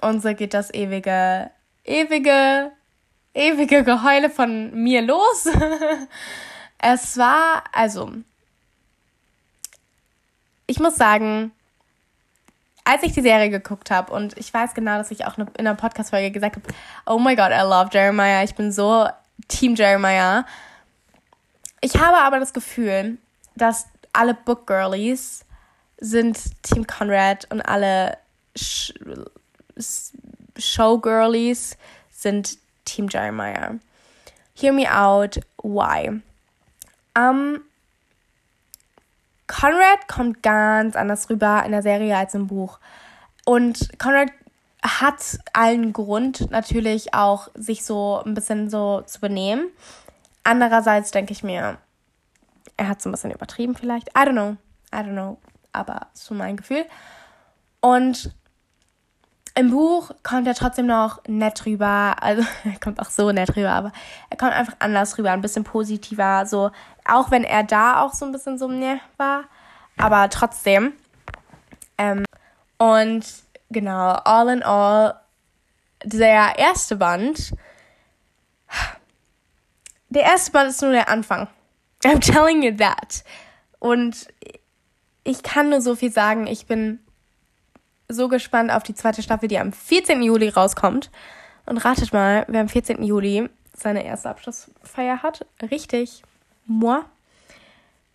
Und 0.00 0.22
so 0.22 0.32
geht 0.34 0.54
das 0.54 0.72
ewige, 0.72 1.50
ewige, 1.84 2.72
ewige 3.34 3.84
Geheule 3.84 4.30
von 4.30 4.72
mir 4.82 5.02
los. 5.02 5.48
es 6.78 7.18
war, 7.18 7.64
also, 7.72 8.12
ich 10.66 10.78
muss 10.78 10.96
sagen, 10.96 11.52
als 12.88 13.02
ich 13.02 13.12
die 13.12 13.20
Serie 13.20 13.50
geguckt 13.50 13.90
habe 13.90 14.10
und 14.14 14.38
ich 14.38 14.52
weiß 14.52 14.72
genau, 14.72 14.96
dass 14.96 15.10
ich 15.10 15.26
auch 15.26 15.36
in 15.36 15.46
einer 15.58 15.74
Podcast-Folge 15.74 16.30
gesagt 16.30 16.56
habe, 16.56 16.66
oh 17.04 17.18
my 17.18 17.36
God, 17.36 17.50
I 17.50 17.60
love 17.60 17.90
Jeremiah, 17.92 18.42
ich 18.42 18.54
bin 18.54 18.72
so 18.72 19.06
Team 19.46 19.74
Jeremiah. 19.74 20.46
Ich 21.82 21.98
habe 21.98 22.16
aber 22.16 22.40
das 22.40 22.54
Gefühl, 22.54 23.18
dass 23.56 23.88
alle 24.14 24.32
Book 24.32 24.66
Girlies 24.66 25.44
sind 25.98 26.62
Team 26.62 26.86
Conrad 26.86 27.46
und 27.50 27.60
alle 27.60 28.16
Sh 28.56 28.94
Showgirlies 30.56 31.76
sind 32.10 32.56
Team 32.86 33.08
Jeremiah. 33.08 33.74
Hear 34.54 34.72
me 34.72 34.90
out, 34.90 35.38
why? 35.62 36.22
Um, 37.14 37.60
Conrad 39.48 40.06
kommt 40.06 40.42
ganz 40.42 40.94
anders 40.94 41.28
rüber 41.28 41.64
in 41.64 41.72
der 41.72 41.82
Serie 41.82 42.16
als 42.16 42.34
im 42.34 42.46
Buch. 42.46 42.78
Und 43.44 43.98
Conrad 43.98 44.28
hat 44.82 45.40
allen 45.52 45.92
Grund, 45.92 46.50
natürlich 46.50 47.14
auch 47.14 47.48
sich 47.54 47.84
so 47.84 48.22
ein 48.24 48.34
bisschen 48.34 48.70
so 48.70 49.00
zu 49.02 49.20
benehmen. 49.20 49.68
Andererseits 50.44 51.10
denke 51.10 51.32
ich 51.32 51.42
mir, 51.42 51.78
er 52.76 52.88
hat 52.88 53.02
so 53.02 53.08
ein 53.08 53.12
bisschen 53.12 53.32
übertrieben 53.32 53.74
vielleicht. 53.74 54.08
I 54.10 54.20
don't 54.20 54.32
know. 54.32 54.56
I 54.94 54.98
don't 54.98 55.12
know. 55.12 55.38
Aber 55.72 56.06
so 56.14 56.34
mein 56.34 56.56
Gefühl. 56.56 56.84
Und 57.80 58.32
im 59.58 59.70
Buch 59.70 60.12
kommt 60.22 60.46
er 60.46 60.54
trotzdem 60.54 60.86
noch 60.86 61.20
nett 61.26 61.66
rüber. 61.66 62.16
Also, 62.20 62.42
er 62.64 62.78
kommt 62.78 63.00
auch 63.00 63.10
so 63.10 63.32
nett 63.32 63.56
rüber, 63.56 63.72
aber 63.72 63.92
er 64.30 64.36
kommt 64.36 64.52
einfach 64.52 64.76
anders 64.78 65.18
rüber, 65.18 65.32
ein 65.32 65.40
bisschen 65.40 65.64
positiver. 65.64 66.46
So, 66.46 66.70
auch 67.04 67.30
wenn 67.30 67.42
er 67.42 67.64
da 67.64 68.00
auch 68.00 68.14
so 68.14 68.24
ein 68.24 68.32
bisschen 68.32 68.58
so, 68.58 68.68
ne, 68.68 69.00
war. 69.16 69.44
Aber 69.96 70.30
trotzdem. 70.30 70.92
Ähm, 71.98 72.24
und 72.78 73.24
genau, 73.70 74.12
all 74.24 74.48
in 74.48 74.62
all, 74.62 75.20
der 76.04 76.56
erste 76.56 76.94
Band. 76.94 77.52
Der 80.10 80.22
erste 80.22 80.52
Band 80.52 80.70
ist 80.70 80.80
nur 80.82 80.92
der 80.92 81.08
Anfang. 81.08 81.48
I'm 82.04 82.20
telling 82.20 82.62
you 82.62 82.76
that. 82.76 83.24
Und 83.80 84.28
ich 85.24 85.42
kann 85.42 85.70
nur 85.70 85.80
so 85.80 85.96
viel 85.96 86.12
sagen. 86.12 86.46
Ich 86.46 86.66
bin 86.66 87.00
so 88.08 88.28
gespannt 88.28 88.70
auf 88.70 88.82
die 88.82 88.94
zweite 88.94 89.22
Staffel, 89.22 89.48
die 89.48 89.58
am 89.58 89.72
14. 89.72 90.22
Juli 90.22 90.48
rauskommt. 90.48 91.10
Und 91.66 91.78
ratet 91.78 92.12
mal, 92.14 92.46
wer 92.48 92.62
am 92.62 92.68
14. 92.68 93.02
Juli 93.02 93.50
seine 93.76 94.04
erste 94.04 94.30
Abschlussfeier 94.30 95.22
hat. 95.22 95.46
Richtig. 95.70 96.22
Moi. 96.66 97.00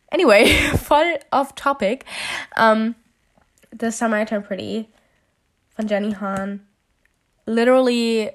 Anyway, 0.10 0.48
voll 0.84 1.20
off 1.32 1.54
topic. 1.54 2.06
Um, 2.58 2.96
The 3.72 3.92
Summer 3.92 4.22
I 4.22 4.26
Turned 4.26 4.48
Pretty 4.48 4.88
von 5.76 5.88
Jenny 5.88 6.14
Han. 6.14 6.62
Literally, 7.46 8.32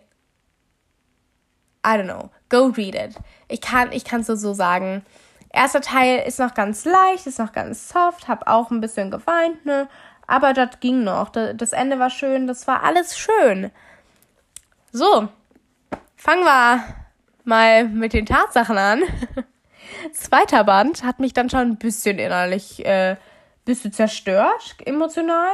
I 1.85 1.97
don't 1.97 2.07
know. 2.07 2.31
Go 2.49 2.67
read 2.67 2.95
it. 2.95 3.15
Ich 3.49 3.61
kann 3.61 3.93
ich 3.93 4.05
kann 4.05 4.21
es 4.21 4.27
so 4.27 4.55
sagen. 4.55 5.05
Erster 5.51 5.81
Teil 5.81 6.25
ist 6.27 6.39
noch 6.39 6.55
ganz 6.55 6.85
leicht, 6.85 7.27
ist 7.27 7.39
noch 7.39 7.53
ganz 7.53 7.89
soft, 7.89 8.29
hab 8.29 8.47
auch 8.49 8.71
ein 8.71 8.81
bisschen 8.81 9.11
geweint, 9.11 9.65
ne? 9.65 9.89
Aber 10.29 10.53
das 10.53 10.79
ging 10.79 11.03
noch. 11.03 11.31
Das 11.31 11.73
Ende 11.73 11.99
war 11.99 12.11
schön, 12.11 12.47
das 12.47 12.69
war 12.69 12.85
alles 12.85 13.19
schön. 13.19 13.73
So, 14.93 15.29
fangen 16.17 16.45
wir 16.45 16.85
mal 17.45 17.89
mit 17.89 18.13
den 18.13 18.27
Tatsachen 18.27 18.79
an. 18.79 19.03
Zweiter 20.13 20.65
Band 20.65 21.03
hat 21.03 21.19
mich 21.19 21.33
dann 21.33 21.49
schon 21.49 21.61
ein 21.61 21.79
bisschen 21.79 22.19
innerlich 22.19 22.85
äh, 22.85 23.17
bisschen 23.65 23.93
zerstört, 23.93 24.77
emotional. 24.85 25.51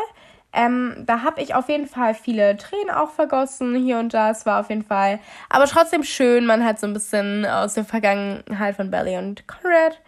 Ähm, 0.53 1.05
da 1.07 1.23
habe 1.23 1.41
ich 1.41 1.55
auf 1.55 1.69
jeden 1.69 1.87
Fall 1.87 2.15
viele 2.15 2.57
Tränen 2.57 2.91
auch 2.91 3.11
vergossen, 3.11 3.77
hier 3.77 3.99
und 3.99 4.13
da. 4.13 4.31
Es 4.31 4.45
war 4.45 4.61
auf 4.61 4.71
jeden 4.71 4.85
Fall, 4.85 5.21
aber 5.51 5.67
trotzdem 5.67 6.03
schön. 6.03 6.47
Man 6.47 6.65
hat 6.65 6.81
so 6.81 6.87
ein 6.89 6.95
bisschen 6.95 7.47
aus 7.47 7.75
der 7.75 7.85
Vergangenheit 7.85 8.75
von 8.75 8.91
Belly 8.91 9.19
und 9.19 9.47
Conrad 9.47 10.01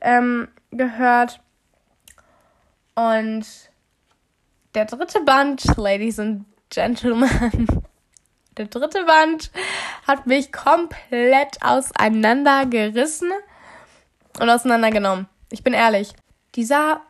ähm, 0.00 0.48
gehört. 0.72 1.40
Und 2.96 3.44
der 4.74 4.84
dritte 4.84 5.20
Band, 5.20 5.76
Ladies 5.76 6.18
and 6.18 6.44
Gentlemen, 6.70 7.82
der 8.56 8.66
dritte 8.66 9.04
Band 9.04 9.50
hat 10.06 10.26
mich 10.26 10.52
komplett 10.52 11.62
auseinandergerissen 11.62 13.30
und 14.40 14.50
auseinandergenommen. 14.50 15.28
Ich 15.50 15.62
bin 15.62 15.72
ehrlich. 15.72 16.12
Dieser 16.54 17.02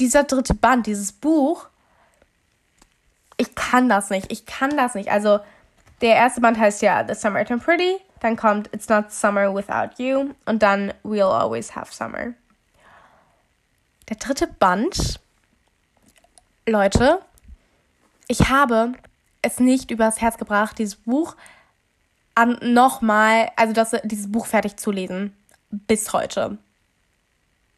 dieser 0.00 0.24
dritte 0.24 0.54
Band, 0.54 0.86
dieses 0.86 1.12
Buch, 1.12 1.66
ich 3.36 3.54
kann 3.54 3.88
das 3.88 4.10
nicht. 4.10 4.32
Ich 4.32 4.46
kann 4.46 4.76
das 4.76 4.94
nicht. 4.94 5.10
Also, 5.10 5.40
der 6.00 6.16
erste 6.16 6.40
Band 6.40 6.58
heißt 6.58 6.82
ja 6.82 7.06
The 7.06 7.14
Summer 7.14 7.44
Turned 7.44 7.64
Pretty, 7.64 7.98
dann 8.20 8.36
kommt 8.36 8.72
It's 8.72 8.88
Not 8.88 9.12
Summer 9.12 9.54
Without 9.54 10.02
You 10.02 10.34
und 10.46 10.62
dann 10.62 10.92
We'll 11.04 11.30
Always 11.30 11.76
Have 11.76 11.92
Summer. 11.92 12.32
Der 14.10 14.16
dritte 14.16 14.46
Band, 14.46 15.20
Leute, 16.66 17.20
ich 18.28 18.50
habe 18.50 18.92
es 19.40 19.58
nicht 19.58 19.90
übers 19.90 20.20
Herz 20.20 20.36
gebracht, 20.36 20.78
dieses 20.78 20.96
Buch 20.96 21.36
nochmal, 22.62 23.50
also 23.56 23.72
das, 23.72 23.94
dieses 24.04 24.30
Buch 24.30 24.46
fertig 24.46 24.76
zu 24.76 24.90
lesen. 24.90 25.36
Bis 25.70 26.12
heute. 26.12 26.58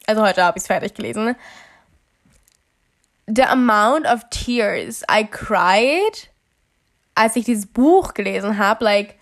Also 0.07 0.23
heute 0.23 0.43
habe 0.45 0.59
ich 0.59 0.63
es 0.63 0.67
fertig 0.67 0.95
gelesen 0.95 1.37
the 3.27 3.45
amount 3.45 4.07
of 4.07 4.29
tears 4.31 5.03
I 5.11 5.25
cried, 5.25 6.31
als 7.15 7.37
ich 7.37 7.45
dieses 7.45 7.67
Buch 7.67 8.15
gelesen 8.15 8.59
habe, 8.59 8.85
like, 8.85 9.15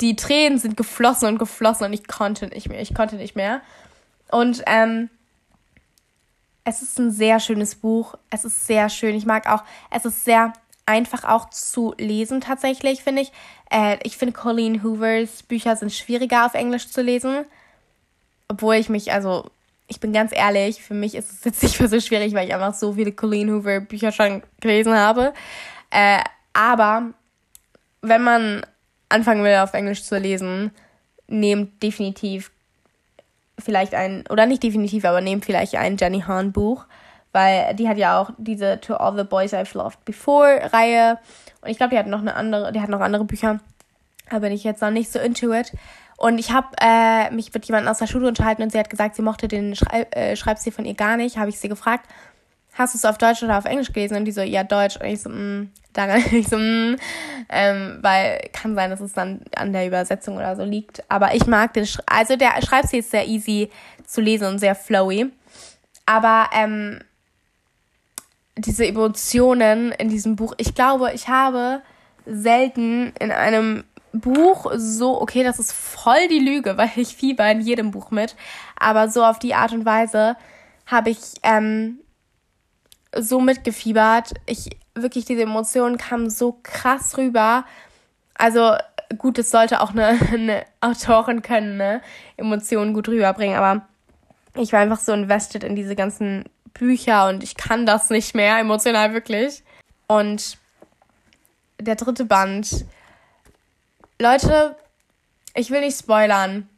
die 0.00 0.16
Tränen 0.16 0.58
sind 0.58 0.76
geflossen 0.76 1.28
und 1.28 1.38
geflossen 1.38 1.86
und 1.86 1.92
ich 1.92 2.08
konnte 2.08 2.48
nicht 2.48 2.68
mehr. 2.68 2.80
Ich 2.80 2.94
konnte 2.94 3.16
nicht 3.16 3.36
mehr. 3.36 3.60
Und 4.30 4.62
ähm, 4.66 5.10
es 6.64 6.82
ist 6.82 6.98
ein 6.98 7.10
sehr 7.10 7.40
schönes 7.40 7.74
Buch. 7.74 8.14
Es 8.30 8.44
ist 8.44 8.66
sehr 8.66 8.88
schön. 8.88 9.14
Ich 9.14 9.26
mag 9.26 9.48
auch, 9.48 9.64
es 9.90 10.04
ist 10.04 10.24
sehr 10.24 10.52
einfach 10.86 11.24
auch 11.24 11.50
zu 11.50 11.94
lesen 11.98 12.40
tatsächlich, 12.40 13.02
finde 13.02 13.22
ich. 13.22 13.32
Äh, 13.70 13.98
ich 14.02 14.16
finde 14.16 14.32
Colleen 14.32 14.82
Hoovers 14.82 15.42
Bücher 15.42 15.76
sind 15.76 15.92
schwieriger 15.92 16.46
auf 16.46 16.54
Englisch 16.54 16.88
zu 16.88 17.02
lesen. 17.02 17.44
Obwohl 18.48 18.76
ich 18.76 18.88
mich, 18.88 19.12
also 19.12 19.50
ich 19.86 20.00
bin 20.00 20.12
ganz 20.12 20.32
ehrlich, 20.34 20.82
für 20.82 20.94
mich 20.94 21.14
ist 21.14 21.32
es 21.32 21.44
jetzt 21.44 21.62
nicht 21.62 21.80
mehr 21.80 21.88
so 21.88 22.00
schwierig, 22.00 22.34
weil 22.34 22.48
ich 22.48 22.54
einfach 22.54 22.74
so 22.74 22.94
viele 22.94 23.12
Colleen 23.12 23.50
Hoover 23.50 23.80
Bücher 23.80 24.12
schon 24.12 24.42
gelesen 24.60 24.94
habe. 24.94 25.34
Äh, 25.90 26.20
aber 26.52 27.10
wenn 28.00 28.22
man 28.22 28.64
anfangen 29.08 29.44
will, 29.44 29.56
auf 29.56 29.74
Englisch 29.74 30.04
zu 30.04 30.18
lesen, 30.18 30.70
nehmt 31.26 31.82
definitiv 31.82 32.50
vielleicht 33.58 33.94
ein, 33.94 34.24
oder 34.30 34.46
nicht 34.46 34.62
definitiv, 34.62 35.04
aber 35.04 35.20
nehmt 35.20 35.44
vielleicht 35.44 35.74
ein 35.76 35.96
Jenny 35.96 36.20
Hahn 36.20 36.52
Buch, 36.52 36.86
weil 37.32 37.74
die 37.74 37.88
hat 37.88 37.98
ja 37.98 38.20
auch 38.20 38.30
diese 38.38 38.80
To 38.80 38.94
All 38.94 39.16
the 39.16 39.24
Boys 39.24 39.52
I've 39.52 39.76
Loved 39.76 40.04
Before 40.04 40.72
Reihe 40.72 41.18
und 41.60 41.70
ich 41.70 41.76
glaube, 41.76 41.90
die 41.90 41.98
hat 41.98 42.06
noch 42.06 42.20
eine 42.20 42.34
andere, 42.34 42.72
die 42.72 42.80
hat 42.80 42.88
noch 42.88 43.00
andere 43.00 43.24
Bücher, 43.24 43.60
da 44.30 44.38
bin 44.38 44.52
ich 44.52 44.64
jetzt 44.64 44.82
noch 44.82 44.90
nicht 44.90 45.10
so 45.10 45.18
into 45.18 45.52
it. 45.52 45.72
Und 46.16 46.38
ich 46.38 46.50
habe 46.50 46.68
äh, 46.80 47.30
mich 47.30 47.54
mit 47.54 47.64
jemandem 47.66 47.90
aus 47.90 47.98
der 47.98 48.08
Schule 48.08 48.26
unterhalten 48.26 48.62
und 48.62 48.72
sie 48.72 48.78
hat 48.78 48.90
gesagt, 48.90 49.14
sie 49.14 49.22
mochte 49.22 49.46
den 49.46 49.76
Schrei 49.76 50.02
äh, 50.10 50.34
Schreibstil 50.34 50.72
von 50.72 50.84
ihr 50.84 50.94
gar 50.94 51.16
nicht. 51.16 51.38
Habe 51.38 51.48
ich 51.48 51.60
sie 51.60 51.68
gefragt, 51.68 52.08
hast 52.78 52.94
du 52.94 52.98
es 52.98 53.04
auf 53.04 53.18
Deutsch 53.18 53.42
oder 53.42 53.58
auf 53.58 53.64
Englisch 53.64 53.92
gelesen? 53.92 54.16
Und 54.16 54.24
die 54.24 54.32
so, 54.32 54.40
ja, 54.40 54.62
Deutsch. 54.62 54.96
Und 54.96 55.06
ich 55.06 55.20
so, 55.20 55.28
mm, 55.28 55.70
daran, 55.92 56.22
ich 56.30 56.48
so, 56.48 56.56
mm, 56.56 56.96
ähm, 57.48 57.98
weil 58.00 58.48
kann 58.52 58.74
sein, 58.74 58.90
dass 58.90 59.00
es 59.00 59.12
dann 59.12 59.40
an 59.56 59.72
der 59.72 59.86
Übersetzung 59.86 60.36
oder 60.36 60.56
so 60.56 60.64
liegt. 60.64 61.02
Aber 61.10 61.34
ich 61.34 61.46
mag 61.46 61.74
den, 61.74 61.86
Sch 61.86 61.98
also 62.06 62.36
der 62.36 62.62
Schreibstil 62.64 63.00
ist 63.00 63.10
sehr 63.10 63.26
easy 63.26 63.70
zu 64.06 64.20
lesen 64.20 64.46
und 64.46 64.58
sehr 64.58 64.74
flowy. 64.74 65.30
Aber 66.06 66.48
ähm, 66.54 67.00
diese 68.56 68.86
Emotionen 68.86 69.92
in 69.92 70.08
diesem 70.08 70.36
Buch, 70.36 70.54
ich 70.56 70.74
glaube, 70.74 71.12
ich 71.12 71.28
habe 71.28 71.82
selten 72.24 73.12
in 73.18 73.30
einem 73.30 73.84
Buch 74.12 74.72
so, 74.76 75.20
okay, 75.20 75.44
das 75.44 75.58
ist 75.58 75.72
voll 75.72 76.28
die 76.28 76.38
Lüge, 76.38 76.76
weil 76.76 76.90
ich 76.96 77.14
fieber 77.14 77.50
in 77.50 77.60
jedem 77.60 77.90
Buch 77.90 78.10
mit, 78.10 78.36
aber 78.78 79.08
so 79.08 79.24
auf 79.24 79.38
die 79.38 79.54
Art 79.54 79.72
und 79.72 79.84
Weise 79.84 80.36
habe 80.86 81.10
ich 81.10 81.18
ähm, 81.42 81.98
so 83.16 83.40
mitgefiebert. 83.40 84.34
Ich 84.46 84.70
wirklich, 84.94 85.24
diese 85.24 85.42
Emotionen 85.42 85.98
kamen 85.98 86.30
so 86.30 86.58
krass 86.62 87.16
rüber. 87.16 87.64
Also 88.34 88.74
gut, 89.16 89.38
es 89.38 89.50
sollte 89.50 89.80
auch 89.80 89.90
eine, 89.90 90.18
eine 90.32 90.64
Autorin 90.80 91.42
können, 91.42 91.76
ne? 91.76 92.02
Emotionen 92.36 92.94
gut 92.94 93.08
rüberbringen, 93.08 93.56
aber 93.56 93.86
ich 94.54 94.72
war 94.72 94.80
einfach 94.80 95.00
so 95.00 95.12
invested 95.12 95.64
in 95.64 95.76
diese 95.76 95.94
ganzen 95.94 96.44
Bücher 96.74 97.28
und 97.28 97.42
ich 97.42 97.56
kann 97.56 97.86
das 97.86 98.10
nicht 98.10 98.34
mehr, 98.34 98.58
emotional 98.58 99.12
wirklich. 99.14 99.62
Und 100.06 100.58
der 101.80 101.94
dritte 101.94 102.24
Band 102.24 102.84
Leute, 104.20 104.74
ich 105.54 105.70
will 105.70 105.80
nicht 105.80 105.98
spoilern, 105.98 106.68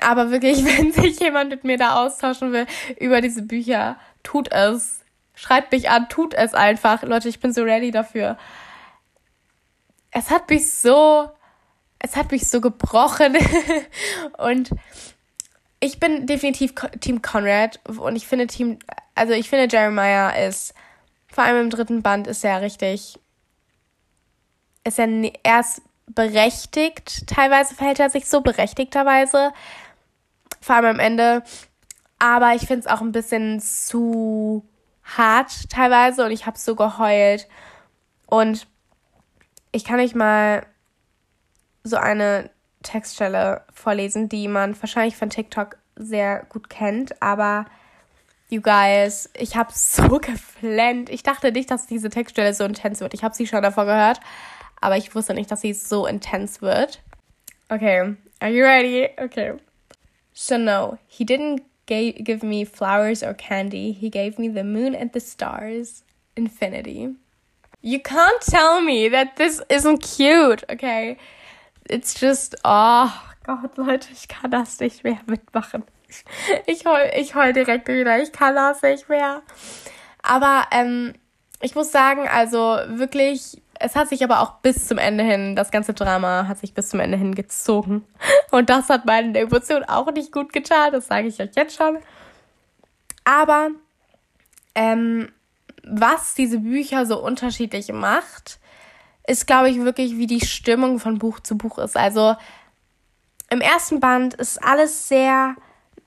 aber 0.00 0.30
wirklich, 0.30 0.64
wenn 0.64 0.92
sich 0.92 1.18
jemand 1.20 1.50
mit 1.50 1.64
mir 1.64 1.76
da 1.76 2.04
austauschen 2.04 2.52
will 2.52 2.66
über 2.98 3.20
diese 3.20 3.42
Bücher, 3.42 3.96
tut 4.22 4.52
es. 4.52 5.00
Schreibt 5.42 5.72
mich 5.72 5.90
an, 5.90 6.08
tut 6.08 6.34
es 6.34 6.54
einfach. 6.54 7.02
Leute, 7.02 7.28
ich 7.28 7.40
bin 7.40 7.52
so 7.52 7.64
ready 7.64 7.90
dafür. 7.90 8.38
Es 10.12 10.30
hat 10.30 10.48
mich 10.48 10.72
so, 10.72 11.28
es 11.98 12.14
hat 12.14 12.30
mich 12.30 12.48
so 12.48 12.60
gebrochen. 12.60 13.36
und 14.38 14.70
ich 15.80 15.98
bin 15.98 16.28
definitiv 16.28 16.74
Team 17.00 17.22
Conrad 17.22 17.80
und 17.88 18.14
ich 18.14 18.28
finde 18.28 18.46
Team, 18.46 18.78
also 19.16 19.32
ich 19.32 19.50
finde 19.50 19.66
Jeremiah 19.68 20.30
ist, 20.30 20.74
vor 21.26 21.42
allem 21.42 21.62
im 21.62 21.70
dritten 21.70 22.02
Band 22.02 22.28
ist 22.28 22.44
er 22.44 22.60
richtig, 22.60 23.18
ist 24.84 25.00
er, 25.00 25.08
er 25.42 25.58
ist 25.58 25.82
berechtigt. 26.06 27.26
Teilweise 27.26 27.74
verhält 27.74 27.98
er 27.98 28.10
sich 28.10 28.28
so 28.28 28.42
berechtigterweise. 28.42 29.52
Vor 30.60 30.76
allem 30.76 30.86
am 30.86 31.00
Ende. 31.00 31.42
Aber 32.20 32.54
ich 32.54 32.68
finde 32.68 32.82
es 32.82 32.86
auch 32.86 33.00
ein 33.00 33.10
bisschen 33.10 33.58
zu 33.58 34.64
hart 35.16 35.70
teilweise 35.70 36.24
und 36.24 36.30
ich 36.30 36.46
habe 36.46 36.58
so 36.58 36.74
geheult. 36.74 37.48
Und 38.26 38.66
ich 39.72 39.84
kann 39.84 40.00
euch 40.00 40.14
mal 40.14 40.66
so 41.84 41.96
eine 41.96 42.50
Textstelle 42.82 43.62
vorlesen, 43.72 44.28
die 44.28 44.48
man 44.48 44.80
wahrscheinlich 44.80 45.16
von 45.16 45.30
TikTok 45.30 45.76
sehr 45.96 46.44
gut 46.48 46.70
kennt, 46.70 47.20
aber 47.22 47.66
you 48.48 48.60
guys, 48.60 49.30
ich 49.36 49.56
habe 49.56 49.70
so 49.74 50.18
geflennt. 50.20 51.10
Ich 51.10 51.22
dachte 51.22 51.52
nicht, 51.52 51.70
dass 51.70 51.86
diese 51.86 52.10
Textstelle 52.10 52.54
so 52.54 52.64
intens 52.64 53.00
wird. 53.00 53.14
Ich 53.14 53.24
habe 53.24 53.34
sie 53.34 53.46
schon 53.46 53.62
davor 53.62 53.86
gehört, 53.86 54.20
aber 54.80 54.96
ich 54.96 55.14
wusste 55.14 55.34
nicht, 55.34 55.50
dass 55.50 55.60
sie 55.60 55.72
so 55.72 56.06
intens 56.06 56.60
wird. 56.60 57.02
Okay, 57.68 58.16
are 58.40 58.50
you 58.50 58.64
ready? 58.64 59.08
Okay. 59.16 59.54
So 60.34 60.58
no, 60.58 60.98
he 61.06 61.24
didn't 61.24 61.62
give 61.86 62.42
me 62.42 62.64
flowers 62.64 63.22
or 63.22 63.34
candy. 63.34 63.92
He 63.92 64.10
gave 64.10 64.38
me 64.38 64.48
the 64.48 64.64
moon 64.64 64.94
and 64.94 65.12
the 65.12 65.20
stars. 65.20 66.04
Infinity. 66.36 67.14
You 67.82 68.00
can't 68.00 68.40
tell 68.40 68.80
me 68.80 69.08
that 69.08 69.36
this 69.36 69.60
isn't 69.68 69.98
cute, 69.98 70.64
okay? 70.70 71.18
It's 71.90 72.14
just, 72.14 72.54
oh 72.64 73.12
Gott, 73.44 73.76
Leute, 73.76 74.08
ich 74.12 74.28
kann 74.28 74.50
das 74.50 74.80
nicht 74.80 75.02
mehr 75.04 75.20
mitmachen. 75.26 75.84
Ich 76.66 76.84
heul, 76.84 77.10
ich 77.16 77.34
heul 77.34 77.52
direkt 77.52 77.88
wieder, 77.88 78.22
ich 78.22 78.32
kann 78.32 78.54
das 78.54 78.82
nicht 78.82 79.08
mehr. 79.08 79.42
Aber 80.22 80.66
ähm, 80.70 81.14
ich 81.60 81.74
muss 81.74 81.90
sagen, 81.90 82.28
also 82.28 82.78
wirklich, 82.86 83.60
es 83.82 83.96
hat 83.96 84.08
sich 84.08 84.22
aber 84.22 84.40
auch 84.40 84.60
bis 84.60 84.86
zum 84.86 84.98
Ende 84.98 85.24
hin, 85.24 85.56
das 85.56 85.70
ganze 85.70 85.92
Drama 85.92 86.46
hat 86.46 86.58
sich 86.58 86.74
bis 86.74 86.88
zum 86.90 87.00
Ende 87.00 87.18
hin 87.18 87.34
gezogen. 87.34 88.04
Und 88.50 88.70
das 88.70 88.88
hat 88.88 89.06
meinen 89.06 89.34
Emotionen 89.34 89.84
auch 89.84 90.10
nicht 90.12 90.32
gut 90.32 90.52
getan, 90.52 90.92
das 90.92 91.08
sage 91.08 91.28
ich 91.28 91.40
euch 91.40 91.50
jetzt 91.54 91.76
schon. 91.76 91.98
Aber 93.24 93.70
ähm, 94.74 95.30
was 95.84 96.34
diese 96.34 96.58
Bücher 96.58 97.06
so 97.06 97.22
unterschiedlich 97.22 97.92
macht, 97.92 98.58
ist, 99.26 99.46
glaube 99.46 99.70
ich, 99.70 99.78
wirklich, 99.80 100.16
wie 100.16 100.26
die 100.26 100.44
Stimmung 100.44 100.98
von 100.98 101.18
Buch 101.18 101.40
zu 101.40 101.56
Buch 101.56 101.78
ist. 101.78 101.96
Also 101.96 102.36
im 103.50 103.60
ersten 103.60 104.00
Band 104.00 104.34
ist 104.34 104.62
alles 104.64 105.08
sehr, 105.08 105.56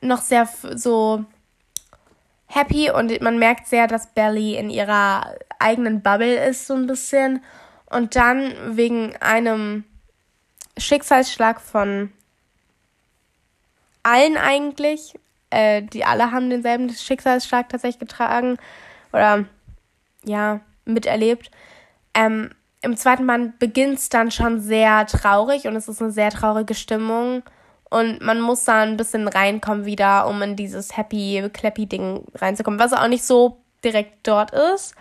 noch 0.02 0.22
sehr 0.22 0.50
so 0.76 1.26
happy 2.48 2.90
und 2.92 3.22
man 3.22 3.40
merkt 3.40 3.68
sehr, 3.68 3.88
dass 3.88 4.14
Belly 4.14 4.56
in 4.56 4.70
ihrer 4.70 5.36
eigenen 5.60 6.02
Bubble 6.02 6.46
ist, 6.48 6.68
so 6.68 6.74
ein 6.74 6.88
bisschen. 6.88 7.44
Und 7.90 8.16
dann 8.16 8.78
wegen 8.78 9.16
einem 9.18 9.84
Schicksalsschlag 10.78 11.62
von 11.62 12.12
allen 14.04 14.38
eigentlich, 14.38 15.16
äh, 15.50 15.82
die 15.82 16.06
alle 16.06 16.32
haben 16.32 16.50
denselben 16.50 16.90
Schicksalsschlag 16.90 17.70
tatsächlich 17.70 18.00
getragen 18.00 18.58
oder 19.14 19.46
ja, 20.24 20.60
miterlebt. 20.86 21.52
Ähm, 22.14 22.52
Im 22.82 22.98
zweiten 22.98 23.26
Band 23.26 23.60
beginnt 23.60 24.00
es 24.00 24.10
dann 24.10 24.32
schon 24.32 24.60
sehr 24.60 25.06
traurig 25.08 25.68
und 25.68 25.76
es 25.76 25.88
ist 25.88 26.02
eine 26.02 26.12
sehr 26.12 26.30
traurige 26.30 26.76
Stimmung. 26.76 27.44
Und 27.90 28.22
man 28.22 28.42
muss 28.42 28.66
da 28.66 28.82
ein 28.82 28.98
bisschen 28.98 29.28
reinkommen 29.28 29.86
wieder, 29.86 30.28
um 30.28 30.42
in 30.42 30.56
dieses 30.56 30.98
happy, 30.98 31.50
clappy 31.54 31.86
Ding 31.86 32.26
reinzukommen, 32.34 32.80
was 32.80 32.94
auch 32.94 33.08
nicht 33.08 33.24
so 33.24 33.62
direkt 33.84 34.28
dort 34.28 34.52
ist. 34.52 34.96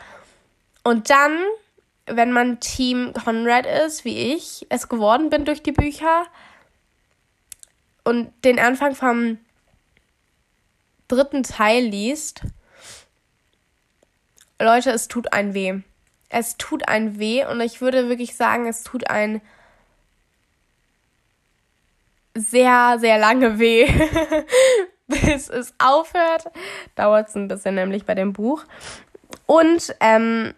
Und 0.82 1.10
dann 1.10 1.38
wenn 2.06 2.32
man 2.32 2.60
Team 2.60 3.12
Conrad 3.12 3.66
ist, 3.66 4.04
wie 4.04 4.34
ich 4.34 4.66
es 4.68 4.88
geworden 4.88 5.30
bin 5.30 5.44
durch 5.44 5.62
die 5.62 5.72
Bücher 5.72 6.24
und 8.04 8.32
den 8.44 8.58
Anfang 8.58 8.94
vom 8.94 9.38
dritten 11.08 11.42
Teil 11.42 11.84
liest, 11.84 12.42
Leute, 14.60 14.90
es 14.90 15.08
tut 15.08 15.32
ein 15.32 15.54
weh. 15.54 15.80
Es 16.28 16.56
tut 16.56 16.88
ein 16.88 17.18
weh 17.18 17.44
und 17.44 17.60
ich 17.60 17.80
würde 17.80 18.08
wirklich 18.08 18.36
sagen, 18.36 18.66
es 18.66 18.82
tut 18.82 19.08
ein 19.10 19.40
sehr, 22.34 22.96
sehr 22.98 23.18
lange 23.18 23.58
weh, 23.58 23.86
bis 25.06 25.48
es 25.48 25.74
aufhört. 25.78 26.46
Dauert 26.96 27.28
es 27.28 27.34
ein 27.34 27.48
bisschen 27.48 27.76
nämlich 27.76 28.04
bei 28.04 28.14
dem 28.14 28.32
Buch. 28.32 28.64
Und 29.46 29.94
ähm, 30.00 30.54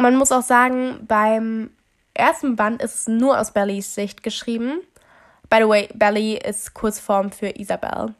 man 0.00 0.16
muss 0.16 0.32
auch 0.32 0.42
sagen, 0.42 1.06
beim 1.06 1.70
ersten 2.14 2.56
Band 2.56 2.82
ist 2.82 2.94
es 2.94 3.08
nur 3.08 3.38
aus 3.38 3.52
Bellys 3.52 3.94
Sicht 3.94 4.22
geschrieben. 4.22 4.80
By 5.48 5.58
the 5.58 5.68
way, 5.68 5.88
Belly 5.94 6.36
ist 6.36 6.74
Kurzform 6.74 7.32
für 7.32 7.48
Isabel. 7.58 8.14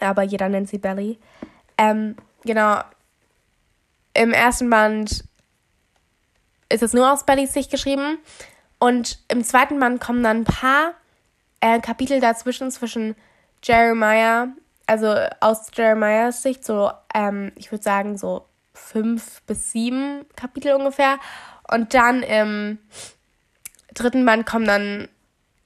Aber 0.00 0.22
jeder 0.22 0.48
nennt 0.48 0.68
sie 0.68 0.78
Belly. 0.78 1.18
Ähm, 1.78 2.16
genau. 2.44 2.80
Im 4.14 4.32
ersten 4.32 4.68
Band 4.68 5.24
ist 6.68 6.82
es 6.82 6.92
nur 6.92 7.12
aus 7.12 7.24
Bellys 7.24 7.52
Sicht 7.52 7.70
geschrieben. 7.70 8.18
Und 8.78 9.18
im 9.28 9.44
zweiten 9.44 9.78
Band 9.78 10.00
kommen 10.00 10.22
dann 10.22 10.38
ein 10.38 10.44
paar 10.44 10.94
äh, 11.60 11.80
Kapitel 11.80 12.20
dazwischen, 12.20 12.70
zwischen 12.70 13.14
Jeremiah, 13.62 14.48
also 14.86 15.14
aus 15.40 15.70
Jeremiahs 15.74 16.42
Sicht, 16.42 16.64
so, 16.64 16.90
ähm, 17.14 17.52
ich 17.56 17.70
würde 17.70 17.84
sagen, 17.84 18.16
so 18.16 18.46
fünf 18.86 19.42
bis 19.42 19.72
sieben 19.72 20.24
Kapitel 20.36 20.74
ungefähr. 20.74 21.18
Und 21.72 21.94
dann 21.94 22.22
im 22.22 22.78
dritten 23.94 24.24
Band 24.24 24.46
kommen 24.46 24.66
dann 24.66 25.08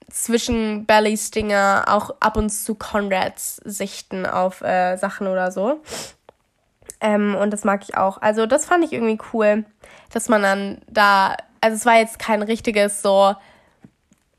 zwischen 0.09 0.85
Belly 0.85 1.17
Stinger 1.17 1.85
auch 1.87 2.15
ab 2.19 2.37
und 2.37 2.49
zu 2.49 2.75
Conrads 2.75 3.57
Sichten 3.65 4.25
auf 4.25 4.61
äh, 4.61 4.97
Sachen 4.97 5.27
oder 5.27 5.51
so. 5.51 5.81
Ähm, 7.01 7.35
und 7.35 7.51
das 7.51 7.63
mag 7.63 7.83
ich 7.83 7.97
auch. 7.97 8.21
Also 8.21 8.45
das 8.45 8.65
fand 8.65 8.83
ich 8.83 8.93
irgendwie 8.93 9.17
cool, 9.33 9.65
dass 10.11 10.29
man 10.29 10.41
dann 10.41 10.81
da, 10.87 11.35
also 11.59 11.75
es 11.75 11.85
war 11.85 11.97
jetzt 11.97 12.19
kein 12.19 12.41
richtiges 12.41 13.01
so 13.01 13.35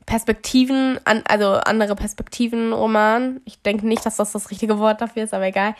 Perspektiven, 0.05 0.99
an, 1.03 1.23
also 1.27 1.53
andere 1.55 1.95
Perspektiven-Roman. 1.95 3.41
Ich 3.45 3.61
denke 3.61 3.85
nicht, 3.85 4.05
dass 4.05 4.15
das 4.15 4.31
das 4.31 4.49
richtige 4.49 4.79
Wort 4.79 5.01
dafür 5.01 5.23
ist, 5.23 5.33
aber 5.33 5.45
egal. 5.45 5.75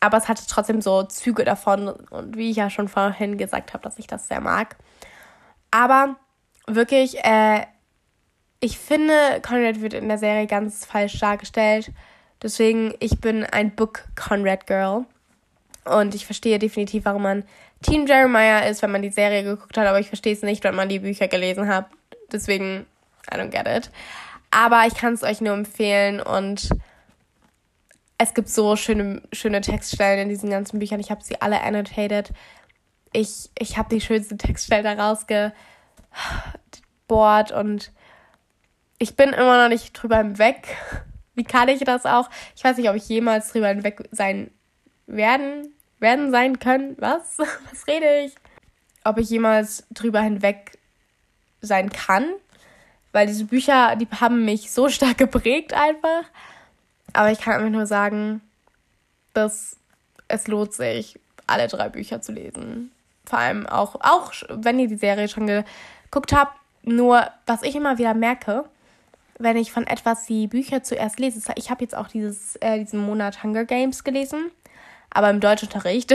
Aber 0.00 0.18
es 0.18 0.28
hatte 0.28 0.44
trotzdem 0.48 0.80
so 0.80 1.02
Züge 1.04 1.44
davon 1.44 1.88
und 1.88 2.36
wie 2.36 2.50
ich 2.50 2.56
ja 2.56 2.70
schon 2.70 2.88
vorhin 2.88 3.38
gesagt 3.38 3.72
habe, 3.72 3.82
dass 3.82 3.98
ich 3.98 4.06
das 4.06 4.28
sehr 4.28 4.40
mag. 4.40 4.76
Aber 5.70 6.16
wirklich, 6.66 7.24
äh, 7.24 7.66
ich 8.60 8.78
finde, 8.78 9.40
Conrad 9.46 9.80
wird 9.80 9.94
in 9.94 10.08
der 10.08 10.18
Serie 10.18 10.46
ganz 10.46 10.84
falsch 10.84 11.18
dargestellt. 11.18 11.92
Deswegen, 12.42 12.94
ich 13.00 13.20
bin 13.20 13.44
ein 13.44 13.74
Book 13.74 14.04
Conrad 14.14 14.66
Girl. 14.66 15.04
Und 15.84 16.14
ich 16.14 16.26
verstehe 16.26 16.58
definitiv, 16.58 17.04
warum 17.04 17.22
man 17.22 17.44
Team 17.82 18.06
Jeremiah 18.06 18.60
ist, 18.60 18.82
wenn 18.82 18.90
man 18.90 19.02
die 19.02 19.10
Serie 19.10 19.44
geguckt 19.44 19.76
hat, 19.78 19.86
aber 19.86 20.00
ich 20.00 20.08
verstehe 20.08 20.32
es 20.32 20.42
nicht, 20.42 20.64
wenn 20.64 20.74
man 20.74 20.88
die 20.88 20.98
Bücher 20.98 21.28
gelesen 21.28 21.68
hat. 21.68 21.86
Deswegen 22.32 22.86
I 23.32 23.36
don't 23.36 23.50
get 23.50 23.66
it. 23.68 23.90
Aber 24.50 24.86
ich 24.86 24.94
kann 24.94 25.14
es 25.14 25.22
euch 25.22 25.40
nur 25.40 25.54
empfehlen 25.54 26.20
und 26.20 26.70
es 28.18 28.34
gibt 28.34 28.48
so 28.48 28.76
schöne, 28.76 29.22
schöne 29.32 29.60
Textstellen 29.60 30.20
in 30.20 30.28
diesen 30.28 30.50
ganzen 30.50 30.78
Büchern. 30.78 31.00
Ich 31.00 31.10
habe 31.10 31.22
sie 31.22 31.40
alle 31.40 31.60
annotated. 31.60 32.32
Ich, 33.12 33.50
ich 33.58 33.76
habe 33.78 33.94
die 33.94 34.00
schönsten 34.00 34.38
Textstellen 34.38 34.84
da 34.84 34.94
rausgebohrt 34.94 35.52
und 37.52 37.92
ich 38.98 39.16
bin 39.16 39.30
immer 39.30 39.62
noch 39.62 39.68
nicht 39.68 39.92
drüber 39.92 40.18
hinweg. 40.18 40.76
Wie 41.34 41.44
kann 41.44 41.68
ich 41.68 41.80
das 41.80 42.06
auch? 42.06 42.30
Ich 42.54 42.64
weiß 42.64 42.78
nicht, 42.78 42.88
ob 42.88 42.96
ich 42.96 43.08
jemals 43.08 43.52
drüber 43.52 43.68
hinweg 43.68 44.08
sein 44.10 44.50
werden, 45.06 45.74
werden 45.98 46.30
sein 46.30 46.58
können. 46.58 46.96
Was? 46.98 47.38
Was 47.70 47.86
rede 47.86 48.24
ich? 48.24 48.34
Ob 49.04 49.18
ich 49.18 49.28
jemals 49.28 49.86
drüber 49.90 50.20
hinweg 50.20 50.78
sein 51.60 51.90
kann 51.90 52.26
weil 53.16 53.26
diese 53.26 53.46
Bücher, 53.46 53.96
die 53.96 54.06
haben 54.20 54.44
mich 54.44 54.70
so 54.70 54.90
stark 54.90 55.16
geprägt 55.16 55.72
einfach. 55.72 56.24
Aber 57.16 57.30
ich 57.30 57.40
kann 57.40 57.54
einfach 57.54 57.70
nur 57.70 57.86
sagen, 57.86 58.42
dass 59.32 59.78
es 60.28 60.48
lohnt 60.48 60.74
sich, 60.74 61.18
alle 61.46 61.66
drei 61.66 61.88
Bücher 61.88 62.20
zu 62.20 62.32
lesen. 62.32 62.92
Vor 63.24 63.38
allem 63.38 63.66
auch, 63.66 63.96
auch 64.00 64.32
wenn 64.50 64.78
ihr 64.78 64.88
die 64.88 64.96
Serie 64.96 65.28
schon 65.28 65.46
geguckt 65.46 66.32
habt. 66.34 66.58
Nur, 66.82 67.26
was 67.46 67.62
ich 67.62 67.74
immer 67.74 67.98
wieder 67.98 68.14
merke, 68.14 68.64
wenn 69.38 69.56
ich 69.56 69.72
von 69.72 69.86
etwas 69.86 70.26
die 70.26 70.46
Bücher 70.46 70.82
zuerst 70.82 71.18
lese, 71.18 71.40
ich 71.56 71.70
habe 71.70 71.82
jetzt 71.82 71.96
auch 71.96 72.08
dieses, 72.08 72.56
äh, 72.56 72.78
diesen 72.78 73.00
Monat 73.00 73.42
Hunger 73.42 73.64
Games 73.64 74.04
gelesen, 74.04 74.50
aber 75.10 75.30
im 75.30 75.40
Deutschunterricht. 75.40 76.14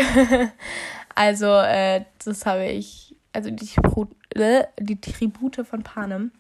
also, 1.16 1.48
äh, 1.48 2.06
das 2.24 2.46
habe 2.46 2.68
ich, 2.68 3.16
also 3.34 3.50
die, 3.50 3.70
die 4.80 5.02
Tribute 5.02 5.68
von 5.68 5.84
Panem 5.84 6.32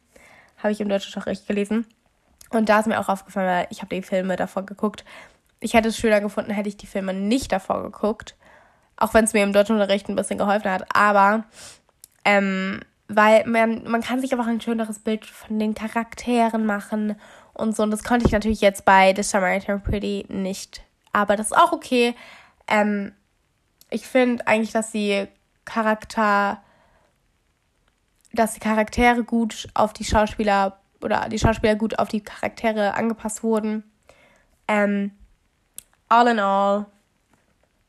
habe 0.57 0.71
ich 0.71 0.79
im 0.81 0.87
Deutschunterricht 0.87 1.47
gelesen. 1.47 1.87
Und 2.51 2.69
da 2.69 2.79
ist 2.79 2.87
mir 2.87 2.99
auch 2.99 3.09
aufgefallen, 3.09 3.47
weil 3.47 3.67
ich 3.69 3.81
habe 3.81 3.95
die 3.95 4.01
Filme 4.01 4.35
davor 4.35 4.65
geguckt. 4.65 5.05
Ich 5.59 5.73
hätte 5.73 5.89
es 5.89 5.97
schöner 5.97 6.21
gefunden, 6.21 6.51
hätte 6.51 6.69
ich 6.69 6.77
die 6.77 6.87
Filme 6.87 7.13
nicht 7.13 7.51
davor 7.51 7.83
geguckt. 7.83 8.35
Auch 8.97 9.13
wenn 9.13 9.25
es 9.25 9.33
mir 9.33 9.43
im 9.43 9.53
Deutschunterricht 9.53 10.09
ein 10.09 10.15
bisschen 10.15 10.37
geholfen 10.37 10.69
hat. 10.69 10.85
Aber, 10.95 11.45
ähm, 12.25 12.81
weil 13.07 13.45
man, 13.45 13.83
man 13.89 14.01
kann 14.01 14.21
sich 14.21 14.31
einfach 14.31 14.47
ein 14.47 14.61
schöneres 14.61 14.99
Bild 14.99 15.25
von 15.25 15.59
den 15.59 15.73
Charakteren 15.73 16.65
machen 16.65 17.15
und 17.53 17.75
so. 17.75 17.83
Und 17.83 17.91
das 17.91 18.03
konnte 18.03 18.25
ich 18.25 18.31
natürlich 18.31 18.61
jetzt 18.61 18.85
bei 18.85 19.13
The 19.15 19.23
Samaritan 19.23 19.81
Pretty 19.81 20.25
nicht. 20.29 20.83
Aber 21.13 21.35
das 21.35 21.47
ist 21.47 21.57
auch 21.57 21.71
okay. 21.71 22.15
Ähm, 22.67 23.13
ich 23.89 24.07
finde 24.07 24.45
eigentlich, 24.47 24.71
dass 24.71 24.91
die 24.91 25.27
Charakter 25.65 26.61
dass 28.33 28.53
die 28.53 28.59
Charaktere 28.59 29.23
gut 29.23 29.67
auf 29.73 29.93
die 29.93 30.05
Schauspieler 30.05 30.80
oder 31.03 31.27
die 31.29 31.39
Schauspieler 31.39 31.75
gut 31.75 31.99
auf 31.99 32.07
die 32.07 32.21
Charaktere 32.21 32.93
angepasst 32.93 33.43
wurden. 33.43 33.83
Ähm, 34.67 35.11
all 36.09 36.27
in 36.27 36.39
all, 36.39 36.85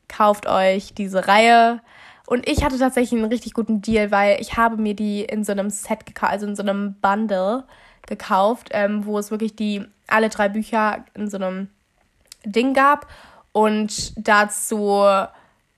kauft 0.07 0.47
euch 0.47 0.93
diese 0.93 1.27
Reihe. 1.27 1.81
Und 2.25 2.47
ich 2.47 2.63
hatte 2.63 2.79
tatsächlich 2.79 3.19
einen 3.19 3.29
richtig 3.29 3.53
guten 3.53 3.81
Deal, 3.81 4.11
weil 4.11 4.39
ich 4.39 4.57
habe 4.57 4.77
mir 4.77 4.95
die 4.95 5.23
in 5.23 5.43
so 5.43 5.51
einem 5.51 5.69
Set 5.69 6.05
gekauft, 6.05 6.31
also 6.31 6.47
in 6.47 6.55
so 6.55 6.63
einem 6.63 6.95
Bundle 7.01 7.63
gekauft, 8.07 8.69
ähm, 8.71 9.05
wo 9.05 9.17
es 9.17 9.31
wirklich 9.31 9.55
die 9.55 9.85
alle 10.07 10.29
drei 10.29 10.49
Bücher 10.49 11.03
in 11.13 11.29
so 11.29 11.37
einem 11.37 11.69
Ding 12.45 12.73
gab. 12.73 13.07
Und 13.51 14.13
dazu 14.17 15.05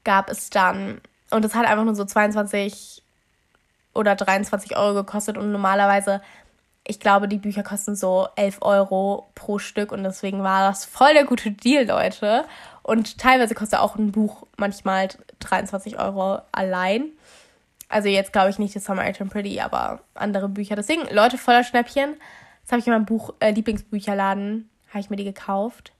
gab 0.03 0.29
es 0.29 0.49
dann, 0.49 1.01
und 1.31 1.43
das 1.43 1.55
hat 1.55 1.65
einfach 1.65 1.83
nur 1.83 1.95
so 1.95 2.05
22 2.05 3.01
oder 3.93 4.15
23 4.15 4.77
Euro 4.77 4.93
gekostet 4.93 5.37
und 5.37 5.51
normalerweise, 5.51 6.21
ich 6.87 6.99
glaube, 6.99 7.27
die 7.27 7.37
Bücher 7.37 7.63
kosten 7.63 7.95
so 7.95 8.27
11 8.35 8.59
Euro 8.61 9.27
pro 9.33 9.57
Stück 9.57 9.91
und 9.91 10.03
deswegen 10.03 10.43
war 10.43 10.67
das 10.69 10.85
voll 10.85 11.13
der 11.13 11.25
gute 11.25 11.51
Deal, 11.51 11.85
Leute. 11.85 12.45
Und 12.83 13.17
teilweise 13.17 13.55
kostet 13.55 13.79
auch 13.79 13.95
ein 13.95 14.11
Buch 14.11 14.45
manchmal 14.57 15.09
23 15.39 15.97
Euro 15.97 16.39
allein. 16.51 17.05
Also 17.89 18.09
jetzt 18.09 18.33
glaube 18.33 18.51
ich 18.51 18.59
nicht 18.59 18.75
das 18.75 18.85
Summer 18.85 19.07
Item 19.07 19.29
Pretty, 19.29 19.59
aber 19.59 20.01
andere 20.13 20.47
Bücher. 20.47 20.75
Deswegen, 20.75 21.03
Leute, 21.11 21.37
voller 21.37 21.63
Schnäppchen. 21.63 22.15
Das 22.63 22.71
habe 22.71 22.79
ich 22.79 22.87
in 22.87 22.93
meinem 22.93 23.05
Buch, 23.05 23.33
äh, 23.39 23.51
Lieblingsbücherladen, 23.51 24.69
habe 24.89 24.99
ich 24.99 25.09
mir 25.09 25.17
die 25.17 25.23
gekauft. 25.23 25.91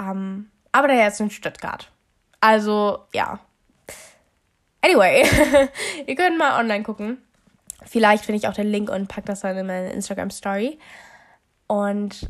Ähm, 0.00 0.50
aber 0.72 0.88
der 0.88 1.08
ist 1.08 1.20
in 1.20 1.30
Stuttgart. 1.30 1.90
Also, 2.40 3.04
ja, 3.12 3.40
Anyway, 4.86 5.24
ihr 6.06 6.14
könnt 6.14 6.38
mal 6.38 6.60
online 6.60 6.84
gucken. 6.84 7.18
Vielleicht 7.86 8.24
finde 8.24 8.38
ich 8.38 8.48
auch 8.48 8.54
den 8.54 8.70
Link 8.70 8.90
und 8.90 9.08
packe 9.08 9.28
das 9.28 9.40
dann 9.40 9.56
in 9.56 9.66
meine 9.66 9.92
Instagram 9.92 10.30
Story. 10.30 10.78
Und 11.66 12.28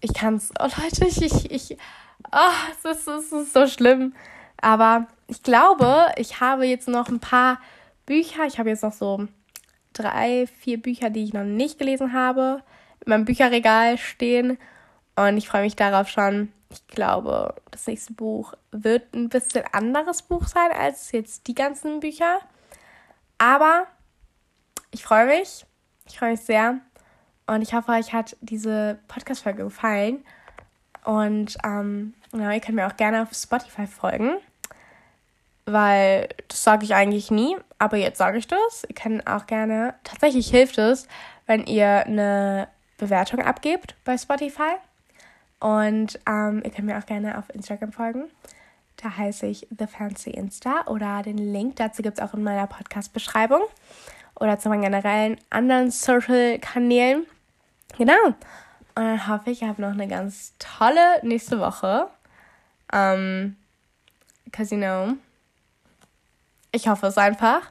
ich 0.00 0.14
kann 0.14 0.36
es, 0.36 0.50
oh 0.60 0.68
Leute, 0.80 1.06
ich, 1.06 1.22
ich, 1.22 1.50
ich 1.50 1.78
oh, 2.32 2.70
es 2.70 2.98
ist, 2.98 3.08
es 3.08 3.32
ist 3.32 3.52
so 3.52 3.66
schlimm. 3.66 4.14
Aber 4.60 5.08
ich 5.26 5.42
glaube, 5.42 6.12
ich 6.16 6.40
habe 6.40 6.66
jetzt 6.66 6.88
noch 6.88 7.08
ein 7.08 7.20
paar 7.20 7.58
Bücher. 8.06 8.44
Ich 8.46 8.58
habe 8.58 8.68
jetzt 8.68 8.82
noch 8.82 8.92
so 8.92 9.26
drei, 9.92 10.46
vier 10.46 10.80
Bücher, 10.80 11.10
die 11.10 11.24
ich 11.24 11.32
noch 11.32 11.44
nicht 11.44 11.78
gelesen 11.78 12.12
habe, 12.12 12.62
in 13.04 13.10
meinem 13.10 13.24
Bücherregal 13.24 13.98
stehen. 13.98 14.58
Und 15.16 15.36
ich 15.36 15.48
freue 15.48 15.62
mich 15.62 15.76
darauf 15.76 16.08
schon, 16.08 16.52
ich 16.70 16.86
glaube, 16.86 17.54
das 17.70 17.86
nächste 17.86 18.14
Buch 18.14 18.54
wird 18.70 19.14
ein 19.14 19.28
bisschen 19.28 19.64
anderes 19.72 20.22
Buch 20.22 20.46
sein 20.46 20.72
als 20.72 21.12
jetzt 21.12 21.46
die 21.46 21.54
ganzen 21.54 22.00
Bücher. 22.00 22.40
Aber 23.36 23.86
ich 24.92 25.02
freue 25.02 25.26
mich. 25.26 25.66
Ich 26.06 26.18
freue 26.18 26.32
mich 26.32 26.40
sehr. 26.40 26.78
Und 27.46 27.62
ich 27.62 27.74
hoffe, 27.74 27.92
euch 27.92 28.12
hat 28.12 28.36
diese 28.40 28.98
Podcast-Folge 29.08 29.64
gefallen. 29.64 30.24
Und 31.04 31.58
ähm, 31.64 32.14
ja, 32.32 32.52
ihr 32.52 32.60
könnt 32.60 32.76
mir 32.76 32.86
auch 32.86 32.96
gerne 32.96 33.22
auf 33.22 33.32
Spotify 33.32 33.86
folgen. 33.86 34.36
Weil 35.64 36.28
das 36.48 36.62
sage 36.62 36.84
ich 36.84 36.94
eigentlich 36.94 37.30
nie, 37.30 37.56
aber 37.78 37.96
jetzt 37.96 38.18
sage 38.18 38.38
ich 38.38 38.46
das. 38.46 38.84
Ihr 38.88 38.94
könnt 38.94 39.26
auch 39.26 39.46
gerne, 39.46 39.94
tatsächlich 40.02 40.50
hilft 40.50 40.76
es, 40.78 41.06
wenn 41.46 41.66
ihr 41.66 42.04
eine 42.06 42.68
Bewertung 42.98 43.40
abgebt 43.40 43.94
bei 44.04 44.18
Spotify. 44.18 44.74
Und 45.60 46.18
ähm, 46.26 46.62
ihr 46.64 46.70
könnt 46.70 46.86
mir 46.86 46.98
auch 46.98 47.06
gerne 47.06 47.38
auf 47.38 47.48
Instagram 47.54 47.92
folgen. 47.92 48.24
Da 48.96 49.16
heiße 49.16 49.46
ich 49.46 49.66
The 49.76 49.86
Fancy 49.86 50.30
Insta 50.30 50.86
oder 50.86 51.22
den 51.22 51.38
Link 51.38 51.76
dazu 51.76 52.02
gibt 52.02 52.18
es 52.18 52.24
auch 52.24 52.34
in 52.34 52.42
meiner 52.42 52.66
Podcast-Beschreibung 52.66 53.62
oder 54.42 54.58
zu 54.58 54.68
meinen 54.68 54.82
generellen 54.82 55.38
anderen 55.50 55.92
Social-Kanälen. 55.92 57.26
Genau. 57.96 58.26
Und 58.26 58.34
dann 58.96 59.28
hoffe 59.28 59.50
ich, 59.50 59.62
ihr 59.62 59.68
habt 59.68 59.78
noch 59.78 59.92
eine 59.92 60.08
ganz 60.08 60.54
tolle 60.58 61.20
nächste 61.22 61.60
Woche. 61.60 62.08
Um, 62.92 63.56
because 64.44 64.74
you 64.74 64.80
know, 64.80 65.14
ich 66.72 66.88
hoffe 66.88 67.06
es 67.06 67.16
einfach. 67.16 67.70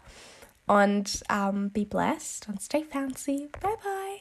Und 0.66 1.22
um, 1.30 1.70
be 1.72 1.86
blessed 1.86 2.48
and 2.48 2.62
stay 2.62 2.86
fancy. 2.90 3.50
Bye 3.62 3.78
bye. 3.84 4.21